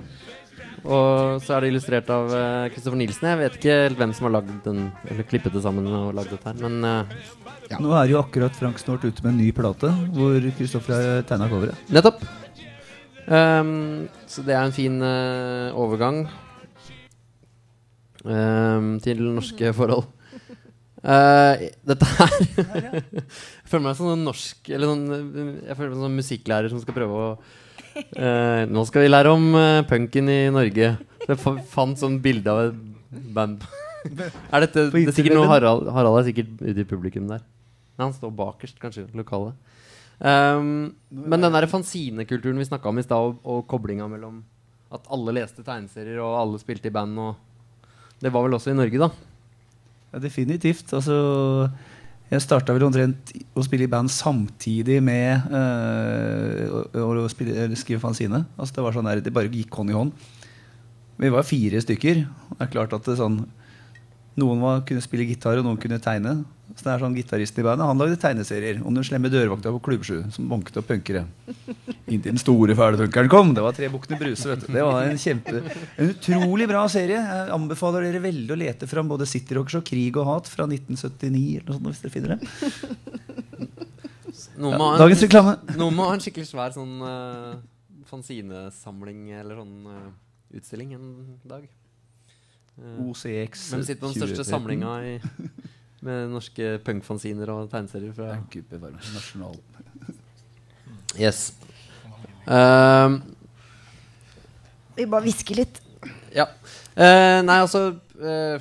[0.85, 2.31] Og så er det illustrert av
[2.73, 3.29] Kristoffer Nilsen.
[3.29, 6.33] Jeg vet ikke helt hvem som har lagd den Eller klippet det sammen og lagd
[6.33, 7.05] dette her, men
[7.69, 7.77] ja.
[7.81, 11.51] Nå er jo akkurat Frank Snort ute med en ny plate hvor Kristoffer har tegna
[11.53, 11.77] coveret.
[11.93, 12.25] Nettopp.
[13.29, 16.25] Um, så det er en fin uh, overgang
[18.25, 20.09] um, til norske forhold.
[21.05, 23.25] Eh, dette her Jeg
[23.69, 25.03] føler meg som en norsk Eller sånn
[25.67, 29.35] Jeg føler meg som en musikklærer som skal prøve å uh, Nå skal vi lære
[29.37, 30.95] om uh, punken i Norge.
[31.29, 33.67] Jeg fa- fant sånn bilde av et band.
[34.05, 35.51] er dette det er sikkert noe?
[35.51, 37.45] Harald, Harald er sikkert ute i publikum der.
[37.95, 39.55] Nei, han står bakerst, kanskje, lokalet.
[40.19, 44.41] Um, men den der fanzinekulturen vi snakka om i stad, og, og koblinga mellom
[44.95, 47.87] at alle leste tegneserier og alle spilte i band og
[48.23, 49.11] Det var vel også i Norge, da?
[50.15, 50.93] Ja, definitivt.
[50.95, 51.15] Altså,
[52.31, 57.99] jeg starta vel omtrent å spille i band samtidig med øh, å, å spille, skrive
[58.05, 58.45] fanzine.
[58.55, 60.15] Altså, det var sånn der, det bare gikk hånd i hånd.
[61.19, 62.23] Vi var fire stykker.
[62.55, 63.43] Det er klart at det sånn
[64.41, 66.41] Noen var, kunne spille gitar, og noen kunne tegne.
[66.74, 69.80] Så det er sånn Gitaristen i bandet han lagde tegneserier om den slemme dørvakta på
[69.85, 71.22] Klubb 7 som banket opp punkere.
[72.09, 73.53] Inntil den store fæle punkeren kom.
[73.55, 74.49] Det var Tre bukkene Bruse.
[74.51, 74.72] vet du.
[74.74, 77.20] Det var en kjempe En utrolig bra serie.
[77.20, 80.66] Jeg anbefaler dere veldig å lete fram både City Rockers og Krig og hat fra
[80.66, 81.61] 1979.
[81.61, 82.41] eller noe sånt, hvis dere finner det.
[84.59, 85.55] Noen må ja, dagens reklame.
[85.78, 87.55] Noen må ha en skikkelig svær sånn uh,
[88.11, 90.12] fanzinesamling eller sånn uh,
[90.59, 91.09] utstilling en
[91.47, 91.70] dag.
[92.75, 94.51] Eh, OCX Hvem sitter på den største 2013?
[94.51, 95.22] samlinga i,
[96.07, 99.57] med norske punkfanziner og tegneserier fra Gubbe var nasjonal.
[101.14, 101.55] Yes.
[102.51, 103.22] Um,
[104.97, 105.77] Vi bare hvisker litt.
[106.35, 106.47] Ja.
[106.99, 108.59] Uh, nei, altså uh,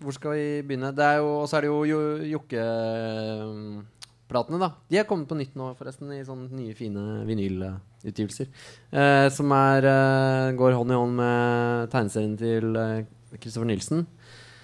[0.00, 0.96] Hvor skal vi begynne?
[0.96, 1.98] Det er jo, Og så er det jo, jo
[2.34, 4.68] Jokke-platene, da.
[4.92, 8.46] De er kommet på nytt nå, forresten, i sånne nye, fine vinylutgivelser.
[8.92, 9.80] Uh, som er
[10.52, 12.76] går hånd i hånd med tegneserien til
[13.42, 14.06] Kristoffer Nilsen.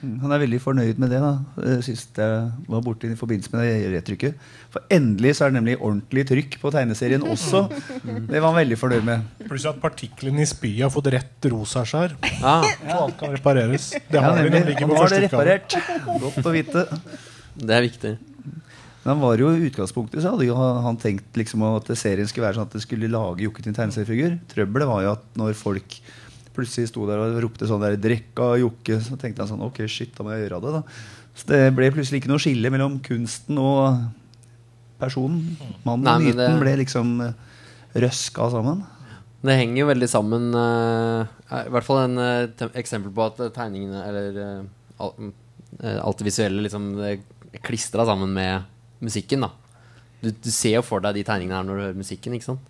[0.00, 1.18] Mm, Han er veldig fornøyd med det.
[1.20, 1.30] da
[1.60, 4.38] eh, Sist jeg var borte i forbindelse med det retrykket.
[4.72, 7.66] For endelig så er det nemlig ordentlig trykk på tegneserien også.
[8.30, 9.26] Det var han veldig fornøyd med.
[9.44, 12.16] Pluss at partiklene i spyet har fått rett rosaskjær.
[12.40, 13.90] Ah, og alt kan repareres.
[14.08, 14.54] Det har ja, nemlig.
[14.56, 15.78] nemlig ikke Han har det reparert.
[16.24, 16.86] Godt å vite.
[17.60, 18.14] det er viktig.
[19.00, 22.44] Men han var jo i utgangspunktet så hadde jo han tenkt liksom at serien skulle
[22.48, 24.34] være sånn at det skulle lage Jokke til en tegneseriefigur.
[24.52, 25.96] Trøbbelet var jo at når folk
[26.56, 30.14] plutselig sto der og ropte sånn der 'Drekka Jokke', så tenkte jeg sånn Ok, shit,
[30.16, 30.82] da må jeg gjøre det, da.
[31.34, 34.00] Så det ble plutselig ikke noe skille mellom kunsten og
[35.00, 35.56] personen.
[35.86, 37.32] Mannen og myten det- ble liksom eh,
[37.94, 38.84] røska sammen.
[39.40, 44.02] Det henger jo veldig sammen uh, I hvert fall en uh, eksempel på at tegningene
[44.04, 46.90] Eller eh, alt det visuelle liksom
[47.64, 48.68] klistra sammen med
[49.00, 49.40] musikken.
[49.40, 49.48] da
[50.20, 52.36] du, du ser jo for deg de tegningene her når du hører musikken.
[52.36, 52.66] ikke sant?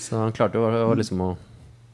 [0.00, 1.34] Så han klarte jo å liksom å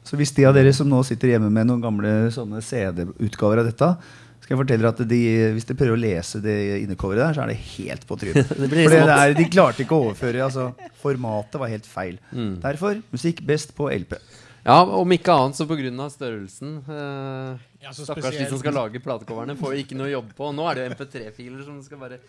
[0.07, 3.69] Så hvis de av dere som nå sitter hjemme med noen gamle sånne CD-utgaver av
[3.69, 3.93] dette,
[4.41, 5.21] Skal jeg fortelle at de,
[5.53, 8.47] Hvis de prøver å lese det innecoveret der, så er det helt på trynet.
[8.57, 10.71] For er, de klarte ikke å overføre altså,
[11.03, 12.17] Formatet var helt feil.
[12.33, 12.55] Mm.
[12.63, 14.17] Derfor musikk best på LP.
[14.65, 16.09] Ja, om ikke annet så pga.
[16.09, 16.81] størrelsen.
[16.85, 20.51] Eh, Ja, Stakkars de som skal lage platecoverne, får jo ikke noe jobb på.
[20.53, 22.19] Nå er det jo MP3-filer som skal bare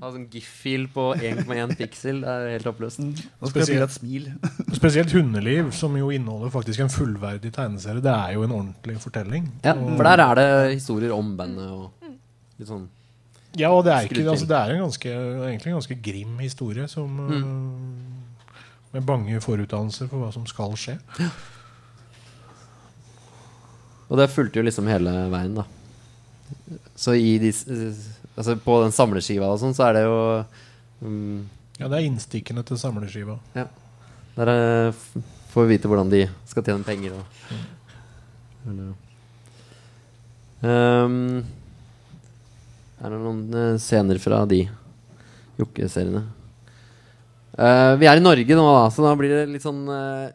[0.00, 2.20] ha sånn GIF-fil på 1,1 piksel.
[2.22, 3.00] Det er helt oppløst.
[3.50, 4.28] Spesielt, et smil.
[4.78, 8.04] Spesielt Hundeliv, som jo inneholder faktisk en fullverdig tegneserie.
[8.04, 9.50] Det er jo en ordentlig fortelling.
[9.66, 11.90] Ja, Og- for der er det historier om bandet og
[12.60, 12.86] litt sånn
[13.58, 16.86] Ja, og det er, ikke, altså, det er en ganske, egentlig en ganske grim historie
[16.86, 17.32] som Mm.
[17.32, 18.06] øh,
[18.92, 20.96] Med bange forutdannelser for hva som skal skje.
[24.10, 25.66] Og det fulgte jo liksom hele veien, da.
[26.98, 27.52] Så i de
[28.40, 30.16] Altså på den samleskiva og sånn, så er det jo
[31.04, 31.42] um,
[31.76, 33.36] Ja, det er innstikkene til samleskiva.
[33.52, 33.66] Ja.
[34.36, 34.96] Der er,
[35.52, 38.92] får vi vite hvordan de skal tjene penger og mm.
[40.64, 41.16] um,
[43.02, 44.62] Er det noen eh, scener fra de
[45.60, 46.24] Jokke-seriene?
[47.60, 50.30] Eh, vi er i Norge nå, da, så da blir det litt sånn eh,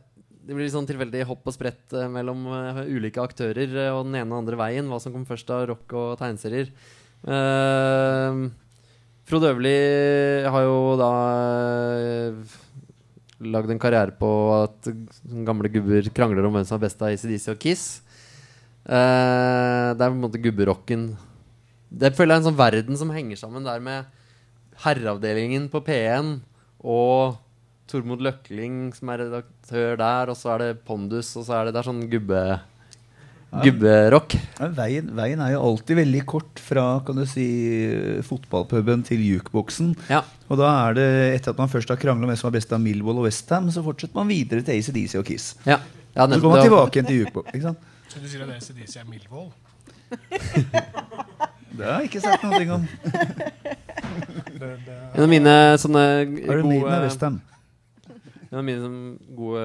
[0.45, 4.19] Det blir sånn tilfeldig hopp og sprett eh, mellom eh, ulike aktører eh, og den
[4.19, 4.85] ene og andre veien.
[4.91, 6.69] Hva som kom først av rock og tegneserier.
[7.26, 8.45] Uh,
[9.26, 9.77] Frode Øverli
[10.53, 11.09] har jo da
[13.55, 14.89] lagd en karriere på at
[15.47, 17.88] gamle gubber krangler om hvem som er best av ACDC og Kiss.
[18.85, 21.07] Uh, det er på en måte gubberocken.
[21.89, 24.13] Det føler jeg er en sånn verden som henger sammen der med
[24.85, 26.35] Herreavdelingen på P1
[26.85, 27.41] og
[27.89, 31.75] Tormod Løkling som er redaktør der, og så er det Pondus, og så er det,
[31.75, 32.45] det er sånn gubbe
[33.63, 34.35] gubberock.
[34.59, 37.45] Ja, veien, veien er jo alltid veldig kort fra kan du si,
[38.27, 39.93] fotballpuben til jukeboksen.
[40.11, 40.23] Ja.
[40.49, 41.07] Og da er det,
[41.37, 43.69] etter at man først har krangla om hvem som er best av Millwall og Westham,
[43.71, 45.53] så fortsetter man videre til ACDC og Kiss.
[45.67, 45.79] Ja.
[46.15, 47.55] Ja, så går man tilbake igjen til jukeboksen.
[47.55, 47.91] Ikke sant?
[48.11, 49.49] Så du sier at ACDC er Millwall?
[51.75, 52.85] Det har jeg ikke sagt noe om.
[54.55, 55.51] En av mine
[55.81, 57.35] sånne Iron Maiden er gode Westham.
[58.56, 59.64] En av mine gode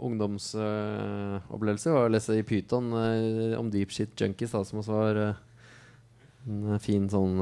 [0.00, 5.18] ungdomsopplevelser var å lese i Python eh, om Deep Shit Junkies, da, som også var
[5.20, 5.42] eh,
[6.48, 7.36] en eh, fin sånn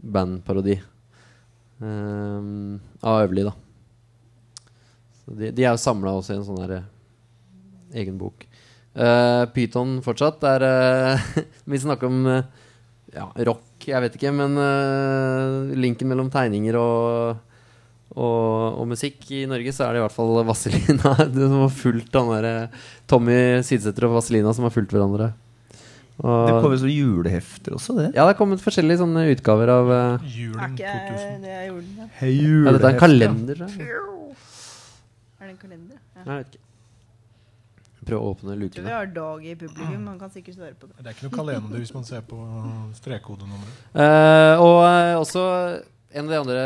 [0.00, 0.78] bandparodi
[1.84, 3.52] av Øverli, da.
[5.28, 6.88] De, de er jo samla også i en sånn eh,
[8.00, 8.48] egen bok.
[8.96, 11.28] Uh, Python fortsatt er uh,
[11.70, 12.40] Vi snakker om uh,
[13.12, 14.56] ja, rock, jeg vet ikke, men
[15.76, 17.49] linken mellom tegninger og
[18.10, 21.70] og, og musikk i Norge, så er det i hvert fall Vazelina det som har
[21.70, 25.30] fulgt han der, eh, Tommy Sidsæter og Vazelina som har fulgt hverandre.
[26.20, 28.08] Det Og, kommer som julehefter også, det.
[28.12, 31.38] ja, det er kommet forskjellige sånne utgaver av uh, Er Julen ikke 2000.
[31.46, 31.92] det jeg gjorde?
[31.96, 32.08] da?
[32.18, 33.68] Hei, ja, Dette er en kalender, Ja.
[35.40, 35.96] Er det en kalender?
[35.96, 36.24] Ja.
[36.26, 36.66] Jeg vet ikke.
[38.10, 38.74] Prøv å åpne lukene.
[38.74, 40.04] tror vi har dag i publikum.
[40.10, 40.98] Man kan sikkert svare på det.
[41.00, 42.36] Det er ikke noe kalender hvis man ser på
[43.00, 43.80] strekkodenummeret.
[43.96, 45.42] Uh, og uh, også
[46.12, 46.64] en av de andre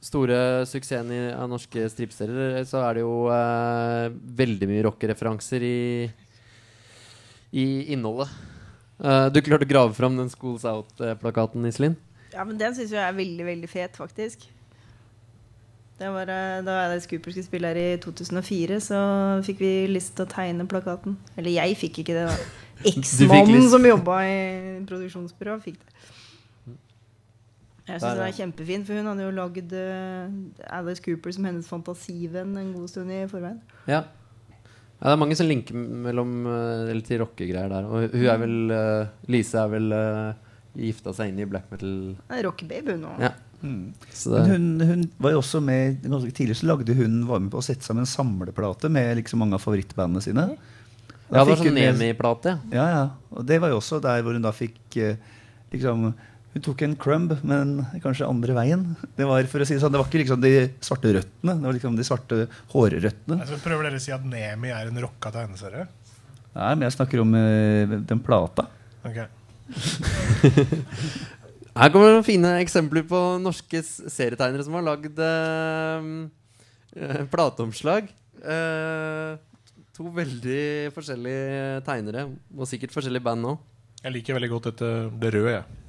[0.00, 4.06] store suksessen i- av norske stripserier, så er det jo eh,
[4.40, 6.10] veldig mye rockereferanser i,
[7.52, 8.30] i innholdet.
[9.00, 11.96] Eh, du klarte å grave fram den Schools Out-plakaten, Iselin?
[12.32, 14.46] Ja, men den syns jeg er veldig, veldig fet, faktisk.
[16.00, 19.00] Det var, eh, da Alice Cooper skulle spille her i 2004, så
[19.44, 21.18] fikk vi lyst til å tegne plakaten.
[21.36, 22.36] Eller jeg fikk ikke det, da.
[22.90, 24.38] Eksmannen som jobba i
[24.88, 25.96] produksjonsbyrået, fikk det.
[27.90, 30.38] Jeg syns den er kjempefin, for hun hadde jo lagd eh,
[30.78, 33.60] Alice Cooper som hennes fantasivenn en god stund i forveien.
[33.90, 34.00] Ja.
[34.00, 34.56] ja.
[35.00, 37.86] Det er mange som linker mellom eh, Eller til rockegreier der.
[37.88, 41.94] Og hun er vel eh, Lise er vel uh, gifta seg inn i black metal.
[42.46, 43.22] Rockebabe, hun òg.
[43.24, 43.32] Ja.
[43.60, 43.92] Mm.
[44.24, 47.64] Hun, hun var jo også med ganske tidlig så lagde hun var med på å
[47.64, 50.46] sette sammen en samleplate med liksom mange av favorittbandene sine.
[50.56, 52.56] ja, det var sånn Nemi-plate.
[52.72, 53.02] Ja, ja.
[53.34, 55.20] Og det var jo også der hvor hun da fikk eh,
[55.74, 56.08] liksom
[56.50, 58.80] Hun tok en crumb, men kanskje andre veien.
[59.14, 61.68] Det var for å si det sånn, det var ikke liksom de svarte røttene, det
[61.68, 62.38] var liksom de svarte
[62.72, 63.38] hårrøttene.
[63.38, 65.86] Altså, prøver dere å si at Nemi er en rocka tegneserie?
[66.56, 68.66] Nei, men jeg snakker om uh, den plata.
[69.06, 69.20] Ok.
[71.80, 76.08] Her kommer noen fine eksempler på norske serietegnere som har lagd eh,
[76.98, 78.10] eh, plateomslag.
[78.42, 79.38] Uh,
[79.94, 83.62] to veldig forskjellige tegnere, og sikkert forskjellige band òg.
[84.02, 84.90] Jeg liker veldig godt dette
[85.22, 85.79] det røde, jeg.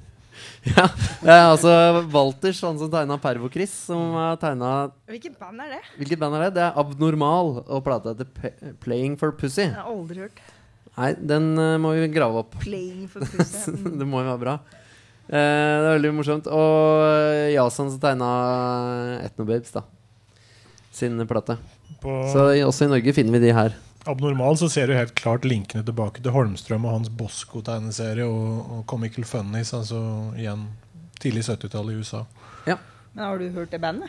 [0.72, 0.84] Ja,
[1.22, 1.72] det er altså
[2.12, 5.80] Walters, han som tegna Pervo-Chris, som har tegna Hvilket band er det?
[5.98, 6.50] Hvilket band er det?
[6.58, 9.64] Det er Abnormal, og plata heter P- Playing for Pussy.
[9.66, 10.38] Jeg har aldri hørt.
[10.92, 12.54] Nei, den uh, må vi grave opp.
[12.62, 13.72] Playing for pussy.
[13.82, 13.98] Mm.
[14.00, 14.54] det må jo være bra.
[15.26, 16.48] Uh, det er veldig morsomt.
[16.52, 18.28] Og eh, Jason som tegna
[19.24, 19.82] Etnobabes, da.
[20.92, 21.56] Sin plate.
[22.02, 23.74] På, Så også i Norge finner vi de her.
[24.08, 28.86] Abnormal, så ser du helt klart linkene tilbake til Holmstrøm og hans Bosco-tegneserie og, og
[28.90, 30.00] Comical Funnies, altså
[30.38, 30.68] igjen
[31.22, 32.24] tidlig 70-tall i USA.
[33.12, 34.08] Men har du hørt det bandet?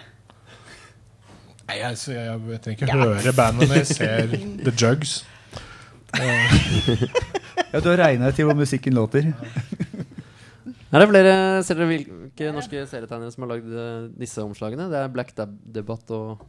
[1.67, 5.21] Nei, jeg, så jeg, jeg trenger ikke høre bandet når jeg ser The Jugs.
[7.73, 9.31] Ja, Du har regna til hvor musikken låter.
[10.93, 11.33] Er det flere
[11.65, 14.85] Ser dere hvilke norske serietegnere som har lagd eh, disse omslagene?
[14.91, 16.43] Det er Black Dab Debatt og,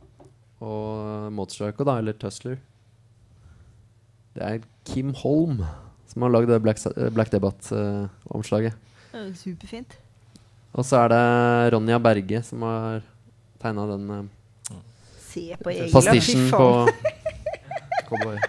[0.60, 2.58] og Motorstrike, da, eller Tussler.
[4.34, 5.60] Det er Kim Holm
[6.10, 7.42] som har lagd det Black, eh, Black er
[9.34, 9.96] Superfint.
[10.74, 13.02] og så er det Ronja Berge som har
[13.62, 14.24] tegna den uh,
[15.18, 15.92] Se på Egil.
[15.92, 16.88] pastisjen på.
[18.08, 18.38] Cowboy.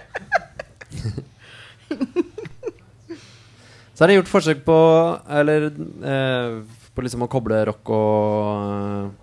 [3.95, 4.75] Så er det gjort forsøk på
[5.31, 9.13] Eller uh, På liksom å koble rock og,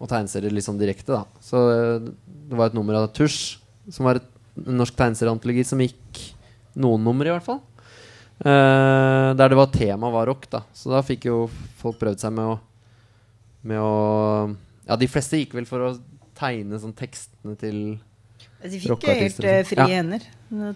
[0.00, 1.12] og tegneserier litt sånn direkte.
[1.14, 1.60] da Så
[2.02, 3.60] det var et nummer av Tusj,
[3.94, 4.26] som var et,
[4.56, 6.05] norsk tegneserieantologi som gikk
[6.76, 7.60] noen nummer, i hvert fall.
[8.44, 10.44] Uh, der det var tema var rock.
[10.52, 11.46] da Så da fikk jo
[11.80, 12.58] folk prøvd seg med å
[13.64, 15.98] Med å Ja, de fleste gikk vel for å
[16.36, 17.78] tegne sånn tekstene til
[18.62, 19.64] De fikk jo helt liksom.
[19.70, 19.86] frie Ja.
[19.88, 20.20] hender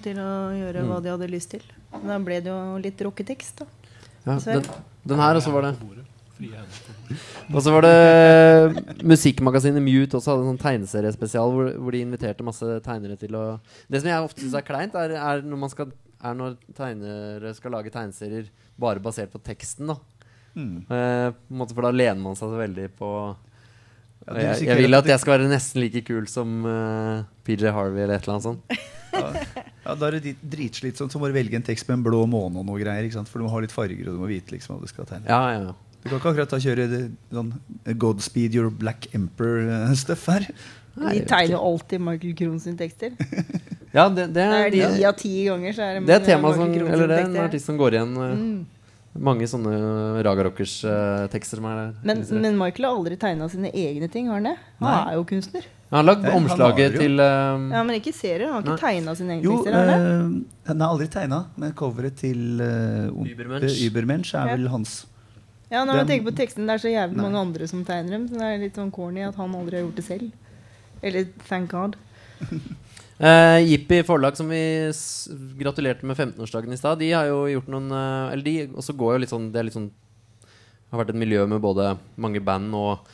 [0.03, 1.03] til å gjøre hva Mm.
[1.05, 1.63] de hadde lyst til.
[1.93, 3.67] Men da ble det jo litt rocketekst, da.
[4.27, 4.65] Ja, den,
[5.07, 5.77] den her, og så var det.
[7.55, 12.47] Og så var det musikkmagasinet Mute også hadde en sånn tegneseriespesial hvor, hvor de inviterte
[12.47, 13.45] masse tegnere til å
[13.91, 15.93] Det som jeg ofte syns er kleint, er, er, når man skal,
[16.23, 18.49] er når tegnere skal lage tegneserier
[18.81, 19.93] bare basert på teksten.
[19.93, 19.99] da
[20.51, 20.79] Mm.
[20.91, 23.09] eh, på en måte For da lener man seg så veldig på
[24.27, 28.03] Ja, jeg, jeg vil at jeg skal være nesten like kul som uh, PJ Harvey
[28.03, 28.75] eller et eller annet sånt.
[29.85, 32.61] Ja, Da er det dritslitsomt, så må du velge en tekst med en blå måne
[32.61, 33.09] og noe greier.
[33.27, 35.27] For du må ha litt farger, og du må vite liksom hva du skal tegne.
[35.27, 35.90] Ja, ja, ja.
[36.01, 36.87] Du kan ikke akkurat kjøre
[37.31, 37.51] sånn
[38.01, 40.47] Godspeed Your Black Emperor-stuff her.
[41.01, 43.13] De tegner jo alltid Michael Krohn sine tekster.
[43.97, 46.67] ja det, det, er de av ti ganger, så er det det er tema som
[46.73, 48.15] Eller det er en artist som går igjen.
[48.17, 48.61] eh, Mm.
[49.27, 49.73] Mange sånne
[50.23, 51.89] Raga Rockers-tekster som er der.
[52.07, 54.53] Men, men Michael har aldri tegna sine egne ting, har han det?
[54.79, 55.01] Han Nei.
[55.11, 55.67] er jo kunstner.
[55.91, 58.53] Han har lagd omslaget til um, Ja, Men ikke serier.
[58.53, 59.75] Han har ikke tegna sine egne Jo, tekster.
[59.75, 60.29] har han har eh,
[60.71, 63.81] den er aldri tegna, men coveret til uh, Übermensch.
[63.89, 65.01] Übermensch er vel hans.
[65.71, 67.25] Ja, når man tenker på teksten, det er så jævlig Nei.
[67.29, 68.27] mange andre som tegner dem.
[68.27, 70.33] Så det er litt sånn corny at han aldri har gjort det selv.
[71.07, 71.97] Eller thank God.
[73.21, 74.61] Uh, Jippi forlag, som vi
[75.61, 79.13] gratulerte med 15-årsdagen i stad, de har jo gjort noen uh, Eller de også går
[79.13, 79.91] jo litt sånn Det er litt sånn
[80.91, 83.11] har vært et miljø med både mange band og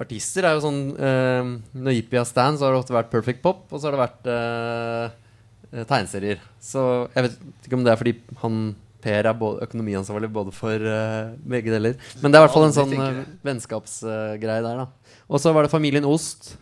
[0.00, 0.46] artister.
[0.46, 3.42] Det er jo sånn uh, Når Jippi har stand, så har det ofte vært Perfect
[3.44, 6.40] Pop, og så har det vært eh, tegneserier.
[6.62, 6.82] Så
[7.12, 7.36] jeg vet
[7.66, 8.62] ikke om det er fordi han
[9.02, 11.96] Per er både økonomiansvarlig både for uh, begge deler.
[12.22, 15.16] Men det er i hvert fall en sånn uh, vennskapsgreie der, da.
[15.26, 16.54] Og så var det Familien Ost.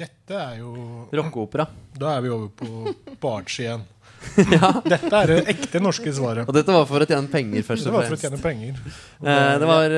[0.00, 0.74] Dette er jo
[1.12, 1.66] Rockeopera.
[1.98, 3.82] Da er vi over på, Barts igjen.
[4.44, 4.80] igjen.
[4.86, 6.48] Dette er det ekte norske svaret.
[6.48, 7.96] Og dette var for å tjene penger, først og fremst.
[7.96, 8.82] Det var for å tjene penger.
[9.20, 9.96] Eh, det var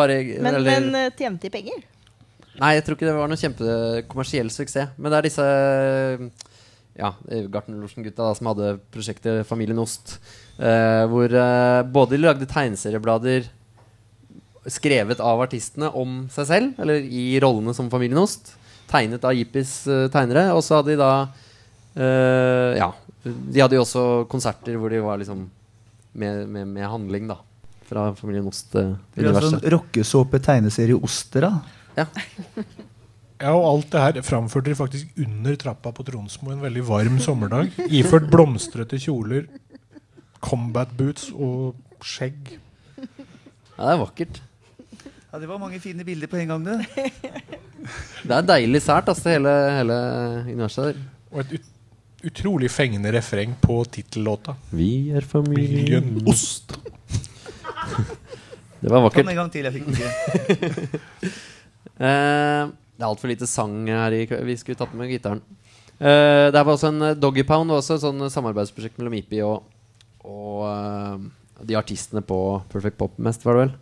[0.00, 1.84] bare Men, eller, men tjente de penger?
[2.60, 4.94] Nei, jeg tror ikke det var noe kjempekommersiell suksess.
[4.98, 5.46] Men det er disse
[6.98, 7.10] ja,
[7.50, 10.18] Gartnerlosjen-gutta som hadde prosjektet Familien Ost.
[10.58, 13.48] eh, hvor eh, både de lagde tegneserieblader
[14.70, 18.54] skrevet av artistene om seg selv, eller i rollene som Familien Ost.
[18.88, 20.46] Tegnet av Jippis eh, tegnere.
[20.54, 21.10] Og så hadde de da
[21.96, 22.92] eh, Ja.
[23.24, 25.46] De hadde jo også konserter hvor de var liksom
[26.12, 27.38] med, med, med handling, da.
[27.88, 29.64] Fra Familien Det er altså Ost-universet.
[29.64, 31.52] en rockesåpe, tegneserie Oster, da.
[31.96, 32.06] Ja,
[33.52, 37.74] og alt det her framførte de faktisk under trappa på Tronsmo en veldig varm sommerdag.
[37.90, 39.48] Iført blomstrete kjoler,
[40.44, 42.54] combat boots og skjegg.
[43.74, 44.40] Ja, det er vakkert.
[45.32, 47.10] Ja, Det var mange fine bilder på en gang, det.
[48.24, 49.96] Det er deilig sært, altså, hele, hele
[50.46, 51.00] universet der.
[51.34, 51.70] Og et ut
[52.24, 54.54] utrolig fengende refreng på tittellåta.
[54.72, 56.72] Vi er Familien Ost.
[58.80, 59.26] Det var vakkert.
[59.26, 59.68] Kom en gang til.
[59.68, 61.34] Jeg fikk den ikke.
[61.94, 64.14] Eh, det er altfor lite sang her.
[64.14, 64.24] i.
[64.26, 65.42] Vi skulle tatt med gitaren.
[66.00, 69.62] Uh, det var også en eh, Doggy Pound, også et sånn samarbeidsprosjekt mellom Ipi og,
[70.26, 72.38] og uh, de artistene på
[72.72, 73.72] Perfect Pop mest, var det vel.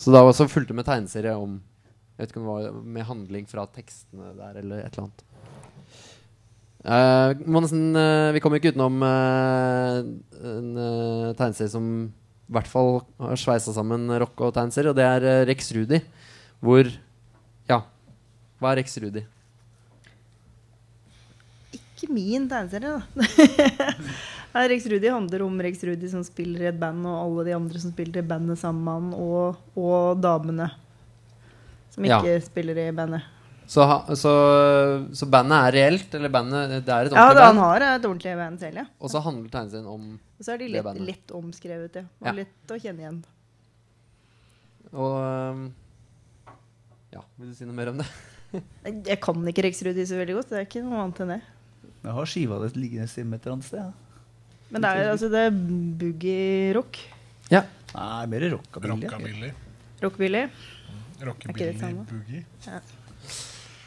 [0.00, 1.60] Så da også fulgte med tegneserie om
[2.14, 5.24] Jeg vet ikke om det var med handling fra tekstene der, eller et eller annet.
[6.84, 10.02] Uh, nesten, eh, vi kommer ikke utenom uh,
[10.44, 11.86] en uh, tegneserie som
[12.44, 16.00] i hvert fall har sveisa sammen rock og tegneserie, og det er eh, Rex Rudi.
[16.60, 16.90] Hvor
[17.68, 17.80] Ja,
[18.60, 19.24] hva er Rex Rudi?
[21.74, 23.02] Ikke min tegneserie, da.
[24.70, 27.80] Rex Rudi handler om Rex Rudi som spiller i et band, og alle de andre
[27.82, 30.68] som spiller i bandet sammen med han, og, og damene
[31.94, 32.18] som Ja.
[32.20, 33.22] ikke spiller i bandet.
[33.70, 33.80] Så,
[34.20, 34.30] så,
[35.16, 36.14] så bandet er reelt?
[36.18, 37.38] Eller bandet Det er et Ja, band?
[37.38, 38.84] det, han har et ordentlig band selv, ja.
[39.00, 41.06] Og så handler tegneserien om Og så er de Det lett, bandet.
[41.08, 42.04] lett omskrevet, ja.
[42.20, 42.34] Og Ja.
[42.42, 43.22] lett å kjenne igjen.
[44.92, 45.70] Og
[47.14, 48.06] Ja, vil du si noe mer om det?
[49.10, 50.50] Jeg kan ikke Rudi så veldig godt.
[50.52, 51.42] Det er ikke noe annet enn det.
[52.04, 53.80] Jeg har skiva det liggende hjemme et eller annet sted.
[53.80, 53.92] Ja.
[54.74, 55.56] Men det er, altså, det er
[56.00, 56.98] boogie-rock.
[57.52, 57.62] Ja.
[57.94, 59.06] Nei, mer rockabilly.
[59.06, 59.50] Rockabilly.
[60.02, 60.44] Rockabilly.
[61.24, 62.44] Rockabilly-boogie.
[62.66, 62.80] Ja.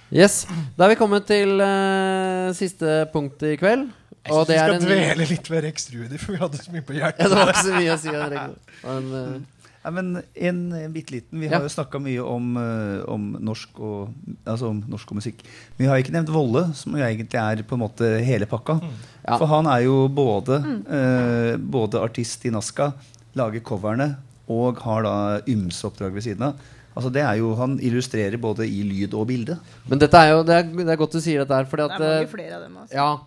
[0.08, 0.46] Yes.
[0.78, 3.90] Da er vi kommet til uh, siste punkt i kveld.
[4.28, 6.74] Jeg det vi er skal en dvele litt ved Rex Rudi, for vi hadde så
[6.74, 7.22] mye på hjertet.
[7.24, 8.16] Ja, det var ikke så mye å si.
[8.16, 9.46] om Rex.
[9.86, 11.40] Ja, men en, en bitte liten.
[11.40, 11.58] Vi Ja.
[11.60, 14.10] har jo snakka mye om, eh, om, norsk og,
[14.46, 15.44] altså om norsk og musikk.
[15.78, 18.80] Men vi har ikke nevnt Volle, som jo egentlig er på en måte hele pakka.
[19.28, 19.38] Ja.
[19.38, 20.58] For han er jo både,
[20.90, 22.94] eh, både artist i Naska,
[23.36, 24.18] lager coverne
[24.50, 25.16] og har da
[25.48, 26.56] ymse oppdrag ved siden av.
[26.98, 29.60] Altså det er jo, Han illustrerer både i lyd og bilde.
[29.88, 31.92] men dette er jo Det er, det er godt du sier dette her, fordi Det
[31.94, 32.78] er mange øh, flere av dem.
[32.78, 32.94] også.
[32.94, 33.18] Ja.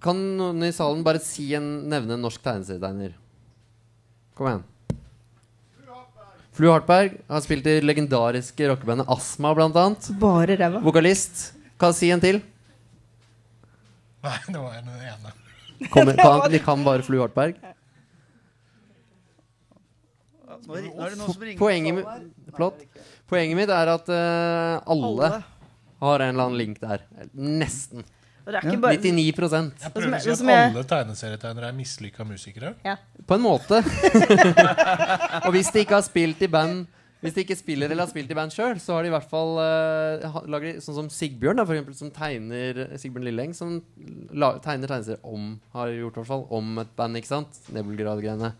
[0.00, 3.12] Kan noen i salen bare si en, nevne en norsk tegneserietegner?
[4.34, 4.64] Kom igjen.
[6.56, 10.06] Flu Hartberg har spilt i legendariske rockebandet Astma, blant annet.
[10.20, 10.80] Bare ræva.
[10.84, 11.50] Vokalist.
[11.80, 12.38] Kan si en til?
[14.24, 15.34] Nei, det var den ene.
[15.92, 17.58] Kommer, kan, vi kan bare Flu Hartberg.
[20.66, 22.80] Nå er det noen som ringer Poenget, mi- flott.
[23.30, 25.28] Poenget mitt er at uh, alle Alle.
[26.00, 27.04] har en eller annen link der.
[27.36, 28.02] Nesten.
[28.46, 29.22] Og det er ikke bare 99
[29.82, 32.74] Jeg prøver å si at jeg- alle tegneserietegnere er mislykka musikere.
[32.84, 32.96] ja.
[33.26, 33.80] På en måte.
[35.46, 36.86] og hvis de ikke har spilt i band
[37.24, 39.26] Hvis de ikke spiller eller har spilt i band sjøl, så har de i hvert
[39.30, 43.80] fall uh, lager de, Sånn som Sigbjørn, da, for eksempel, som tegner Sigbjørn Lilleng, som
[44.36, 47.58] la, tegner tegneserier om Har gjort i hvert fall om et band, ikke sant?
[47.74, 48.52] Nebelgrad-greiene.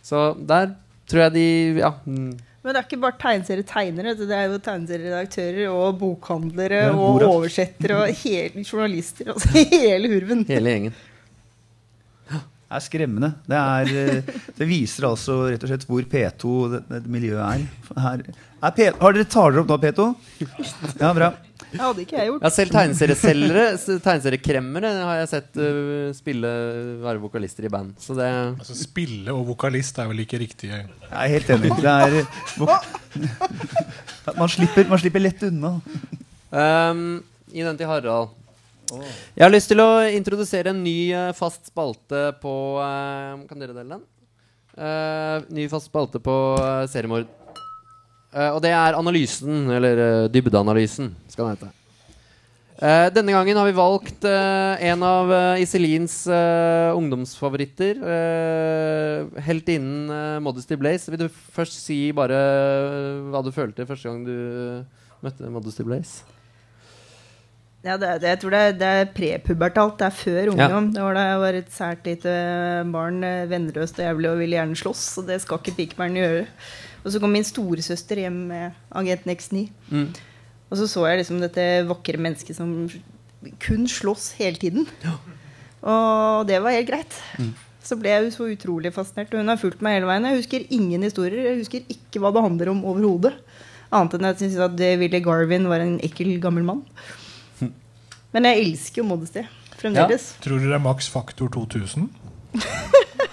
[0.00, 0.72] Så der
[1.10, 1.46] tror jeg de
[1.82, 1.90] Ja.
[2.06, 2.30] mm,
[2.62, 4.14] Men det er ikke bare tegneserietegnere.
[4.18, 9.30] Det er jo tegneserieredaktører og bokhandlere Ja, og oversettere og hele journalister.
[9.34, 10.42] Altså hele hurven.
[10.48, 10.96] Hele gjengen.
[12.68, 13.30] Er skremmende.
[13.48, 17.62] Det, er, eh, det viser altså rett og slett hvor P2 det, det miljøet er.
[17.96, 18.24] Her,
[18.58, 20.08] er P, har dere tar dere opp nå, P2?
[21.00, 21.30] Ja, bra.
[21.68, 22.44] Det hadde ikke jeg gjort.
[22.44, 23.64] Ja, selv tegneserieselgere,
[24.04, 26.50] tegneseriekremmere, har jeg sett uh, spille
[27.04, 27.94] være vokalister i band.
[28.00, 30.70] Så det Altså Spille og vokalist er vel ikke riktig.
[30.72, 31.72] Jeg er helt enig.
[31.76, 32.18] Det er,
[34.40, 35.74] man, slipper, man slipper lett unna.
[36.52, 37.02] Um,
[37.52, 38.36] I den til Harald.
[38.88, 43.74] Jeg har lyst til å introdusere en ny uh, fast spalte på uh, Kan dere
[43.76, 44.06] dele den?
[44.78, 46.34] Uh, ny fast spalte på
[46.88, 47.28] seriemord.
[48.28, 51.70] Og det er analysen, eller dybdeanalysen, skal den hete.
[53.16, 58.04] Denne gangen har vi valgt en av Iselins ungdomsfavoritter.
[59.48, 61.08] Heltinnen uh, Modesty Blaze.
[61.10, 62.38] Vil du først si bare
[63.32, 64.36] hva du følte første gang du
[65.24, 66.37] møtte Modesty Blaze?
[67.86, 69.98] Ja, det, det, jeg tror det det er prepubertalt.
[70.00, 70.88] Det er før ungdom.
[70.94, 72.32] Det var da jeg var et sært lite
[72.90, 75.04] barn, eh, vennløst og jævlig og ville gjerne slåss.
[75.22, 76.46] Og det skal ikke pikebarn gjøre.
[77.04, 79.68] Og så kom min storesøster hjem med Agenten X9.
[79.94, 80.08] Mm.
[80.68, 82.74] Og så så jeg liksom dette vakre mennesket som
[83.62, 84.88] kun slåss hele tiden.
[85.78, 87.14] Og det var helt greit.
[87.86, 89.30] Så ble jeg så utrolig fascinert.
[89.32, 90.26] Og hun har fulgt meg hele veien.
[90.26, 91.46] Jeg husker ingen historier.
[91.46, 93.36] Jeg husker ikke hva det handler om overhodet.
[93.94, 96.82] Annet enn at jeg syns at Willy Garvin var en ekkel gammel mann.
[98.34, 99.44] Men jeg elsker jo Modesty
[99.78, 100.32] fremdeles.
[100.44, 102.08] Tror dere det er maks faktor 2000?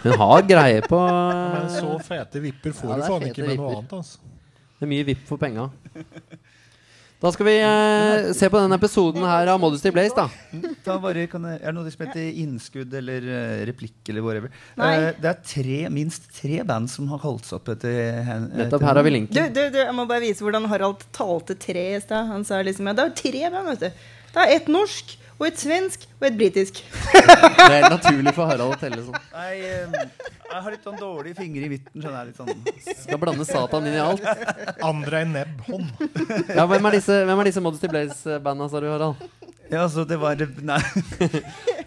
[0.05, 3.69] Hun har greie på Men så fete vipper får Ja, du faen ikke med noe
[3.71, 3.77] vipper.
[3.79, 3.93] annet.
[3.93, 4.19] altså
[4.75, 5.69] Det er mye vipp for penga.
[7.25, 10.25] Da skal vi eh, se på denne episoden her av Modesty Blaze, da.
[10.85, 14.51] da bare, kan jeg, er det noe som heter innskudd eller eh, replikk eller whatever?
[14.75, 18.99] Eh, det er tre, minst tre band som har kalt seg opp etter Nettopp her
[18.99, 22.27] har vi Du, du, du, jeg må bare vise hvordan Harald talte tre i stad.
[22.29, 24.05] Han sa liksom ja, det er tre band, vet du.
[24.35, 26.77] Det er et norsk, og et svensk og et britisk.
[27.65, 29.15] Det er naturlig for Harald å telle sånn.
[29.33, 32.03] Nei, jeg har litt sånn dårlig finger i midten.
[32.03, 32.99] skjønner jeg litt sånn.
[33.01, 34.23] Skal blande Satan inn i alt.
[34.85, 35.89] Andre Nebb-hånd.
[36.55, 39.25] Ja, Hvem er disse, hvem er disse Modesty Blaze-banda, sa du, Harald?
[39.71, 40.77] Ja, altså, det var Nei.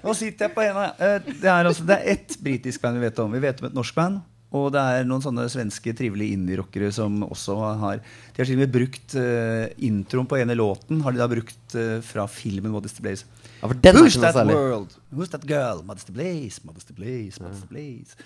[0.02, 0.88] Nå sitter jeg på henda.
[0.98, 3.32] Eh, Det er, altså, det er ett britisk band vi vet om.
[3.32, 4.20] Vi vet om et norsk band.
[4.56, 8.62] Og det er noen sånne svenske trivelige indie-rockere som også har De har til og
[8.62, 13.04] med brukt uh, introen på ene låten Har de da brukt uh, fra filmen Modesty
[13.04, 13.28] Blaze.
[13.60, 14.94] Ja, Who's that world?
[15.12, 15.82] Who's that girl?
[15.84, 18.16] Modesty Blaze, Modesty Blaze, Modesty Blaze.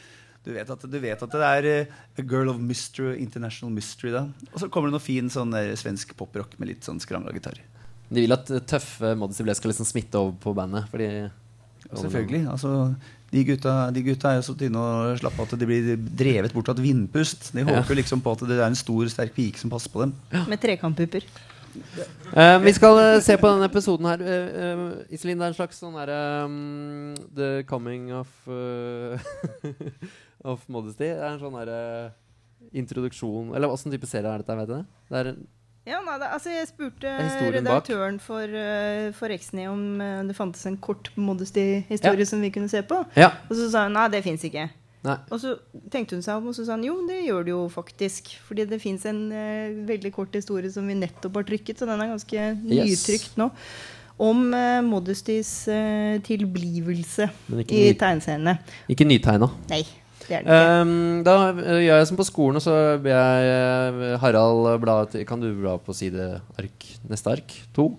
[0.42, 4.12] Du vet, at, du vet at det er uh, A Girl of Mystery, International Mystery.
[4.14, 7.34] da Og så kommer det noe fin sånn der svensk poprock med litt sånn skrangla
[7.34, 7.58] gitar.
[8.12, 10.86] De vil at tøffe Modesty Blaze skal liksom smitte over på bandet.
[10.92, 11.10] Fordi
[11.90, 12.46] Selvfølgelig.
[12.52, 12.94] altså
[13.32, 16.68] de gutta, de gutta er jo så tynne og slappe at de blir drevet bort
[16.68, 17.48] av et vindpust.
[17.56, 17.98] De håper ja.
[18.02, 20.12] liksom på at det er en stor, sterk pike som passer på dem.
[20.50, 21.24] Med trekantpupper.
[22.36, 24.20] Uh, vi skal uh, se på denne episoden her.
[24.20, 29.16] Uh, uh, Iselin, det er en slags sånn derre um, The coming of uh,
[30.52, 31.08] Of modesty.
[31.08, 31.80] Det er en sånn derre
[32.76, 34.56] introduksjon Eller åssen type serie er dette?
[34.58, 34.84] Vet du det?
[35.08, 35.42] Det er en
[35.86, 37.54] Ja, nei, da, altså Jeg spurte bak.
[37.56, 42.28] redaktøren for, uh, for Exney om uh, det fantes en kort Modesty-historie Ja.
[42.28, 43.00] som vi kunne se på.
[43.18, 43.32] Ja.
[43.50, 44.68] Og så sa hun nei, det fins ikke.
[45.02, 45.16] Nei.
[45.34, 45.56] Og så
[45.90, 48.30] tenkte hun seg om, og så sa hun jo, det gjør det jo faktisk.
[48.46, 52.00] Fordi det fins en uh, veldig kort historie som vi nettopp har trykket, så den
[52.04, 52.86] er ganske Yes.
[52.86, 53.50] nytrykt nå.
[54.22, 55.50] Om uh, Modestys
[56.22, 57.26] tilblivelse
[57.66, 58.54] i tegneseriene.
[58.92, 59.48] Ikke nytegna.
[59.72, 59.82] Nei,
[60.28, 60.60] det er det.
[60.82, 65.02] Um, da uh, gjør jeg som på skolen, og så ber jeg uh, Harald bla
[65.10, 67.54] til Kan du bla på side ark, neste ark?
[67.76, 67.92] To?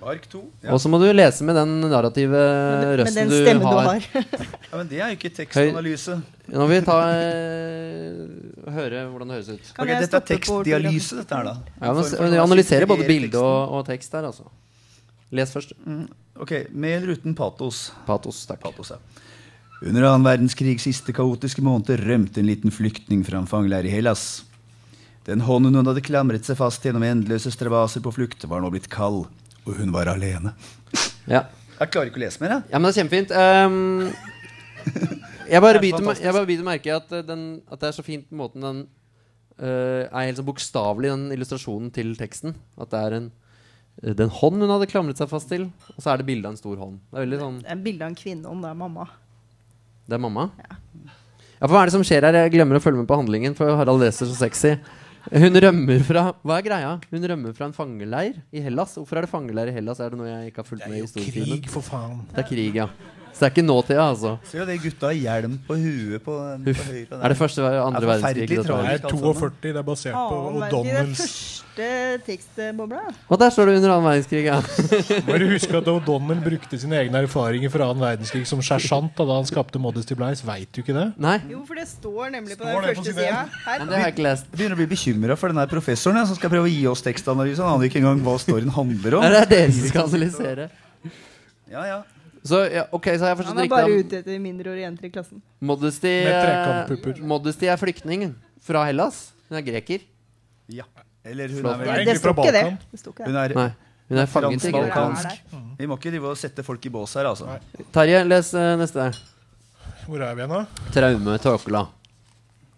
[0.00, 0.38] Ark 2.
[0.72, 3.88] Og så må du lese med den narrative men, den røsten stemmen du du har.
[3.90, 4.06] har.
[4.70, 6.16] Ja, men det er jo ikke tekstanalyse.
[6.50, 9.72] Nå vil vi ta uh, høre hvordan det høres ut.
[9.76, 11.56] Kan Ok, jeg dette er tekstdialyse, dette her, da.
[11.82, 14.48] Ja, men, vi de å analyserer både bilde og, og tekst her, altså.
[15.36, 15.76] Les først.
[16.40, 17.90] Ok, Med eller uten patos?
[18.08, 18.62] Patos, takk.
[18.64, 19.28] Patos, ja.
[19.80, 24.42] Under annen verdenskrigs siste kaotiske måneder rømte en liten flyktning fra en fangeleir i Hellas.
[25.24, 28.90] Den hånden hun hadde klamret seg fast gjennom endeløse stravaser på flukt, var nå blitt
[28.92, 29.24] kald,
[29.64, 30.52] og hun var alene.
[31.30, 31.46] Ja.
[31.80, 32.64] Jeg klarer ikke å lese mer, jeg.
[32.68, 33.30] ja, men det er kjempefint.
[33.32, 34.10] Um,
[35.48, 38.66] jeg bare er biter meg- merke i at, den, at det er så fint måten
[38.66, 42.52] den uh, er helt så bokstavelig, den illustrasjonen til teksten.
[42.76, 46.12] At det er en uh, den hånd hun hadde klamret seg fast til, og så
[46.12, 47.00] er det bilde av en stor hånd.
[47.08, 49.08] Det er veldig sånn Det er en bilde av en kvinne, om det er mamma.
[50.10, 50.48] Det er mamma?
[50.58, 50.78] Ja.
[51.60, 52.38] for hva er det som skjer her?
[52.44, 54.74] Jeg glemmer å følge med på handlingen, for Harald leser så sexy.
[55.30, 56.92] Hun rømmer fra Hva er greia?
[57.12, 58.96] Hun rømmer fra en fangeleir i Hellas.
[58.96, 60.00] Hvorfor er det fangeleir i Hellas?
[60.00, 61.60] Er det noe jeg ikke har fulgt med i historietimen?
[61.60, 62.22] Krig, for faen.
[62.32, 62.88] Det er krig, ja.
[63.32, 64.34] Så det er ikke nåtida, altså.
[64.50, 66.36] Se jo det gutta i hjelm på huet på,
[66.66, 67.06] på høyre.
[67.10, 67.24] der.
[67.24, 68.48] Er det første eller andre er verdenskrig?
[68.50, 73.00] Det er 42, det er basert på O'Donnells første tekstbobla.
[73.30, 74.58] Og der står det under annen verdenskrig, ja.
[75.30, 79.48] Bare husk at O'Donnell brukte sine egne erfaringer fra annen verdenskrig som sersjant da han
[79.48, 80.44] skapte Modesty Blice.
[80.46, 81.06] Veit du ikke det?
[81.20, 83.42] Nei, Jo, for det står nemlig på Står den første sida.
[83.78, 84.46] men det har jeg ikke lest.
[84.50, 86.86] Jeg begynner å bli bekymra for den her professoren ja, som skal prøve å gi
[86.90, 87.62] oss tekstanalyse.
[87.64, 89.24] Han aner ikke engang hva storyen handler om.
[89.26, 90.70] Nei, Det er dere som skal analysere.
[91.70, 92.00] Ja, ja.
[92.46, 95.42] Så ja, okay, så jeg Han er bare ute etter mindreårige jenter i klassen.
[95.60, 97.20] Modesty, Med eh.
[97.28, 98.30] Modesty er flyktning
[98.64, 99.30] fra Hellas.
[99.50, 100.06] Hun er greker.
[100.72, 100.88] ja.
[101.24, 101.74] Eller hun Flott.
[101.74, 102.54] er vel egentlig fra Balkan.
[102.54, 102.62] det.
[102.92, 103.66] Det, ikke Hun er Nei,
[104.08, 105.16] hun er fanget i Balkan.
[105.18, 105.76] Fransk-balkansk.
[105.78, 107.58] Vi må ikke drive og sette folk i bås her, altså.
[107.92, 109.10] Terje, les uh, neste.
[110.06, 110.88] Hvor er vi igjen, da?
[110.96, 111.82] Traume Tåkela.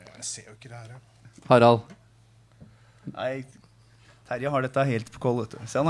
[0.03, 0.91] Jeg ser jo ikke det her.
[0.97, 1.45] ja.
[1.53, 1.87] Harald.
[3.13, 3.45] Nei,
[4.29, 5.45] Terje har dette helt på koll.
[5.61, 5.85] Altså,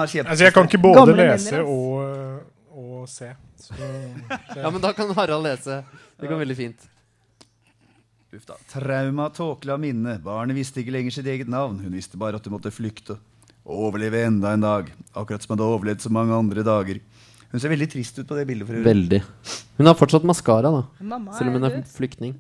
[0.44, 2.42] jeg kan ikke både Gamle lese og,
[3.04, 3.32] og se.
[3.60, 3.74] Så,
[4.56, 5.82] Ja, men da kan Harald lese.
[6.20, 6.88] Det går veldig fint.
[8.32, 8.56] Uff da.
[8.72, 10.16] Trauma, tåkla minne.
[10.24, 11.78] Barnet visste ikke lenger sitt eget navn.
[11.84, 13.18] Hun visste bare at hun måtte flykte.
[13.68, 14.88] Overleve enda en dag.
[15.14, 17.02] Akkurat som hun hadde overlevd så mange andre dager.
[17.52, 18.66] Hun ser veldig trist ut på det bildet.
[18.70, 18.80] for.
[18.86, 19.20] Veldig.
[19.76, 20.86] Hun har fortsatt maskara, da.
[21.04, 22.38] Mamma Selv om hun er flyktning.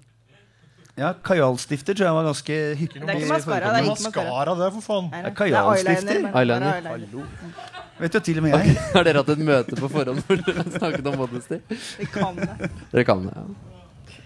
[0.96, 3.00] Ja, Kajalstifter tror jeg var ganske hyggelig.
[3.00, 4.56] Det er ikke maskara, det er ikke maskara.
[4.58, 5.06] Det er for faen.
[5.12, 6.16] Nei, Det er kajalstifter.
[6.16, 6.88] eyeliner, Eyeliner.
[6.90, 7.91] eyeliner.
[8.00, 8.76] Vet du, til og med jeg.
[8.94, 11.58] Har dere hatt et møte på forhånd hvor dere snakket om modesty?
[12.00, 12.70] Vi kan det.
[12.92, 13.44] Dere kan det, ja.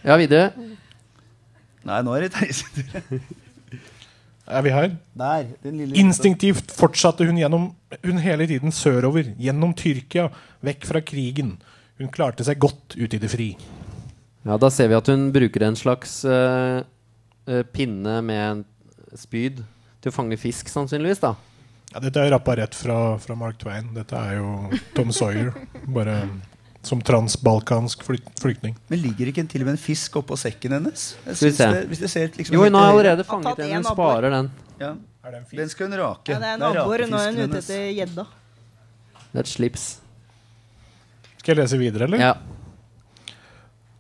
[0.06, 0.52] Ja, videre.
[1.86, 3.18] Nei, nå er det Terje sin tur.
[4.46, 4.92] Er vi her?
[5.18, 5.48] Der.
[5.64, 7.72] Den lille Instinktivt fortsatte hun gjennom
[8.04, 10.28] hun hele tiden sørover, gjennom Tyrkia,
[10.62, 11.56] vekk fra krigen.
[11.98, 13.48] Hun klarte seg godt ut i det fri.
[14.46, 16.78] Ja, Da ser vi at hun bruker en slags uh,
[17.50, 18.64] uh, pinne med en
[19.18, 19.64] spyd
[19.98, 21.24] til å fange fisk, sannsynligvis.
[21.26, 21.34] da
[21.94, 23.88] Ja, dette er rappa rett fra, fra Mark Twain.
[23.94, 24.52] Dette er jo
[24.96, 25.52] Tom Sawyer,
[25.86, 26.16] bare
[26.86, 28.76] som transbalkansk flykt, flyktning.
[28.90, 31.06] Men ligger ikke en, til og med en fisk oppå sekken hennes?
[31.26, 31.68] Jeg Skal vi se.
[31.74, 33.72] Det, hvis det ser liksom Jo, hun har allerede fanget en.
[33.80, 34.50] Hun sparer den.
[34.82, 34.92] Ja,
[35.26, 35.60] Er det en fisk?
[35.62, 36.34] Den skal hun rake.
[36.34, 37.06] Ja, det er en abbor.
[37.10, 38.26] Nå er hun ute etter gjedda.
[39.32, 39.86] Det er et slips.
[41.40, 42.22] Skal jeg lese videre, eller?
[42.22, 42.34] Ja.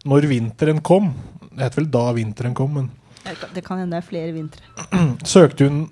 [0.06, 1.08] Når vinteren kom
[1.50, 2.90] Det heter vel da vinteren kom, men
[3.54, 4.62] Det kan hende det er flere vintre.
[5.34, 5.86] søkte hun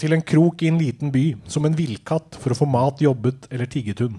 [0.00, 3.50] til en krok i en liten by som en villkatt for å få mat, jobbet
[3.52, 4.16] eller tigget hun.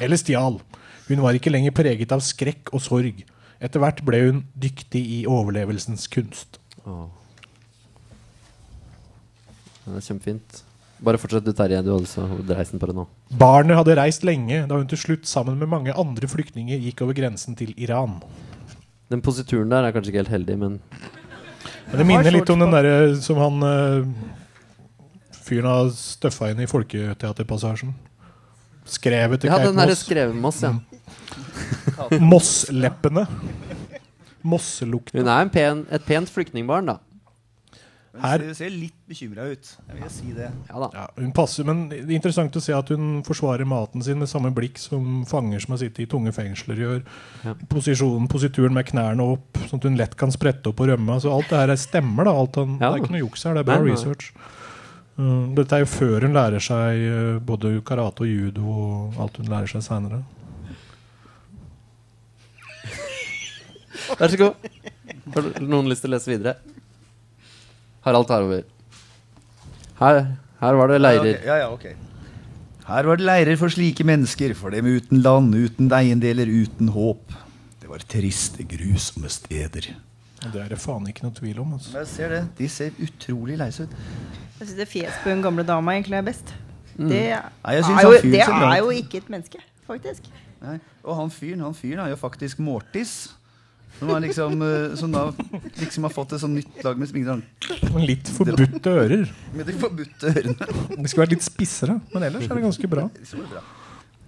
[0.00, 0.60] Eller stjal.
[1.06, 3.24] Hun var ikke lenger preget av skrekk og sorg.
[3.62, 6.60] Etter hvert ble hun dyktig i overlevelsens kunst.
[6.84, 7.06] Åh.
[9.86, 10.62] Det er kjempefint.
[11.06, 11.82] Bare fortsett du, Terje.
[11.84, 12.24] Du hadde så
[12.80, 13.04] på det nå.
[13.38, 17.16] Barnet hadde reist lenge da hun til slutt sammen med mange andre flyktninger gikk over
[17.18, 18.18] grensen til Iran.
[19.12, 20.80] Den posituren der er kanskje ikke helt heldig, men
[21.86, 24.08] Men det minner litt om den derre som han eh,
[25.46, 27.94] fyren har støffa inn i Folketeaterpassasjen.
[28.86, 30.74] Skrevet til Ja, den derre skrevet Moss, ja.
[30.76, 32.20] Moss.
[32.20, 33.26] Mossleppene.
[34.46, 35.18] Mosselukta.
[35.18, 36.98] Hun er en pen, et pent flyktningbarn, da.
[38.16, 39.70] Her- ser, ser litt bekymra ut.
[39.90, 40.46] Jeg vil si det.
[40.70, 40.86] Ja da.
[40.94, 44.30] Ja, hun passer, men det er interessant å se at hun forsvarer maten sin med
[44.30, 47.02] samme blikk som fanger som har sittet i tunge fengsler gjør.
[47.44, 47.52] Ja.
[47.68, 51.18] Posisjonen, posituren med knærne opp, sånn at hun lett kan sprette opp og rømme.
[51.18, 52.24] Altså, alt det her er stemmer.
[52.24, 52.92] da alt han, Ja.
[52.94, 53.92] Det er ikke noe juks her, det er bra Nei, nei.
[53.92, 54.32] research.
[55.16, 59.38] Uh, dette er jo før hun lærer seg uh, både karate og judo og alt
[59.40, 60.20] hun lærer seg seinere.
[64.20, 64.66] Vær så god.
[65.34, 66.56] Har noen lyst til å lese videre?
[68.04, 68.66] Harald tar over.
[69.98, 70.20] Her,
[70.60, 71.40] her var det leirer.
[71.48, 71.88] Ja, ja, ok.
[72.86, 77.34] Her var det leirer for slike mennesker, for dem uten land, uten eiendeler, uten håp.
[77.82, 79.90] Det var triste, grusomme steder.
[80.52, 81.74] Det er det faen ikke noe tvil om.
[81.76, 81.92] Altså.
[81.98, 82.42] Jeg ser det.
[82.58, 83.96] De ser utrolig leise ut.
[84.58, 86.54] Jeg syns det fjes på hun gamle dama egentlig er best.
[86.96, 90.30] Det, Nei, jeg er jo, det er jo ikke et menneske, faktisk.
[90.64, 90.78] Nei.
[91.04, 93.16] Og han fyren han fyren er jo faktisk Mortis.
[93.98, 95.22] Som, er liksom, eh, som da
[95.80, 97.38] liksom har fått et sånn nytt lag med sminger
[97.94, 99.30] Men litt forbudte ører.
[99.56, 100.66] med de forbudte ørene.
[100.90, 103.06] De skulle vært litt spissere, men ellers er det ganske bra.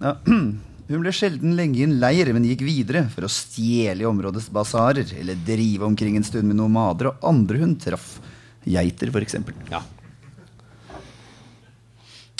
[0.01, 0.15] Ja.
[0.89, 4.49] Hun ble sjelden lenge i en leir, men gikk videre for å stjele i områdets
[4.53, 8.15] basarer eller drive omkring en stund med nomader og andre hun traff.
[8.65, 9.37] Geiter, f.eks.
[9.69, 9.83] Ja.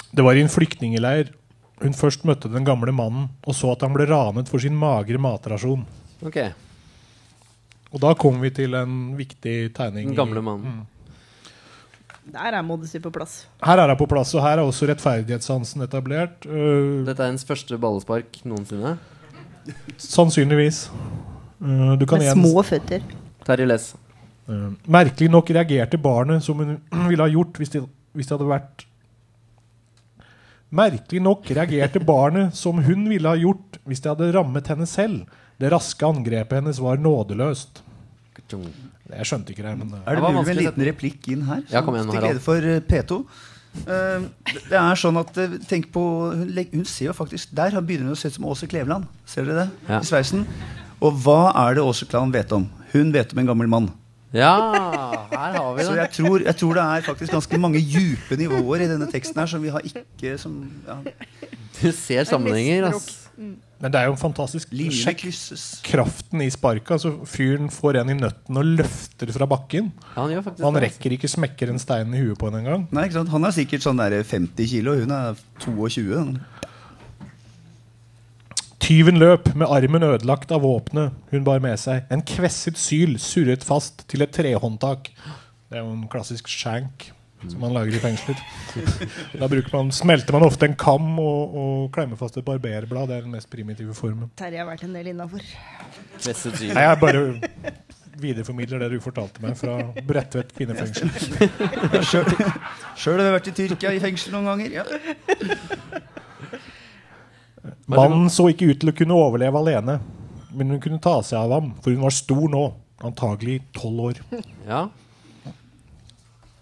[0.09, 1.30] Det var i en flyktningeleir
[1.80, 5.21] hun først møtte den gamle mannen og så at han ble ranet for sin magre
[5.21, 5.85] matrasjon.
[6.26, 6.39] Ok.
[7.93, 10.09] Og da kom vi til en viktig tegning.
[10.11, 10.81] Den gamle mannen.
[12.34, 13.43] Der er modesty på plass.
[13.65, 16.45] Her er hun på plass, og her er også rettferdighetssansen etablert.
[16.45, 18.97] Uh, Dette er hennes første ballespark noensinne.
[19.97, 20.89] sannsynligvis.
[21.60, 23.01] Uh, du kan Med igjen små føtter.
[23.47, 23.88] Terje Les.
[24.49, 26.77] Uh, merkelig nok reagerte barnet som hun
[27.10, 27.84] ville ha gjort hvis det,
[28.14, 28.85] hvis det hadde vært
[30.69, 35.23] Merkelig nok reagerte barnet som hun ville ha gjort hvis det hadde rammet henne selv.
[35.57, 37.81] Det raske angrepet hennes var nådeløst.
[39.10, 41.41] Jeg skjønte ikke det, men det Er det Det mulig med en liten replikk inn
[41.48, 41.64] her?
[41.72, 42.34] Ja, kom igjen, Til Harald.
[42.34, 43.26] glede for eh, P2.
[43.86, 46.02] Uh, det- det er sånn at eh, Tenk på
[46.34, 49.06] Hun, hun ser jo faktisk Der har- begynner hun å se ut som Åse Kleveland.
[49.26, 49.69] Ser dere det?
[49.88, 49.99] Ja.
[49.99, 50.45] I sveisen.
[51.02, 52.69] Og hva er det Åse Kleveland vet om?
[52.94, 53.91] Hun vet om en gammel mann.
[54.31, 55.98] Ja, her har vi Så det.
[55.98, 59.48] jeg tror, jeg tror det er faktisk ganske mange djupe nivåer i denne teksten her
[59.48, 60.98] som vi har ikke som ja,
[61.81, 63.18] Du ser sammenhenger, ass.
[63.39, 65.21] Men det er jo en fantastisk Sjekk
[65.87, 66.91] kraften i sparket.
[66.97, 69.93] Altså, fyren får en i nøtten og løfter fra bakken.
[70.17, 72.87] Ja, han Han rekker ikke smekker en stein i huet på henne engang.
[72.91, 73.31] Nei, ikke sant?
[73.31, 76.19] Han er sikkert sånn der 50 kilo, hun er 22.
[78.89, 82.03] Tyven løp med armen ødelagt av våpenet hun bar med seg.
[82.11, 85.11] En kvesset syl surret fast til et trehåndtak.
[85.69, 87.11] Det er jo en klassisk shank
[87.47, 88.39] som man lager i fengsler.
[89.39, 93.07] Da man, smelter man ofte en kam og, og klemmer fast et barberblad.
[93.09, 94.31] Det er den mest primitive formen.
[94.39, 95.45] Terje har vært en del innafor.
[96.25, 97.23] Jeg bare
[98.19, 101.07] videreformidler det du fortalte meg fra Bredtvet kvinnefengsel.
[102.03, 104.69] Sjøl har jeg vært i Tyrkia i fengsel noen ganger.
[104.81, 104.85] Ja.
[107.89, 109.99] Mannen så ikke ut til å kunne overleve alene,
[110.51, 112.67] men hun kunne ta seg av ham, for hun var stor nå.
[112.99, 114.17] Antagelig tolv år.
[114.67, 114.89] Ja.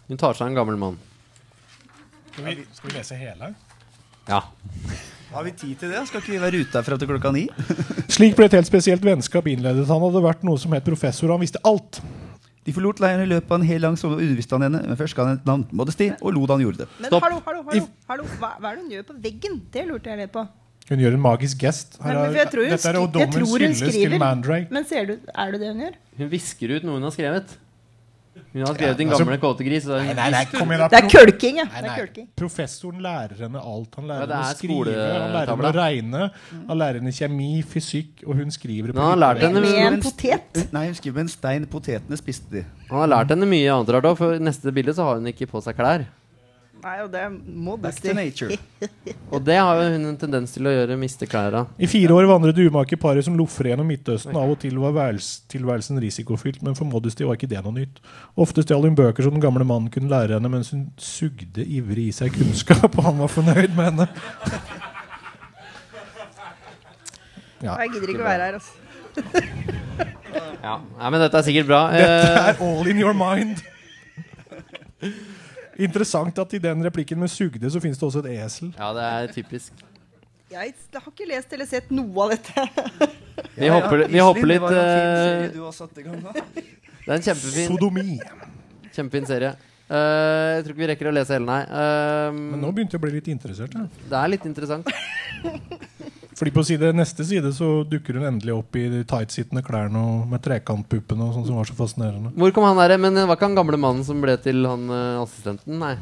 [0.07, 0.97] Hun tar seg en gammel mann.
[2.31, 3.49] Skal vi, skal vi lese hele?
[4.27, 4.43] Ja.
[5.33, 6.05] Har vi tid til det?
[6.07, 7.47] Skal ikke vi være ute herfra til klokka ni?
[8.15, 9.87] Slik ble et helt spesielt vennskap innledet.
[9.89, 11.99] Han hadde vært noe som het professor, og han visste alt.
[12.67, 14.99] De forlot leiren i løpet av en hel lang sommer og underviste han henne, men
[14.99, 16.87] først ga han et navn, Modesty, og lo da han gjorde det.
[16.99, 17.27] Men Stopp.
[17.27, 18.25] hallo, hallo, hallo, hallo.
[18.39, 19.59] Hva, hva er det hun gjør på veggen?
[19.75, 20.43] Det lurte jeg litt på.
[20.87, 21.97] Hun gjør en magisk gest.
[21.99, 24.17] Her er, Nei, jeg tror hun, dette er hun hyllest til.
[24.19, 24.71] Mandrake.
[24.75, 25.97] Men ser du, er det det hun gjør?
[26.19, 27.57] Hun visker ut noe hun har skrevet.
[28.57, 29.37] Hun har skrevet din altså- gamle
[30.07, 30.87] Nei, nei, nei, kom igjen da.
[30.89, 31.65] Det er kølking, ja.
[31.69, 32.27] Nei, Det er kølking.
[32.41, 33.95] Professoren lærer henne alt.
[33.95, 36.31] Han lærer Ja, henne å er skrive, han lærer henne å regne,
[36.67, 40.73] han lærer henne kjemi, fysikk, og hun skriver på han har henne Med en potet.
[40.73, 41.65] Nei, hun skriver med en stein.
[41.67, 42.65] Potetene spiste de.
[42.89, 45.47] Han har lært henne mye annet rart òg, for neste bilde så har hun ikke
[45.47, 46.07] på seg klær.
[46.83, 48.57] Nei, og det må Back to nature.
[49.33, 51.65] Og det har jo hun en tendens til å gjøre miste klærne.
[51.81, 54.37] I fire år vandret umake paret som loffer gjennom Midtøsten.
[54.37, 55.17] Av og til var
[55.51, 57.99] tilværelsen risikofylt, men for Modesty var ikke det noe nytt.
[58.39, 62.11] Ofte stjal hun bøker som den gamle mannen kunne lære henne, mens hun sugde ivrig
[62.11, 64.09] i seg kunnskap, og han var fornøyd med henne.
[67.57, 67.73] Ja.
[67.81, 68.75] Jeg gidder ikke å være her, altså.
[70.61, 70.75] Ja,
[71.09, 71.79] men dette er sikkert bra.
[71.89, 73.63] Dette Eh, er all in your mind.
[75.77, 78.73] Interessant at i den replikken med 'sugde' så finnes det også et esel.
[78.77, 79.73] ja, det er typisk.
[80.49, 83.09] Jeg har ikke lest eller sett noe av dette.
[83.57, 86.05] Vi hopper, vi hopper litt Det var en fin eh, serie du har satt i
[86.05, 86.31] gang nå.
[86.33, 88.19] Det er en kjempefin, Sodomi.
[88.95, 89.51] kjempefin serie.
[89.87, 91.61] Eh, jeg tror ikke vi rekker å lese hele, nei.
[91.67, 93.75] Eh, Men nå begynte jeg å bli litt interessert.
[93.75, 93.85] Ja.
[94.09, 94.87] det er litt interessant.
[96.37, 100.27] Fordi på side, neste side så dukker hun endelig opp i de tightsittende klærne og
[100.29, 102.29] med trekantpuppene og sånn som var så fascinerende.
[102.37, 102.93] Hvor kom han der?
[103.01, 105.79] Men det var ikke han gamle mannen som ble til han eh, assistenten?
[105.81, 105.95] Nei.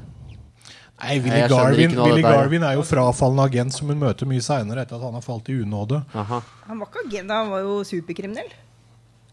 [0.96, 2.22] Nei, Willy Nei, Garvin, Willy.
[2.24, 5.50] Garvin er jo frafallende agent som hun møter mye seinere etter at han har falt
[5.52, 6.02] i unåde.
[6.16, 6.42] Aha.
[6.68, 8.54] Han var ikke agent, han var jo superkriminell.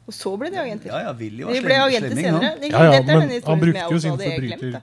[0.07, 0.91] Og så ble de agenter.
[0.91, 2.51] Ja, ja, Willy var De ble agenter slemming, senere.
[2.51, 2.71] han.
[2.71, 4.81] Ja, ja, men han brukte jo sin forbryter.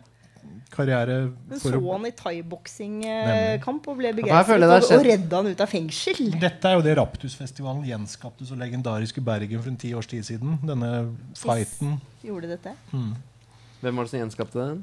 [0.73, 1.15] Karriere
[1.49, 5.71] Men for så han i thaiboksingkamp og ble begeistret og, og redda han ut av
[5.71, 6.21] fengsel.
[6.41, 10.59] Dette er jo det Raptusfestivalen gjenskapte så legendariske Bergen for en ti års tid siden.
[10.65, 10.91] Denne
[11.37, 11.97] fighten.
[12.25, 12.75] Gjorde dette.
[12.91, 14.79] Hvem var det som gjenskapte den?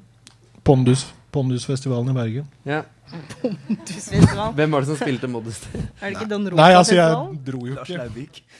[0.66, 2.46] Pondus, Pondusfestivalen i Bergen.
[2.66, 2.82] Ja.
[3.86, 4.54] Tusenfestival.
[4.56, 5.70] Hvem var det som spilte Modesty?
[6.00, 7.38] Er det ikke Don Nei, altså, jeg Rosa-festivalen?
[7.46, 8.02] dro jo Lars ikke.
[8.02, 8.42] Lauvik.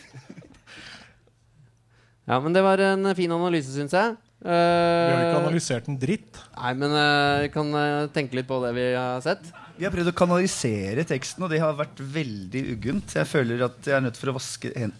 [2.26, 4.16] Ja, men det var en fin analyse, syns jeg.
[4.42, 6.36] Vi har ikke Eh, analysert en dritt.
[6.58, 9.42] nei, men eh, vi kan eh, tenke litt på det vi har sett.
[9.78, 13.14] Vi har prøvd å kanalisere teksten, og det har vært veldig uggent.
[13.16, 14.94] Jeg føler at jeg er nødt for å vaske, hen-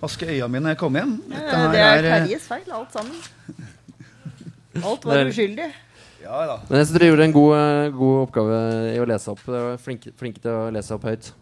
[0.00, 1.16] vaske øya mine når jeg kommer hjem.
[1.32, 3.18] Dette her det er Terjes feil, alt sammen.
[4.84, 5.70] Alt var uskyldig.
[6.22, 6.56] Ja da.
[6.68, 8.56] Men jeg syns dere gjorde en god, god oppgave
[8.94, 9.42] i å lese opp.
[9.46, 11.32] Dere var flinke, flinke til å lese opp høyt.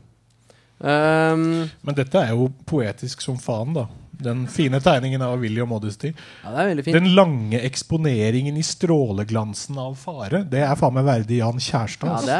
[0.78, 1.44] Um,
[1.82, 3.86] Men dette er jo poetisk som faen, da.
[4.16, 6.12] Den fine tegningen av William Modesty.
[6.14, 6.96] ja, det er veldig fint.
[6.96, 12.08] Den lange eksponeringen i stråleglansen av fare, det er faen meg verdig Jan Kjærstad.
[12.08, 12.36] Ja, det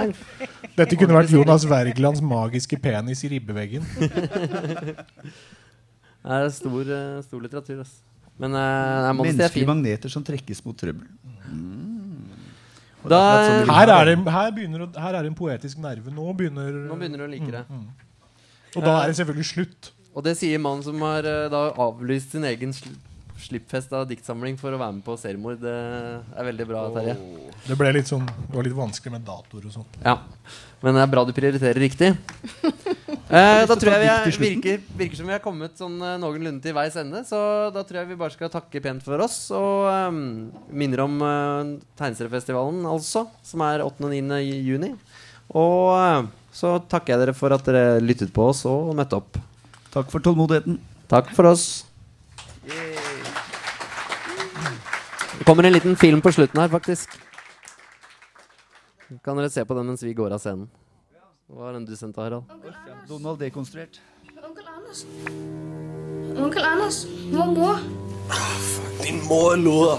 [0.46, 0.48] er,
[0.78, 3.84] Dette kunne vært Jonas Wergelands magiske penis i ribbeveggen.
[6.24, 7.82] det er stor, eh, stor litteratur.
[7.84, 8.00] altså.
[8.40, 11.08] Men uh, er Menneskelige magneter som trekkes mot trøbbel.
[13.06, 16.10] Da- sånn vil Her er, det, her, begynner, her er det en poetisk nerve.
[16.12, 17.62] Nå begynner, Nå begynner du å like det.
[18.76, 19.92] Og da er det selvfølgelig slutt.
[20.16, 22.94] Og det sier mannen som har eh, da avlyst sin egen sl
[23.36, 25.58] slippfest av diktsamling for å være med på seriemord.
[25.60, 27.16] Det er veldig bra, Terje.
[27.66, 29.90] Det ble litt sånn Det var litt vanskelig med datoer og sånn.
[30.00, 30.14] Ja.
[30.80, 32.14] Men det er bra du prioriterer riktig.
[33.26, 36.62] Eh, da tror jeg vi er, virker, virker som vi har kommet sånn eh, noenlunde
[36.62, 37.24] til veis ende.
[37.26, 37.38] Så
[37.74, 39.48] da tror jeg vi bare skal takke pent for oss.
[39.50, 40.20] Og um,
[40.70, 43.24] minner om uh, Tegneseriefestivalen, altså.
[43.42, 43.98] Som er 8.
[44.06, 44.38] og 9.
[44.68, 44.92] juni.
[45.58, 49.42] Og uh, så takker jeg dere for at dere lyttet på oss og møtte opp.
[49.96, 50.80] Takk for tålmodigheten.
[51.08, 51.86] Takk for oss.
[55.38, 57.08] Det kommer en liten film på slutten her, faktisk.
[59.24, 60.68] Kan dere se på den mens vi går av scenen?
[61.48, 62.44] Hva var den du sendte, Harald?
[63.08, 64.00] Donald dekonstruert.
[64.44, 65.04] Onkel Anders.
[66.44, 67.06] Onkel Anders.
[67.32, 67.80] Mormor.
[69.00, 69.98] Din mor er luder.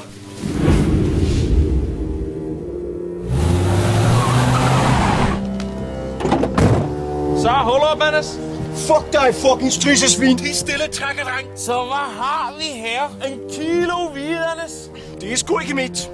[7.42, 8.47] Så hold opp, Anders.
[8.78, 10.38] Fuck deg, fucking strisesvin.
[10.38, 11.48] Tig stille, trækkerdreng.
[11.56, 13.10] Så hva har vi her?
[13.28, 14.90] En kilo hvide, Anders.
[15.22, 16.12] Det er sgu ikke mitt.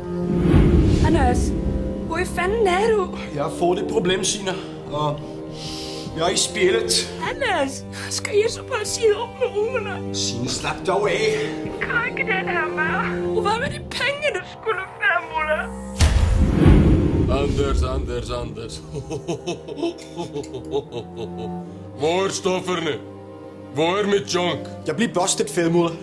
[1.08, 1.38] Anders.
[2.08, 3.18] Hvor i fanden er du?
[3.36, 4.52] Jeg har fått et problem, Sina.
[4.92, 5.20] Og
[6.18, 7.14] jeg er i spillet.
[7.30, 7.84] Anders.
[8.10, 10.16] Skal jeg så bare si opp med ungene?
[10.16, 11.08] Sine, slapp deg av.
[11.08, 11.50] Jeg
[11.82, 13.12] Kan ikke den her mer.
[13.36, 15.60] Og hva med de pengene du skulle være, Mulle?
[17.40, 18.82] Anders, Anders, Anders.
[22.04, 22.92] Hvor er stofferne?
[23.74, 24.60] Hvor er mit junk?
[24.88, 25.96] Jeg blir busted, fedmulle.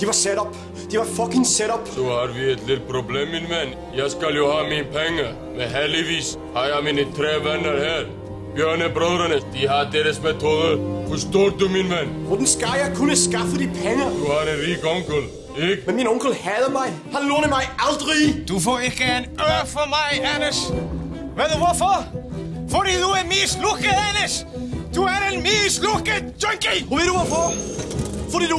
[0.00, 0.56] De var set up.
[0.90, 1.86] De var fucking set up.
[1.94, 3.76] Så har vi et lille problem, min venn.
[3.96, 5.30] Jeg skal jo ha mine penger.
[5.56, 8.10] Men heldigvis har jeg mine tre venner her.
[8.56, 10.82] Bjørnebrødrene, de har deres metoder.
[11.08, 12.10] Forstår du, min venn?
[12.26, 14.10] Hvordan skal jeg kunne skaffe de penger?
[14.18, 15.30] Du har en rik onkel,
[15.62, 15.82] ikke?
[15.86, 16.90] Men min onkel hader meg.
[17.14, 18.18] Han låner meg aldri.
[18.48, 20.66] Du får ikke en øre for meg, Anders.
[21.38, 22.02] Vet du hvorfor?
[22.74, 24.42] Fordi du er mislukket, Anders.
[24.96, 26.86] Du er en mislukket junkie.
[26.90, 27.54] Og ved du hvorfor?
[28.32, 28.56] Fordi du